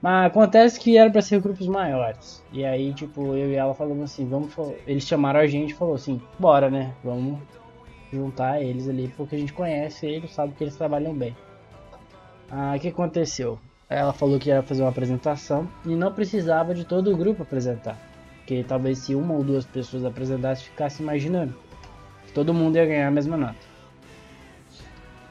Mas 0.00 0.26
acontece 0.26 0.80
que 0.80 0.98
era 0.98 1.08
pra 1.10 1.22
ser 1.22 1.40
grupos 1.40 1.68
maiores. 1.68 2.44
E 2.52 2.64
aí, 2.64 2.92
tipo, 2.92 3.36
eu 3.36 3.50
e 3.50 3.54
ela 3.54 3.72
falamos 3.72 4.04
assim, 4.04 4.28
vamos. 4.28 4.52
Eles 4.86 5.04
chamaram 5.06 5.40
a 5.40 5.46
gente 5.46 5.70
e 5.70 5.74
falou 5.74 5.94
assim, 5.94 6.20
bora, 6.38 6.68
né? 6.68 6.92
Vamos 7.04 7.38
juntar 8.12 8.60
eles 8.60 8.88
ali, 8.88 9.08
porque 9.16 9.36
a 9.36 9.38
gente 9.38 9.52
conhece 9.52 10.04
eles, 10.06 10.32
sabe 10.32 10.54
que 10.54 10.64
eles 10.64 10.76
trabalham 10.76 11.14
bem. 11.14 11.34
Ah, 12.50 12.74
o 12.76 12.80
que 12.80 12.88
aconteceu? 12.88 13.58
Ela 13.88 14.12
falou 14.12 14.38
que 14.38 14.48
ia 14.48 14.62
fazer 14.62 14.82
uma 14.82 14.90
apresentação 14.90 15.68
e 15.86 15.94
não 15.94 16.12
precisava 16.12 16.74
de 16.74 16.84
todo 16.84 17.12
o 17.12 17.16
grupo 17.16 17.42
apresentar. 17.42 17.96
Porque 18.42 18.64
talvez 18.64 18.98
se 18.98 19.14
uma 19.14 19.34
ou 19.34 19.44
duas 19.44 19.64
pessoas 19.64 20.04
apresentassem, 20.04 20.66
ficasse 20.66 21.02
imaginando. 21.02 21.54
que 22.26 22.32
Todo 22.32 22.52
mundo 22.54 22.76
ia 22.76 22.86
ganhar 22.86 23.08
a 23.08 23.10
mesma 23.10 23.36
nota. 23.36 23.56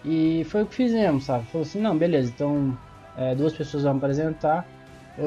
E 0.04 0.44
foi 0.50 0.64
o 0.64 0.66
que 0.68 0.76
fizemos, 0.76 1.26
sabe? 1.26 1.46
Falou 1.48 1.64
assim, 1.66 1.80
não, 1.80 1.98
beleza, 1.98 2.32
então 2.34 2.78
é, 3.16 3.36
duas 3.36 3.54
pessoas 3.54 3.84
vão 3.84 3.98
apresentar. 3.98 4.68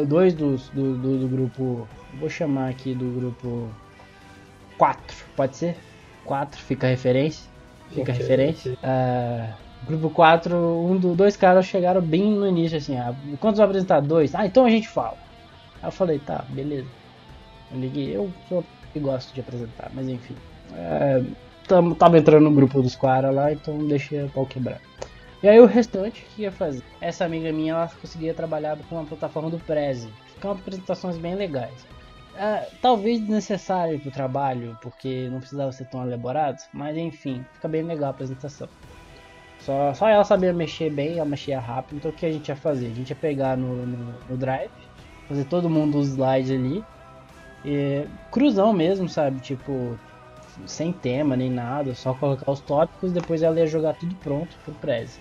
Dois 0.08 0.34
dos, 0.34 0.70
do, 0.70 0.96
do, 0.98 1.18
do 1.20 1.28
grupo. 1.28 1.88
Vou 2.14 2.28
chamar 2.28 2.70
aqui 2.70 2.94
do 2.94 3.12
grupo 3.12 3.70
4, 4.78 5.16
pode 5.36 5.56
ser? 5.56 5.76
4, 6.24 6.60
fica 6.62 6.86
a 6.86 6.90
referência. 6.90 7.50
Fica 7.90 8.12
a 8.12 8.14
Ok, 8.14 8.18
referência. 8.18 8.72
ok. 8.72 8.78
Ah, 8.82 9.58
grupo 9.82 10.10
4, 10.10 10.56
um 10.56 10.98
do, 10.98 11.14
dois 11.14 11.36
caras 11.36 11.66
chegaram 11.66 12.00
bem 12.02 12.32
no 12.32 12.46
início, 12.48 12.78
assim, 12.78 12.96
ah, 12.96 13.14
quantos 13.40 13.58
vão 13.58 13.66
apresentar? 13.66 14.00
Dois? 14.00 14.34
Ah, 14.34 14.46
então 14.46 14.64
a 14.64 14.70
gente 14.70 14.88
fala. 14.88 15.18
Aí 15.82 15.88
eu 15.88 15.92
falei, 15.92 16.18
tá, 16.20 16.44
beleza. 16.48 16.88
Liguei, 17.78 18.16
eu 18.16 18.30
sou 18.48 18.64
que 18.92 19.00
gosto 19.00 19.34
de 19.34 19.40
apresentar, 19.40 19.90
mas 19.92 20.08
enfim. 20.08 20.36
É, 20.72 21.22
tamo, 21.66 21.94
tava 21.94 22.18
entrando 22.18 22.44
no 22.44 22.52
grupo 22.52 22.80
dos 22.80 22.94
caras 22.94 23.34
lá, 23.34 23.52
então 23.52 23.86
deixei 23.86 24.22
o 24.22 24.30
pau 24.30 24.46
quebrar. 24.46 24.80
E 25.42 25.48
aí 25.48 25.60
o 25.60 25.66
restante, 25.66 26.24
que 26.34 26.42
ia 26.42 26.52
fazer? 26.52 26.82
Essa 27.00 27.24
amiga 27.24 27.52
minha, 27.52 27.74
ela 27.74 27.90
conseguia 28.00 28.32
trabalhar 28.32 28.78
com 28.88 28.94
uma 28.94 29.04
plataforma 29.04 29.50
do 29.50 29.58
Prezi. 29.58 30.08
Ficam 30.34 30.52
apresentações 30.52 31.18
bem 31.18 31.34
legais. 31.34 31.86
É, 32.36 32.68
talvez 32.80 33.20
desnecessário 33.20 34.00
pro 34.00 34.10
trabalho, 34.10 34.76
porque 34.80 35.28
não 35.30 35.40
precisava 35.40 35.70
ser 35.70 35.84
tão 35.84 36.04
elaborado, 36.06 36.58
mas 36.72 36.96
enfim, 36.96 37.44
fica 37.52 37.68
bem 37.68 37.82
legal 37.82 38.08
a 38.08 38.10
apresentação. 38.10 38.68
Só, 39.60 39.94
só 39.94 40.08
ela 40.08 40.24
sabia 40.24 40.52
mexer 40.52 40.90
bem, 40.90 41.18
ela 41.18 41.24
mexia 41.24 41.60
rápido, 41.60 41.98
então 41.98 42.10
o 42.10 42.14
que 42.14 42.26
a 42.26 42.32
gente 42.32 42.48
ia 42.48 42.56
fazer? 42.56 42.86
A 42.86 42.94
gente 42.94 43.10
ia 43.10 43.16
pegar 43.16 43.56
no, 43.56 43.86
no, 43.86 44.14
no 44.28 44.36
Drive, 44.36 44.70
fazer 45.28 45.44
todo 45.44 45.70
mundo 45.70 45.98
os 45.98 46.08
slides 46.08 46.50
ali, 46.50 46.84
e, 47.64 48.06
cruzão 48.30 48.72
mesmo, 48.72 49.08
sabe? 49.08 49.40
Tipo, 49.40 49.98
sem 50.66 50.92
tema 50.92 51.36
nem 51.36 51.50
nada, 51.50 51.94
só 51.94 52.14
colocar 52.14 52.50
os 52.50 52.60
tópicos 52.60 53.12
depois 53.12 53.42
ela 53.42 53.58
ia 53.58 53.66
jogar 53.66 53.94
tudo 53.94 54.14
pronto 54.16 54.56
pro 54.64 54.74
Prezi. 54.74 55.18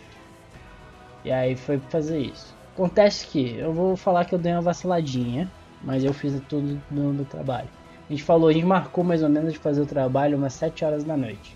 E 1.23 1.31
aí 1.31 1.55
foi 1.55 1.79
fazer 1.79 2.19
isso. 2.19 2.53
Acontece 2.73 3.27
que 3.27 3.55
eu 3.57 3.71
vou 3.73 3.95
falar 3.95 4.25
que 4.25 4.35
eu 4.35 4.39
dei 4.39 4.51
uma 4.51 4.61
vaciladinha, 4.61 5.49
mas 5.81 6.03
eu 6.03 6.13
fiz 6.13 6.39
tudo 6.49 6.81
no, 6.91 7.13
no 7.13 7.25
trabalho. 7.25 7.69
A 8.09 8.11
gente 8.11 8.23
falou, 8.23 8.49
a 8.49 8.53
gente 8.53 8.65
marcou 8.65 9.03
mais 9.03 9.23
ou 9.23 9.29
menos 9.29 9.53
de 9.53 9.59
fazer 9.59 9.81
o 9.81 9.85
trabalho 9.85 10.37
umas 10.37 10.53
7 10.53 10.83
horas 10.83 11.03
da 11.03 11.15
noite. 11.15 11.55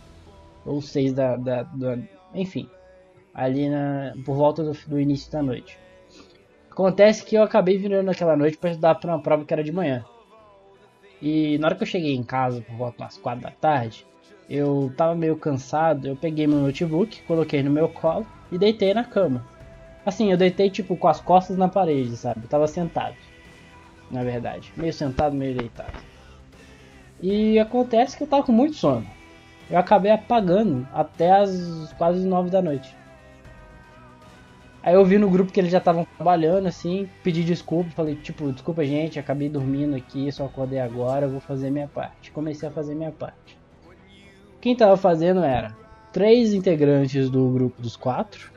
Ou 0.66 0.82
6 0.82 1.14
da, 1.14 1.36
da, 1.36 1.64
da- 1.64 1.98
Enfim. 2.34 2.70
Ali 3.34 3.70
na, 3.70 4.14
por 4.26 4.36
volta 4.36 4.64
do, 4.64 4.72
do 4.88 5.00
início 5.00 5.32
da 5.32 5.42
noite. 5.44 5.78
Acontece 6.72 7.26
que 7.26 7.36
eu 7.36 7.44
acabei 7.44 7.78
virando 7.78 8.10
aquela 8.10 8.36
noite 8.38 8.58
para 8.58 8.70
estudar 8.70 8.96
para 8.96 9.14
uma 9.16 9.22
prova 9.22 9.44
que 9.44 9.54
era 9.54 9.64
de 9.64 9.72
manhã. 9.72 10.06
E 11.22 11.58
na 11.58 11.68
hora 11.68 11.76
que 11.76 11.84
eu 11.84 11.88
cheguei 11.88 12.16
em 12.16 12.24
casa, 12.24 12.62
por 12.62 12.76
volta 12.76 13.00
das 13.00 13.18
4 13.18 13.42
da 13.42 13.52
tarde, 13.52 14.06
eu 14.50 14.94
tava 14.96 15.16
meio 15.16 15.36
cansado, 15.36 16.08
eu 16.08 16.16
peguei 16.16 16.48
meu 16.48 16.60
notebook, 16.60 17.22
coloquei 17.24 17.62
no 17.64 17.72
meu 17.72 17.90
colo 17.90 18.26
e 18.52 18.58
deitei 18.58 18.94
na 18.94 19.04
cama. 19.04 19.46
Assim, 20.06 20.32
eu 20.32 20.38
deitei 20.38 20.70
tipo 20.70 20.96
com 20.96 21.08
as 21.08 21.20
costas 21.20 21.58
na 21.58 21.68
parede, 21.68 22.16
sabe? 22.16 22.42
Eu 22.44 22.48
tava 22.48 22.68
sentado. 22.68 23.16
Na 24.10 24.24
verdade, 24.24 24.72
meio 24.78 24.94
sentado, 24.94 25.36
meio 25.36 25.58
deitado. 25.58 25.92
E 27.22 27.60
acontece 27.60 28.16
que 28.16 28.24
eu 28.24 28.28
tava 28.28 28.44
com 28.44 28.52
muito 28.52 28.76
sono. 28.76 29.06
Eu 29.70 29.78
acabei 29.78 30.12
apagando 30.12 30.88
até 30.94 31.32
as 31.32 31.94
quase 31.98 32.26
9 32.26 32.50
da 32.50 32.62
noite. 32.62 32.96
Aí 34.88 34.94
eu 34.94 35.04
vi 35.04 35.18
no 35.18 35.30
grupo 35.30 35.52
que 35.52 35.60
eles 35.60 35.70
já 35.70 35.80
estavam 35.80 36.08
trabalhando, 36.16 36.66
assim, 36.66 37.10
pedi 37.22 37.44
desculpa, 37.44 37.90
falei, 37.90 38.16
tipo, 38.16 38.50
desculpa 38.54 38.86
gente, 38.86 39.20
acabei 39.20 39.50
dormindo 39.50 39.98
aqui, 39.98 40.32
só 40.32 40.46
acordei 40.46 40.80
agora, 40.80 41.26
eu 41.26 41.30
vou 41.30 41.42
fazer 41.42 41.70
minha 41.70 41.90
parte. 41.90 42.32
Comecei 42.32 42.70
a 42.70 42.72
fazer 42.72 42.96
minha 42.96 43.12
parte. 43.12 43.60
Quem 44.62 44.78
tava 44.78 44.96
fazendo 44.96 45.44
era 45.44 45.76
três 46.14 46.54
integrantes 46.54 47.30
do 47.30 47.50
grupo 47.50 47.82
dos 47.82 47.98
quatro. 47.98 48.50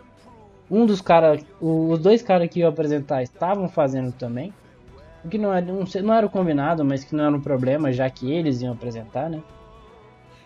Um 0.71 0.87
dos 0.87 1.01
caras, 1.01 1.45
os 1.61 1.99
dois 1.99 2.23
caras 2.23 2.49
que 2.49 2.61
iam 2.61 2.69
apresentar 2.69 3.25
estavam 3.25 3.69
fazendo 3.69 4.13
também. 4.13 4.55
O 5.25 5.29
que 5.29 5.37
não 5.37 5.53
era, 5.53 5.67
não, 5.67 6.15
era 6.15 6.29
combinado, 6.29 6.85
mas 6.85 7.03
que 7.03 7.13
não 7.13 7.25
era 7.25 7.37
um 7.37 7.41
problema, 7.41 7.93
já 7.93 8.09
que 8.09 8.33
eles 8.33 8.63
iam 8.63 8.73
apresentar, 8.73 9.29
né? 9.29 9.43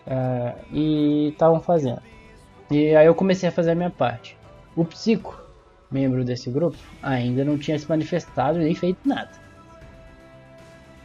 Ah, 0.07 0.55
e 0.71 1.27
estavam 1.27 1.59
fazendo. 1.59 2.01
E 2.71 2.95
aí 2.95 3.05
eu 3.05 3.13
comecei 3.13 3.47
a 3.47 3.51
fazer 3.51 3.69
a 3.69 3.75
minha 3.75 3.91
parte. 3.91 4.35
O 4.75 4.83
Psico, 4.83 5.44
membro 5.91 6.23
desse 6.23 6.49
grupo, 6.49 6.77
ainda 7.01 7.43
não 7.43 7.57
tinha 7.57 7.77
se 7.77 7.87
manifestado 7.87 8.57
nem 8.59 8.73
feito 8.75 8.99
nada. 9.05 9.31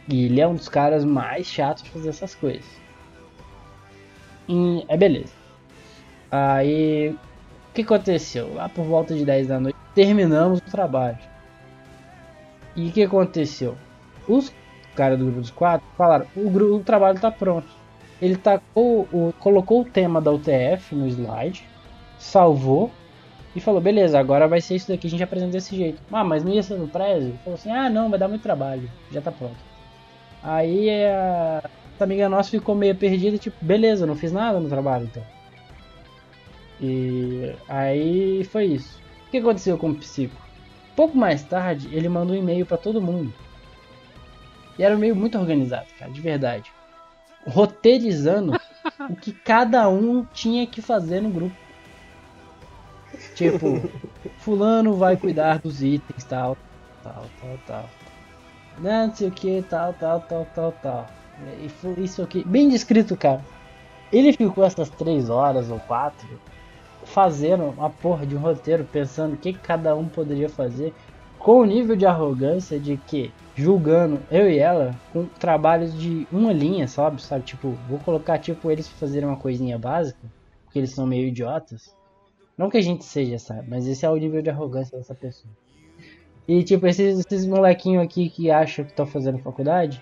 E 0.07 0.25
ele 0.25 0.41
é 0.41 0.47
um 0.47 0.55
dos 0.55 0.67
caras 0.67 1.05
mais 1.05 1.45
chatos 1.47 1.83
de 1.83 1.89
fazer 1.89 2.09
essas 2.09 2.35
coisas. 2.35 2.65
E, 4.49 4.83
é 4.87 4.97
beleza. 4.97 5.33
Aí, 6.29 7.09
o 7.09 7.73
que 7.73 7.81
aconteceu? 7.81 8.53
Lá 8.53 8.67
por 8.67 8.83
volta 8.85 9.13
de 9.13 9.23
10 9.23 9.47
da 9.47 9.59
noite, 9.59 9.77
terminamos 9.93 10.59
o 10.59 10.71
trabalho. 10.71 11.17
E 12.75 12.89
o 12.89 12.91
que 12.91 13.03
aconteceu? 13.03 13.77
Os 14.27 14.51
caras 14.95 15.19
do 15.19 15.25
grupo 15.25 15.41
dos 15.41 15.51
quatro 15.51 15.85
falaram: 15.97 16.25
o, 16.35 16.49
gru- 16.49 16.75
o 16.77 16.83
trabalho 16.83 17.19
tá 17.19 17.31
pronto. 17.31 17.67
Ele 18.21 18.35
tacou, 18.35 19.07
o, 19.11 19.33
colocou 19.39 19.81
o 19.81 19.85
tema 19.85 20.21
da 20.21 20.31
UTF 20.31 20.93
no 20.95 21.07
slide, 21.07 21.65
salvou 22.17 22.91
e 23.55 23.59
falou: 23.59 23.81
beleza, 23.81 24.19
agora 24.19 24.47
vai 24.47 24.61
ser 24.61 24.75
isso 24.75 24.87
daqui, 24.87 25.07
a 25.07 25.09
gente 25.09 25.23
apresenta 25.23 25.51
desse 25.51 25.75
jeito. 25.75 26.01
Ah, 26.11 26.23
mas 26.23 26.43
não 26.43 26.51
ia 26.51 26.63
ser 26.63 26.77
no 26.77 26.87
Prezi? 26.87 27.33
Falou 27.43 27.55
assim: 27.55 27.71
ah, 27.71 27.89
não, 27.89 28.09
vai 28.09 28.19
dar 28.19 28.27
muito 28.27 28.41
trabalho, 28.41 28.89
já 29.11 29.21
tá 29.21 29.31
pronto. 29.31 29.57
Aí 30.43 30.89
a 30.89 31.61
essa 32.01 32.05
amiga 32.05 32.27
nossa 32.27 32.49
ficou 32.49 32.73
meio 32.73 32.95
perdida, 32.95 33.37
tipo, 33.37 33.55
beleza, 33.63 34.07
não 34.07 34.15
fiz 34.15 34.31
nada 34.31 34.59
no 34.59 34.67
trabalho 34.67 35.05
então. 35.05 35.23
E 36.81 37.53
aí 37.69 38.43
foi 38.45 38.65
isso. 38.65 38.99
O 39.27 39.31
que 39.31 39.37
aconteceu 39.37 39.77
com 39.77 39.91
o 39.91 39.95
Psico? 39.95 40.35
Pouco 40.95 41.15
mais 41.15 41.43
tarde, 41.43 41.89
ele 41.91 42.09
mandou 42.09 42.35
um 42.35 42.39
e-mail 42.39 42.65
pra 42.65 42.75
todo 42.75 42.99
mundo. 42.99 43.31
E 44.79 44.83
era 44.83 44.95
um 44.95 44.97
e-mail 44.97 45.15
muito 45.15 45.37
organizado, 45.37 45.85
cara, 45.99 46.11
de 46.11 46.19
verdade. 46.19 46.71
Roteirizando 47.45 48.59
o 49.07 49.15
que 49.15 49.31
cada 49.31 49.87
um 49.87 50.25
tinha 50.33 50.65
que 50.65 50.81
fazer 50.81 51.21
no 51.21 51.29
grupo. 51.29 51.55
Tipo, 53.49 53.81
fulano 54.37 54.95
vai 54.95 55.17
cuidar 55.17 55.59
dos 55.59 55.81
itens, 55.81 56.23
tal, 56.25 56.55
tal, 57.03 57.25
tal, 57.39 57.59
tal. 57.65 57.89
Não 58.79 59.13
sei 59.13 59.27
o 59.29 59.31
que, 59.31 59.61
tal, 59.63 59.93
tal, 59.93 60.21
tal, 60.21 60.45
tal, 60.53 60.71
tal. 60.73 61.09
E 61.57 62.03
isso 62.03 62.21
aqui, 62.21 62.43
bem 62.45 62.69
descrito, 62.69 63.17
cara. 63.17 63.41
Ele 64.11 64.31
ficou 64.33 64.63
essas 64.63 64.89
três 64.89 65.29
horas 65.29 65.71
ou 65.71 65.79
quatro 65.79 66.27
fazendo 67.05 67.65
uma 67.65 67.89
porra 67.89 68.27
de 68.27 68.35
um 68.35 68.39
roteiro 68.39 68.85
pensando 68.85 69.33
o 69.33 69.37
que 69.37 69.53
cada 69.53 69.95
um 69.95 70.07
poderia 70.07 70.49
fazer 70.49 70.93
com 71.39 71.61
o 71.61 71.65
nível 71.65 71.95
de 71.95 72.05
arrogância 72.05 72.79
de 72.79 72.97
que 72.97 73.33
julgando 73.55 74.21
eu 74.29 74.49
e 74.49 74.59
ela 74.59 74.95
com 75.11 75.25
trabalhos 75.25 75.97
de 75.97 76.27
uma 76.31 76.53
linha, 76.53 76.87
sabe? 76.87 77.21
Sabe, 77.21 77.43
tipo, 77.43 77.71
vou 77.87 77.97
colocar 77.99 78.37
tipo 78.37 78.69
eles 78.69 78.87
fazerem 78.87 79.27
uma 79.27 79.37
coisinha 79.37 79.79
básica, 79.79 80.19
porque 80.63 80.77
eles 80.77 80.91
são 80.91 81.07
meio 81.07 81.27
idiotas. 81.27 81.95
Não 82.61 82.69
que 82.69 82.77
a 82.77 82.81
gente 82.81 83.03
seja, 83.03 83.39
sabe? 83.39 83.67
Mas 83.67 83.87
esse 83.87 84.05
é 84.05 84.09
o 84.09 84.15
nível 84.15 84.39
de 84.39 84.51
arrogância 84.51 84.95
dessa 84.95 85.15
pessoa. 85.15 85.51
E 86.47 86.63
tipo, 86.63 86.85
esses, 86.85 87.25
esses 87.25 87.43
molequinhos 87.47 88.03
aqui 88.03 88.29
que 88.29 88.51
acham 88.51 88.85
que 88.85 88.91
estão 88.91 89.07
fazendo 89.07 89.39
faculdade 89.39 89.99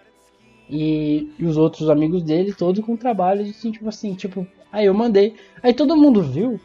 e, 0.70 1.32
e 1.39 1.45
os 1.45 1.55
outros 1.55 1.89
amigos 1.89 2.22
dele, 2.22 2.53
todos 2.53 2.84
com 2.84 2.97
trabalho 2.97 3.43
assim, 3.43 3.72
tipo 3.72 3.88
assim, 3.88 4.14
tipo, 4.14 4.45
aí 4.74 4.88
eu 4.88 4.93
mandei. 4.93 5.38
Aí 5.64 5.74
todo 5.74 5.95
mundo 5.95 6.22
viu. 6.22 6.60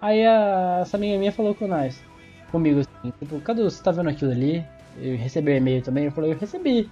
Aí 0.00 0.24
a, 0.24 0.78
essa 0.80 0.96
amiga 0.96 1.18
minha 1.18 1.30
falou 1.30 1.54
com 1.54 1.68
nós, 1.68 2.02
comigo 2.50 2.80
assim, 2.80 3.12
tipo, 3.18 3.38
Cadu, 3.42 3.64
você 3.64 3.82
tá 3.82 3.90
vendo 3.90 4.08
aquilo 4.08 4.30
ali? 4.30 4.64
Eu 4.96 5.14
recebi 5.18 5.52
o 5.52 5.56
e-mail 5.56 5.82
também, 5.82 6.06
eu 6.06 6.12
falei, 6.12 6.32
eu 6.32 6.38
recebi. 6.38 6.88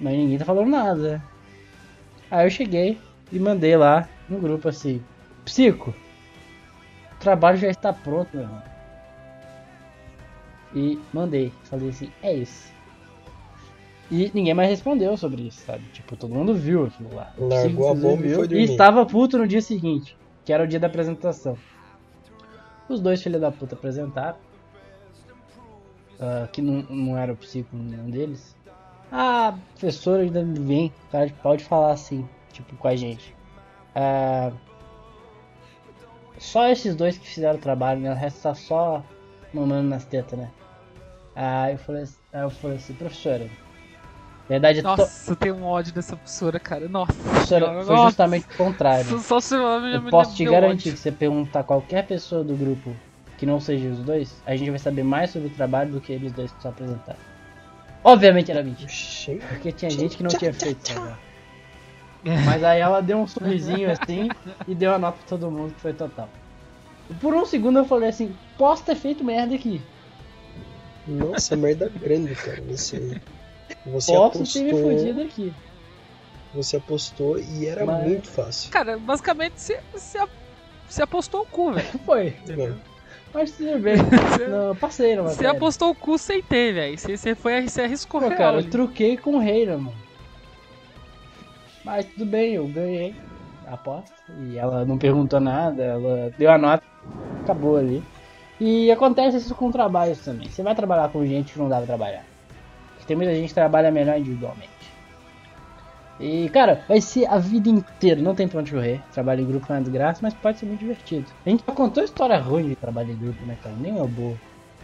Mas 0.00 0.16
ninguém 0.16 0.38
tá 0.38 0.46
falando 0.46 0.70
nada. 0.70 1.22
Aí 2.30 2.46
eu 2.46 2.50
cheguei 2.50 2.96
e 3.30 3.38
mandei 3.38 3.76
lá 3.76 4.08
no 4.30 4.38
grupo 4.38 4.66
assim: 4.66 5.02
Psico, 5.44 5.94
trabalho 7.26 7.56
já 7.56 7.68
está 7.68 7.92
pronto, 7.92 8.28
meu 8.32 8.42
irmão. 8.42 8.62
E 10.74 11.00
mandei, 11.12 11.52
falei 11.64 11.88
assim: 11.88 12.12
é 12.22 12.32
isso. 12.32 12.72
E 14.08 14.30
ninguém 14.32 14.54
mais 14.54 14.70
respondeu 14.70 15.16
sobre 15.16 15.42
isso, 15.42 15.64
sabe? 15.66 15.82
Tipo, 15.92 16.16
todo 16.16 16.32
mundo 16.32 16.54
viu 16.54 16.86
aquilo 16.86 17.12
lá. 17.12 17.32
O 17.36 17.48
Largou 17.48 17.90
a 17.90 17.94
bomba 17.94 18.24
e 18.24 18.28
viu 18.28 18.36
foi 18.36 18.58
E 18.58 18.62
estava 18.62 19.04
puto 19.04 19.36
no 19.36 19.48
dia 19.48 19.60
seguinte, 19.60 20.16
que 20.44 20.52
era 20.52 20.62
o 20.62 20.66
dia 20.66 20.78
da 20.78 20.86
apresentação. 20.86 21.58
Os 22.88 23.00
dois 23.00 23.20
filhos 23.20 23.40
da 23.40 23.50
puta 23.50 23.74
apresentaram. 23.74 24.36
ah, 26.20 26.48
que 26.52 26.62
não, 26.62 26.82
não 26.82 27.18
era 27.18 27.32
o 27.32 27.36
psico 27.36 27.76
nenhum 27.76 28.08
deles. 28.08 28.54
Ah, 29.10 29.48
a 29.48 29.52
professora 29.72 30.22
ainda 30.22 30.44
vem, 30.44 30.92
cara 31.10 31.26
de 31.26 31.32
pau 31.32 31.56
de 31.56 31.64
falar 31.64 31.90
assim, 31.90 32.28
tipo, 32.52 32.76
com 32.76 32.86
a 32.86 32.94
gente. 32.94 33.34
Ah, 33.92 34.52
só 36.38 36.68
esses 36.68 36.94
dois 36.94 37.16
que 37.18 37.26
fizeram 37.26 37.56
o 37.56 37.60
trabalho, 37.60 38.00
né? 38.00 38.10
O 38.12 38.14
resto 38.14 38.42
tá 38.42 38.54
só 38.54 39.02
mamando 39.52 39.88
nas 39.88 40.04
tetas, 40.04 40.38
né? 40.38 40.50
Aí 41.34 41.72
eu 41.74 41.78
falei, 41.78 42.02
assim- 42.02 42.16
aí 42.32 42.42
eu 42.42 42.50
falei 42.50 42.76
assim, 42.76 42.94
professora. 42.94 43.46
Verdade, 44.48 44.80
to- 44.80 44.88
Nossa, 44.88 45.30
eu 45.32 45.36
tenho 45.36 45.56
um 45.56 45.64
ódio 45.64 45.92
dessa 45.92 46.14
professora, 46.16 46.60
cara. 46.60 46.88
Nossa. 46.88 47.12
professora, 47.12 47.66
senhora, 47.66 47.84
foi 47.84 47.94
nossa. 47.96 48.08
justamente 48.10 48.46
o 48.46 48.56
contrário. 48.56 49.18
Só, 49.20 49.38
Eu 49.92 50.02
me 50.02 50.10
posso 50.10 50.36
te 50.36 50.44
garantir 50.44 50.66
ódio. 50.66 50.82
que 50.82 50.90
se 50.90 50.96
você 50.98 51.12
perguntar 51.12 51.64
qualquer 51.64 52.06
pessoa 52.06 52.44
do 52.44 52.54
grupo 52.54 52.94
que 53.38 53.44
não 53.44 53.60
seja 53.60 53.88
os 53.88 53.98
dois, 53.98 54.40
a 54.46 54.54
gente 54.56 54.70
vai 54.70 54.78
saber 54.78 55.02
mais 55.02 55.30
sobre 55.30 55.48
o 55.48 55.50
trabalho 55.50 55.90
do 55.92 56.00
que 56.00 56.12
eles 56.12 56.32
dois 56.32 56.50
que 56.52 56.62
só 56.62 56.68
apresentaram. 56.68 57.18
Obviamente 58.04 58.50
era 58.52 58.62
mentira, 58.62 58.90
porque 59.48 59.72
tinha 59.72 59.90
gente 59.90 60.16
que 60.16 60.22
não 60.22 60.30
tinha 60.30 60.52
feito 60.54 60.78
trabalho. 60.92 61.18
Mas 62.44 62.64
aí 62.64 62.80
ela 62.80 63.00
deu 63.00 63.18
um 63.18 63.26
sorrisinho 63.26 63.90
assim 63.90 64.28
e 64.66 64.74
deu 64.74 64.92
a 64.92 64.98
nota 64.98 65.18
pra 65.18 65.28
todo 65.28 65.50
mundo 65.50 65.74
que 65.74 65.80
foi 65.80 65.92
total. 65.92 66.28
Por 67.20 67.34
um 67.34 67.44
segundo 67.46 67.78
eu 67.78 67.84
falei 67.84 68.08
assim, 68.08 68.34
posso 68.58 68.82
ter 68.84 68.96
feito 68.96 69.22
merda 69.24 69.54
aqui. 69.54 69.80
Nossa, 71.06 71.54
merda 71.56 71.88
grande, 72.00 72.34
cara. 72.34 72.60
Você, 72.68 73.20
você 73.86 74.12
Posso 74.12 74.42
ter 74.52 74.62
me 74.64 74.70
apostou. 74.70 74.90
fudido 74.98 75.20
aqui. 75.22 75.52
Você 76.54 76.76
apostou 76.78 77.38
e 77.38 77.66
era 77.66 77.84
Mas- 77.86 78.04
muito 78.08 78.28
fácil. 78.28 78.70
Cara, 78.70 78.98
basicamente 78.98 79.54
você, 79.60 79.78
você, 79.92 80.18
você 80.88 81.02
apostou 81.02 81.42
o 81.42 81.46
cu, 81.46 81.72
velho. 81.72 81.86
Foi. 82.04 82.34
Mano, 82.56 82.80
Mas 83.32 83.52
tudo 83.52 83.78
bem. 83.78 83.96
Você, 84.32 84.46
Não, 84.48 84.74
passei 84.74 85.14
na 85.14 85.22
você 85.22 85.30
matéria. 85.34 85.50
apostou 85.52 85.90
o 85.90 85.94
cu 85.94 86.16
sem 86.18 86.42
ter, 86.42 86.72
velho. 86.72 86.98
Você, 86.98 87.16
você 87.16 87.34
foi 87.34 87.68
você 87.68 87.82
arriscou 87.82 88.20
Pô, 88.20 88.30
cara, 88.30 88.56
eu 88.58 88.70
truquei 88.70 89.16
com 89.16 89.36
o 89.36 89.38
Reina, 89.38 89.76
mano. 89.76 90.05
Mas 91.86 92.04
tudo 92.06 92.26
bem, 92.26 92.54
eu 92.54 92.66
ganhei 92.66 93.14
a 93.64 93.74
aposta. 93.74 94.12
E 94.40 94.58
ela 94.58 94.84
não 94.84 94.98
perguntou 94.98 95.38
nada, 95.38 95.84
ela 95.84 96.32
deu 96.36 96.50
a 96.50 96.58
nota, 96.58 96.82
acabou 97.44 97.76
ali. 97.76 98.02
E 98.60 98.90
acontece 98.90 99.36
isso 99.36 99.54
com 99.54 99.70
trabalhos 99.70 100.18
também. 100.18 100.48
Você 100.48 100.64
vai 100.64 100.74
trabalhar 100.74 101.08
com 101.10 101.24
gente 101.24 101.52
que 101.52 101.58
não 101.60 101.68
dá 101.68 101.76
pra 101.76 101.86
trabalhar. 101.86 102.24
Porque 102.90 103.06
tem 103.06 103.16
muita 103.16 103.32
gente 103.32 103.48
que 103.48 103.54
trabalha 103.54 103.92
melhor 103.92 104.18
individualmente. 104.18 104.72
E, 106.18 106.48
cara, 106.48 106.82
vai 106.88 107.00
ser 107.00 107.26
a 107.26 107.38
vida 107.38 107.68
inteira, 107.68 108.20
não 108.20 108.34
tem 108.34 108.48
pra 108.48 108.58
onde 108.58 108.72
correr. 108.72 109.00
Trabalho 109.12 109.42
em 109.42 109.46
grupo 109.46 109.66
é 109.72 109.76
uma 109.76 109.82
desgraça, 109.82 110.18
mas 110.22 110.34
pode 110.34 110.58
ser 110.58 110.66
muito 110.66 110.80
divertido. 110.80 111.30
A 111.44 111.50
gente 111.50 111.62
já 111.68 111.72
contou 111.72 112.02
história 112.02 112.38
ruim 112.38 112.70
de 112.70 112.74
trabalho 112.74 113.12
em 113.12 113.16
grupo, 113.16 113.46
né, 113.46 113.56
cara? 113.62 113.76
Nem 113.78 113.92
uma 113.92 114.08
boa. 114.08 114.36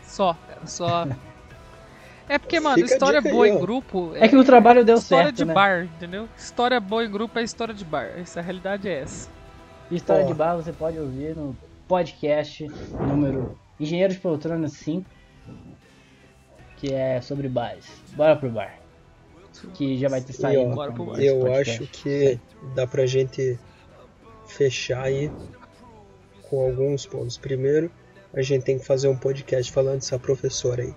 Só, 0.05 0.35
cara, 0.47 0.67
só. 0.67 1.05
É 2.29 2.39
porque, 2.39 2.61
mano, 2.61 2.77
Fica 2.77 2.93
história 2.93 3.21
boa 3.21 3.49
em 3.49 3.59
grupo 3.59 4.13
É 4.15 4.29
que 4.29 4.37
o 4.37 4.45
trabalho 4.45 4.85
deu 4.85 4.97
história 4.97 5.25
certo, 5.25 5.37
de 5.37 5.45
né? 5.45 5.55
bar, 5.55 5.85
entendeu? 5.85 6.29
História 6.37 6.81
boa 6.81 7.05
em 7.05 7.11
grupo 7.11 7.39
é 7.39 7.43
história 7.43 7.75
de 7.75 7.85
bar. 7.85 8.11
Essa 8.17 8.41
a 8.41 8.43
realidade 8.43 8.89
é 8.89 9.01
essa. 9.01 9.29
História 9.91 10.25
de 10.25 10.33
bar 10.35 10.57
você 10.57 10.73
pode 10.73 10.99
ouvir 10.99 11.37
no 11.37 11.57
podcast 11.87 12.67
número 13.07 13.59
Engenheiros 13.79 14.15
de 14.15 14.23
Poltrona 14.23 14.69
5, 14.69 15.05
que 16.77 16.93
é 16.93 17.21
sobre 17.21 17.49
bares. 17.49 17.87
Bora 18.15 18.37
pro 18.37 18.51
bar. 18.51 18.79
Que 19.75 19.99
já 19.99 20.09
vai 20.09 20.21
ter 20.21 20.33
saído. 20.33 20.75
Bora 20.75 20.93
pro 20.93 21.07
bar. 21.07 21.21
eu 21.21 21.53
acho 21.55 21.87
que 21.89 22.39
dá 22.75 22.87
pra 22.87 23.05
gente 23.05 23.59
fechar 24.47 25.03
aí 25.03 25.31
com 26.43 26.65
alguns 26.65 27.05
pontos. 27.07 27.37
Primeiro, 27.37 27.91
a 28.33 28.41
gente 28.41 28.65
tem 28.65 28.79
que 28.79 28.85
fazer 28.85 29.09
um 29.09 29.17
podcast 29.17 29.71
falando 29.71 29.97
dessa 29.97 30.19
professora 30.19 30.83
aí. 30.83 30.95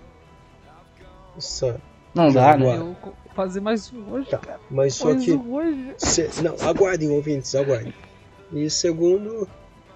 Essa, 1.36 1.80
Não 2.14 2.32
dá, 2.32 2.56
né? 2.56 2.76
Eu 2.78 2.96
fazer 3.34 3.60
mais 3.60 3.92
um 3.92 4.10
hoje, 4.12 4.30
Tá, 4.30 4.38
cara. 4.38 4.60
mas 4.70 4.94
só 4.94 5.06
Mais 5.10 5.24
que. 5.24 5.32
um 5.32 5.52
hoje. 5.52 5.94
Se- 5.98 6.30
não, 6.42 6.54
aguardem, 6.66 7.10
ouvintes, 7.10 7.54
aguardem. 7.54 7.92
E 8.52 8.70
segundo, 8.70 9.46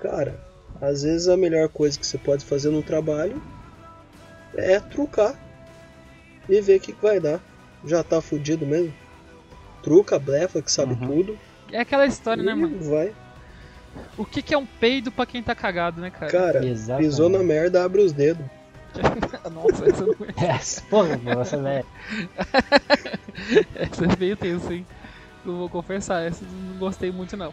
cara, 0.00 0.38
às 0.80 1.02
vezes 1.02 1.28
a 1.28 1.36
melhor 1.36 1.68
coisa 1.70 1.98
que 1.98 2.06
você 2.06 2.18
pode 2.18 2.44
fazer 2.44 2.68
no 2.70 2.82
trabalho 2.82 3.40
é 4.54 4.78
trucar 4.80 5.34
e 6.48 6.60
ver 6.60 6.76
o 6.78 6.80
que, 6.80 6.92
que 6.92 7.02
vai 7.02 7.18
dar. 7.20 7.40
Já 7.84 8.02
tá 8.04 8.20
fudido 8.20 8.66
mesmo? 8.66 8.92
Truca, 9.82 10.18
blefa, 10.18 10.60
que 10.60 10.70
sabe 10.70 10.92
Uhum. 10.92 11.06
tudo. 11.24 11.38
É 11.72 11.80
aquela 11.80 12.04
história, 12.04 12.42
né, 12.42 12.54
mano? 12.54 12.78
vai. 12.80 13.14
O 14.18 14.24
que, 14.26 14.42
que 14.42 14.52
é 14.52 14.58
um 14.58 14.66
peido 14.66 15.10
pra 15.10 15.24
quem 15.24 15.42
tá 15.42 15.54
cagado, 15.54 16.00
né, 16.00 16.10
cara? 16.10 16.30
Cara, 16.30 16.66
Exatamente. 16.66 17.08
pisou 17.08 17.28
na 17.30 17.38
merda, 17.42 17.82
abre 17.82 18.02
os 18.02 18.12
dedos. 18.12 18.44
Nossa, 19.52 19.88
essa, 19.88 20.04
não 20.04 20.14
é... 20.14 20.46
Essa, 20.46 20.82
porra, 20.82 21.16
nossa, 21.16 21.56
velho. 21.58 21.86
essa 23.74 24.04
é 24.04 24.16
meio 24.18 24.36
tenso, 24.36 24.72
hein? 24.72 24.86
Eu 25.44 25.56
vou 25.56 25.68
confessar, 25.68 26.22
essa 26.22 26.44
eu 26.44 26.50
não 26.50 26.78
gostei 26.78 27.10
muito, 27.10 27.36
não. 27.36 27.52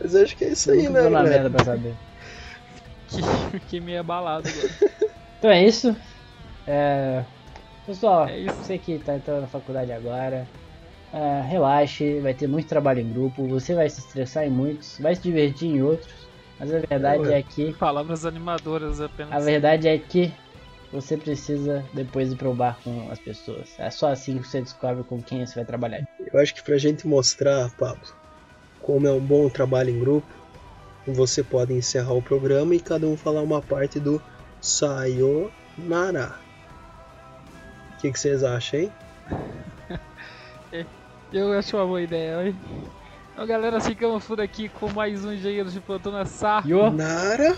Mas 0.00 0.14
acho 0.14 0.36
que 0.36 0.44
é 0.44 0.48
isso 0.52 0.70
aí, 0.70 0.88
né, 0.88 1.02
deu 1.02 1.10
na 1.10 1.18
galera? 1.18 1.42
merda 1.42 1.50
pra 1.50 1.64
saber. 1.64 1.94
Que, 3.08 3.20
fiquei 3.58 3.80
meio 3.80 4.00
abalado 4.00 4.48
agora. 4.48 5.10
Então 5.38 5.50
é 5.50 5.64
isso. 5.64 5.96
É... 6.66 7.24
Pessoal, 7.86 8.28
É 8.28 8.38
isso. 8.38 8.54
você 8.56 8.76
que 8.76 8.98
tá 8.98 9.16
entrando 9.16 9.40
na 9.40 9.46
faculdade 9.46 9.90
agora, 9.90 10.46
é, 11.12 11.40
relaxe, 11.40 12.20
vai 12.20 12.34
ter 12.34 12.46
muito 12.46 12.68
trabalho 12.68 13.00
em 13.00 13.12
grupo, 13.12 13.48
você 13.48 13.74
vai 13.74 13.88
se 13.88 14.00
estressar 14.00 14.44
em 14.46 14.50
muitos, 14.50 14.98
vai 15.00 15.14
se 15.14 15.22
divertir 15.22 15.68
em 15.68 15.82
outros, 15.82 16.08
mas 16.58 16.72
a 16.72 16.78
verdade 16.78 17.22
Ué. 17.22 17.38
é 17.38 17.42
que 17.42 17.72
Palavras 17.72 18.26
animadoras 18.26 19.00
apenas. 19.00 19.32
A 19.32 19.40
verdade 19.40 19.88
é 19.88 19.98
que 19.98 20.32
você 20.92 21.16
precisa 21.16 21.84
depois 21.92 22.32
ir 22.32 22.36
pro 22.36 22.54
bar 22.54 22.78
com 22.82 23.10
as 23.10 23.18
pessoas. 23.18 23.68
É 23.78 23.90
só 23.90 24.10
assim 24.10 24.38
que 24.38 24.48
você 24.48 24.60
descobre 24.60 25.04
com 25.04 25.22
quem 25.22 25.46
você 25.46 25.54
vai 25.54 25.64
trabalhar. 25.64 26.06
Eu 26.32 26.40
acho 26.40 26.54
que 26.54 26.62
pra 26.62 26.78
gente 26.78 27.06
mostrar, 27.06 27.70
Pablo, 27.76 28.02
como 28.80 29.06
é 29.06 29.12
um 29.12 29.20
bom 29.20 29.48
trabalho 29.48 29.90
em 29.90 30.00
grupo, 30.00 30.26
você 31.06 31.42
pode 31.42 31.72
encerrar 31.72 32.12
o 32.12 32.22
programa 32.22 32.74
e 32.74 32.80
cada 32.80 33.06
um 33.06 33.16
falar 33.16 33.42
uma 33.42 33.62
parte 33.62 34.00
do 34.00 34.20
Sayonara. 34.60 36.34
O 37.94 38.00
que, 38.00 38.10
que 38.12 38.18
vocês 38.18 38.42
acham, 38.42 38.80
hein? 38.80 38.92
Eu 41.32 41.52
acho 41.52 41.76
uma 41.76 41.86
boa 41.86 42.02
ideia, 42.02 42.48
hein? 42.48 42.56
Então, 43.32 43.46
galera, 43.46 43.80
ficamos 43.80 44.24
por 44.24 44.40
aqui 44.40 44.68
com 44.68 44.90
mais 44.90 45.24
um 45.24 45.32
Engenheiros 45.32 45.72
de 45.72 45.80
Plantão 45.80 46.24
Sá. 46.26 46.62
Yo! 46.66 46.90
Nara! 46.90 47.56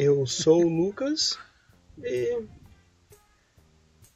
Eu 0.00 0.24
sou 0.28 0.64
o 0.64 0.68
Lucas 0.68 1.36
e, 2.04 2.40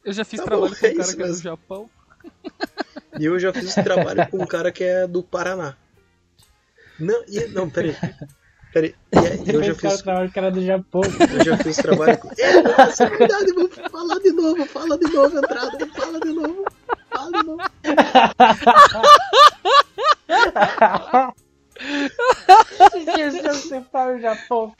Eu 0.04 0.12
já 0.12 0.24
fiz 0.24 0.38
Tá 0.38 0.46
trabalho 0.46 0.72
bom, 0.72 0.78
com 0.78 0.86
é 0.86 0.90
um 0.90 0.94
cara 0.94 1.02
isso 1.02 1.16
que 1.16 1.22
é 1.22 1.26
do. 1.26 1.34
Japão. 1.34 1.90
e 3.18 3.24
eu 3.24 3.40
já 3.40 3.52
fiz 3.52 3.74
trabalho 3.74 4.30
com 4.30 4.42
um 4.44 4.46
cara 4.46 4.70
que 4.70 4.84
é 4.84 5.08
do 5.08 5.24
Paraná. 5.24 5.76
Não, 7.00 7.24
e, 7.26 7.48
não, 7.48 7.68
peraí. 7.68 7.96
Peraí. 8.72 8.94
E 9.12 9.18
aí, 9.18 9.42
eu 9.48 9.62
já 9.64 9.72
Esse 9.72 9.80
cara 9.82 9.90
fiz 9.90 10.02
trabalha 10.02 10.26
com 10.26 10.30
o 10.30 10.34
cara 10.34 10.50
do 10.52 10.64
Japão. 10.64 11.00
Eu 11.36 11.44
já 11.44 11.56
fiz 11.58 11.76
trabalho 11.76 12.18
com. 12.18 12.28
É, 12.38 12.62
nossa, 12.62 13.04
é 13.04 13.10
verdade, 13.10 13.52
vou 13.52 13.68
falar 13.68 14.18
de 14.20 14.32
novo, 14.32 14.64
fala 14.66 14.96
de 14.98 15.12
novo, 15.12 15.36
entrada, 15.38 15.86
fala 15.88 16.20
de 16.20 16.32
novo, 16.32 16.64
fala 17.10 17.30
de 17.32 17.42
novo. 17.42 17.62
Esqueceu 22.94 23.42
que 23.42 23.48
você 23.48 23.80
fala 23.90 24.14
o 24.14 24.20
Japão. 24.20 24.72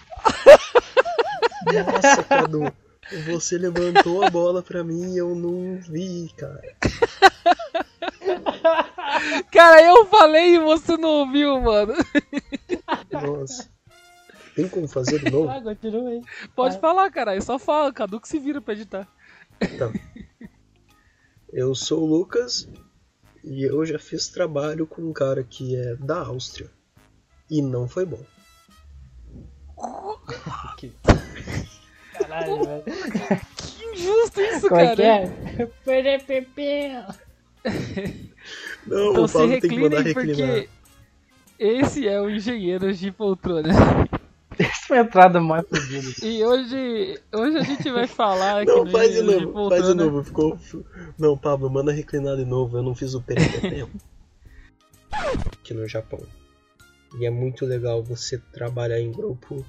Nossa, 1.72 2.24
Cadu, 2.24 2.72
você 3.26 3.58
levantou 3.58 4.24
a 4.24 4.30
bola 4.30 4.62
pra 4.62 4.82
mim 4.84 5.14
e 5.14 5.18
eu 5.18 5.34
não 5.34 5.76
vi, 5.76 6.32
cara. 6.36 6.76
Cara, 9.50 9.82
eu 9.82 10.06
falei 10.06 10.54
e 10.54 10.58
você 10.58 10.96
não 10.96 11.08
ouviu, 11.08 11.60
mano. 11.60 11.94
Nossa. 13.12 13.70
Tem 14.54 14.68
como 14.68 14.86
fazer 14.86 15.18
de 15.20 15.30
novo? 15.30 15.48
Ah, 15.48 15.62
continua 15.62 16.10
aí. 16.10 16.20
Pode 16.54 16.74
Vai. 16.74 16.80
falar, 16.80 17.10
cara. 17.10 17.34
É 17.34 17.40
só 17.40 17.58
fala. 17.58 17.92
Cadu 17.92 18.20
que 18.20 18.28
se 18.28 18.38
vira 18.38 18.60
pra 18.60 18.74
editar. 18.74 19.08
Tá. 19.78 19.90
Eu 21.52 21.74
sou 21.74 22.02
o 22.02 22.06
Lucas 22.06 22.68
e 23.44 23.62
eu 23.62 23.84
já 23.84 23.98
fiz 23.98 24.28
trabalho 24.28 24.86
com 24.86 25.02
um 25.02 25.12
cara 25.12 25.42
que 25.42 25.76
é 25.76 25.94
da 25.96 26.18
Áustria. 26.18 26.70
E 27.50 27.60
não 27.62 27.88
foi 27.88 28.04
bom. 28.04 28.24
Caralho, 32.12 32.64
velho. 32.64 32.84
Que 33.56 33.84
injusto 33.84 34.40
isso, 34.40 34.68
Como 34.68 34.80
é 34.80 34.96
cara. 34.96 34.96
que 34.96 35.02
é? 35.62 35.66
Perepepe. 35.84 37.04
Não, 38.86 39.12
Então 39.12 39.28
se 39.28 39.46
reclinem 39.46 40.14
porque 40.14 40.68
esse 41.58 42.08
é 42.08 42.20
o 42.20 42.28
engenheiro 42.28 42.92
de 42.92 43.12
poltrona. 43.12 43.70
Isso 44.58 44.86
foi 44.86 44.98
a 44.98 45.02
entrada 45.02 45.40
mais 45.40 45.64
fodida. 45.66 46.26
E 46.26 46.44
hoje, 46.44 47.20
hoje 47.32 47.56
a 47.56 47.62
gente 47.62 47.90
vai 47.90 48.06
falar 48.06 48.62
aqui 48.62 48.70
Não, 48.70 48.86
faz 48.86 49.12
de 49.12 49.22
novo, 49.22 49.68
faz 49.70 49.86
de 49.86 49.94
novo. 49.94 50.24
Ficou. 50.24 50.58
Não, 51.18 51.38
Pablo, 51.38 51.70
manda 51.70 51.92
reclinar 51.92 52.36
de 52.36 52.44
novo. 52.44 52.76
Eu 52.76 52.82
não 52.82 52.94
fiz 52.94 53.14
o 53.14 53.22
perepepe 53.22 53.86
aqui 55.58 55.72
no 55.72 55.88
Japão. 55.88 56.20
E 57.18 57.26
é 57.26 57.30
muito 57.30 57.66
legal 57.66 58.02
você 58.02 58.38
trabalhar 58.38 59.00
em 59.00 59.12
grupo 59.12 59.64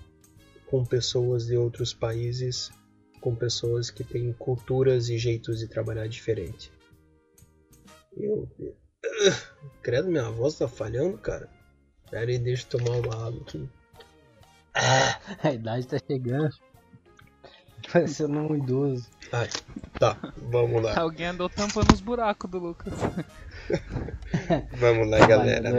com 0.68 0.86
pessoas 0.86 1.46
de 1.46 1.58
outros 1.58 1.94
países, 1.94 2.72
com 3.20 3.36
pessoas 3.36 3.90
que 3.90 4.04
têm 4.04 4.34
culturas 4.34 5.10
e 5.10 5.18
jeitos 5.18 5.60
de 5.60 5.68
trabalhar 5.68 6.08
diferente. 6.08 6.72
Eu. 8.16 8.50
Credo, 9.82 10.10
minha 10.10 10.30
voz 10.30 10.58
tá 10.58 10.68
falhando, 10.68 11.18
cara. 11.18 11.50
Pera 12.10 12.30
aí, 12.30 12.38
deixa 12.38 12.66
eu 12.66 12.80
tomar 12.80 12.98
uma 12.98 13.28
água 13.28 13.42
aqui. 13.42 13.70
A 15.44 15.54
idade 15.54 15.88
tá 15.88 15.98
chegando. 16.00 16.54
Parecendo 17.92 18.40
um 18.40 18.56
idoso. 18.56 19.10
Ai, 19.32 19.50
tá, 20.00 20.18
vamos 20.38 20.82
lá. 20.82 21.00
Alguém 21.00 21.28
andou 21.28 21.50
tampando 21.50 21.92
os 21.92 22.02
buracos 22.02 22.50
do 22.50 22.60
Lucas. 22.60 22.94
Vamos 24.80 25.10
lá, 25.10 25.26
galera. 25.26 25.70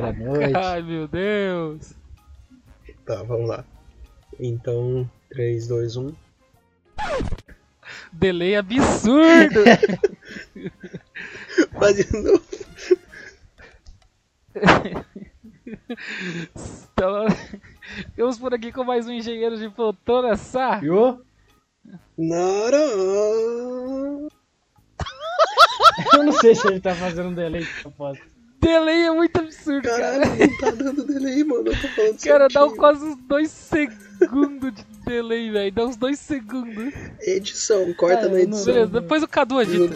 Ai, 0.54 0.82
meu 0.82 1.08
Deus. 1.08 1.94
Tá, 3.04 3.22
vamos 3.22 3.48
lá. 3.48 3.64
Então, 4.40 4.80
um. 4.80 5.08
3, 5.30 5.66
2, 5.66 5.96
1. 5.96 6.14
Delay 8.12 8.56
absurdo. 8.56 9.64
Faz 11.78 11.96
de 11.96 12.16
novo. 12.16 12.44
Então, 16.92 17.26
ficamos 18.10 18.38
por 18.38 18.54
aqui 18.54 18.70
com 18.70 18.84
mais 18.84 19.06
um 19.08 19.12
engenheiro 19.12 19.58
de 19.58 19.68
poltrona, 19.68 20.36
Sá. 20.36 20.80
Yo? 20.82 21.20
Nara. 22.16 22.78
Eu 26.14 26.24
não 26.24 26.32
sei 26.32 26.54
se 26.54 26.66
ele 26.66 26.80
tá 26.80 26.94
fazendo 26.94 27.28
um 27.30 27.34
delay 27.34 27.62
de 27.62 27.82
propósito. 27.82 28.26
Delay 28.60 29.02
é 29.02 29.10
muito 29.10 29.38
absurdo, 29.38 29.82
cara. 29.88 30.20
Caralho, 30.20 30.38
não 30.50 30.58
tá 30.58 30.70
dando 30.70 31.04
delay, 31.04 31.44
mano. 31.44 31.68
Eu 31.68 31.80
tô 31.80 31.88
falando 31.88 32.18
Cara, 32.22 32.48
dá 32.48 32.60
certinho. 32.60 32.76
quase 32.76 33.04
uns 33.04 33.16
dois 33.28 33.50
segundos 33.50 34.72
de 34.74 34.84
delay, 35.04 35.50
velho. 35.50 35.72
Dá 35.72 35.84
uns 35.84 35.96
dois 35.96 36.18
segundos. 36.18 36.94
Edição, 37.20 37.92
corta 37.94 38.24
Ah, 38.26 38.28
na 38.28 38.40
edição. 38.40 38.64
Beleza, 38.64 39.00
depois 39.00 39.22
o 39.22 39.28
Cadu 39.28 39.60
edita. 39.60 39.94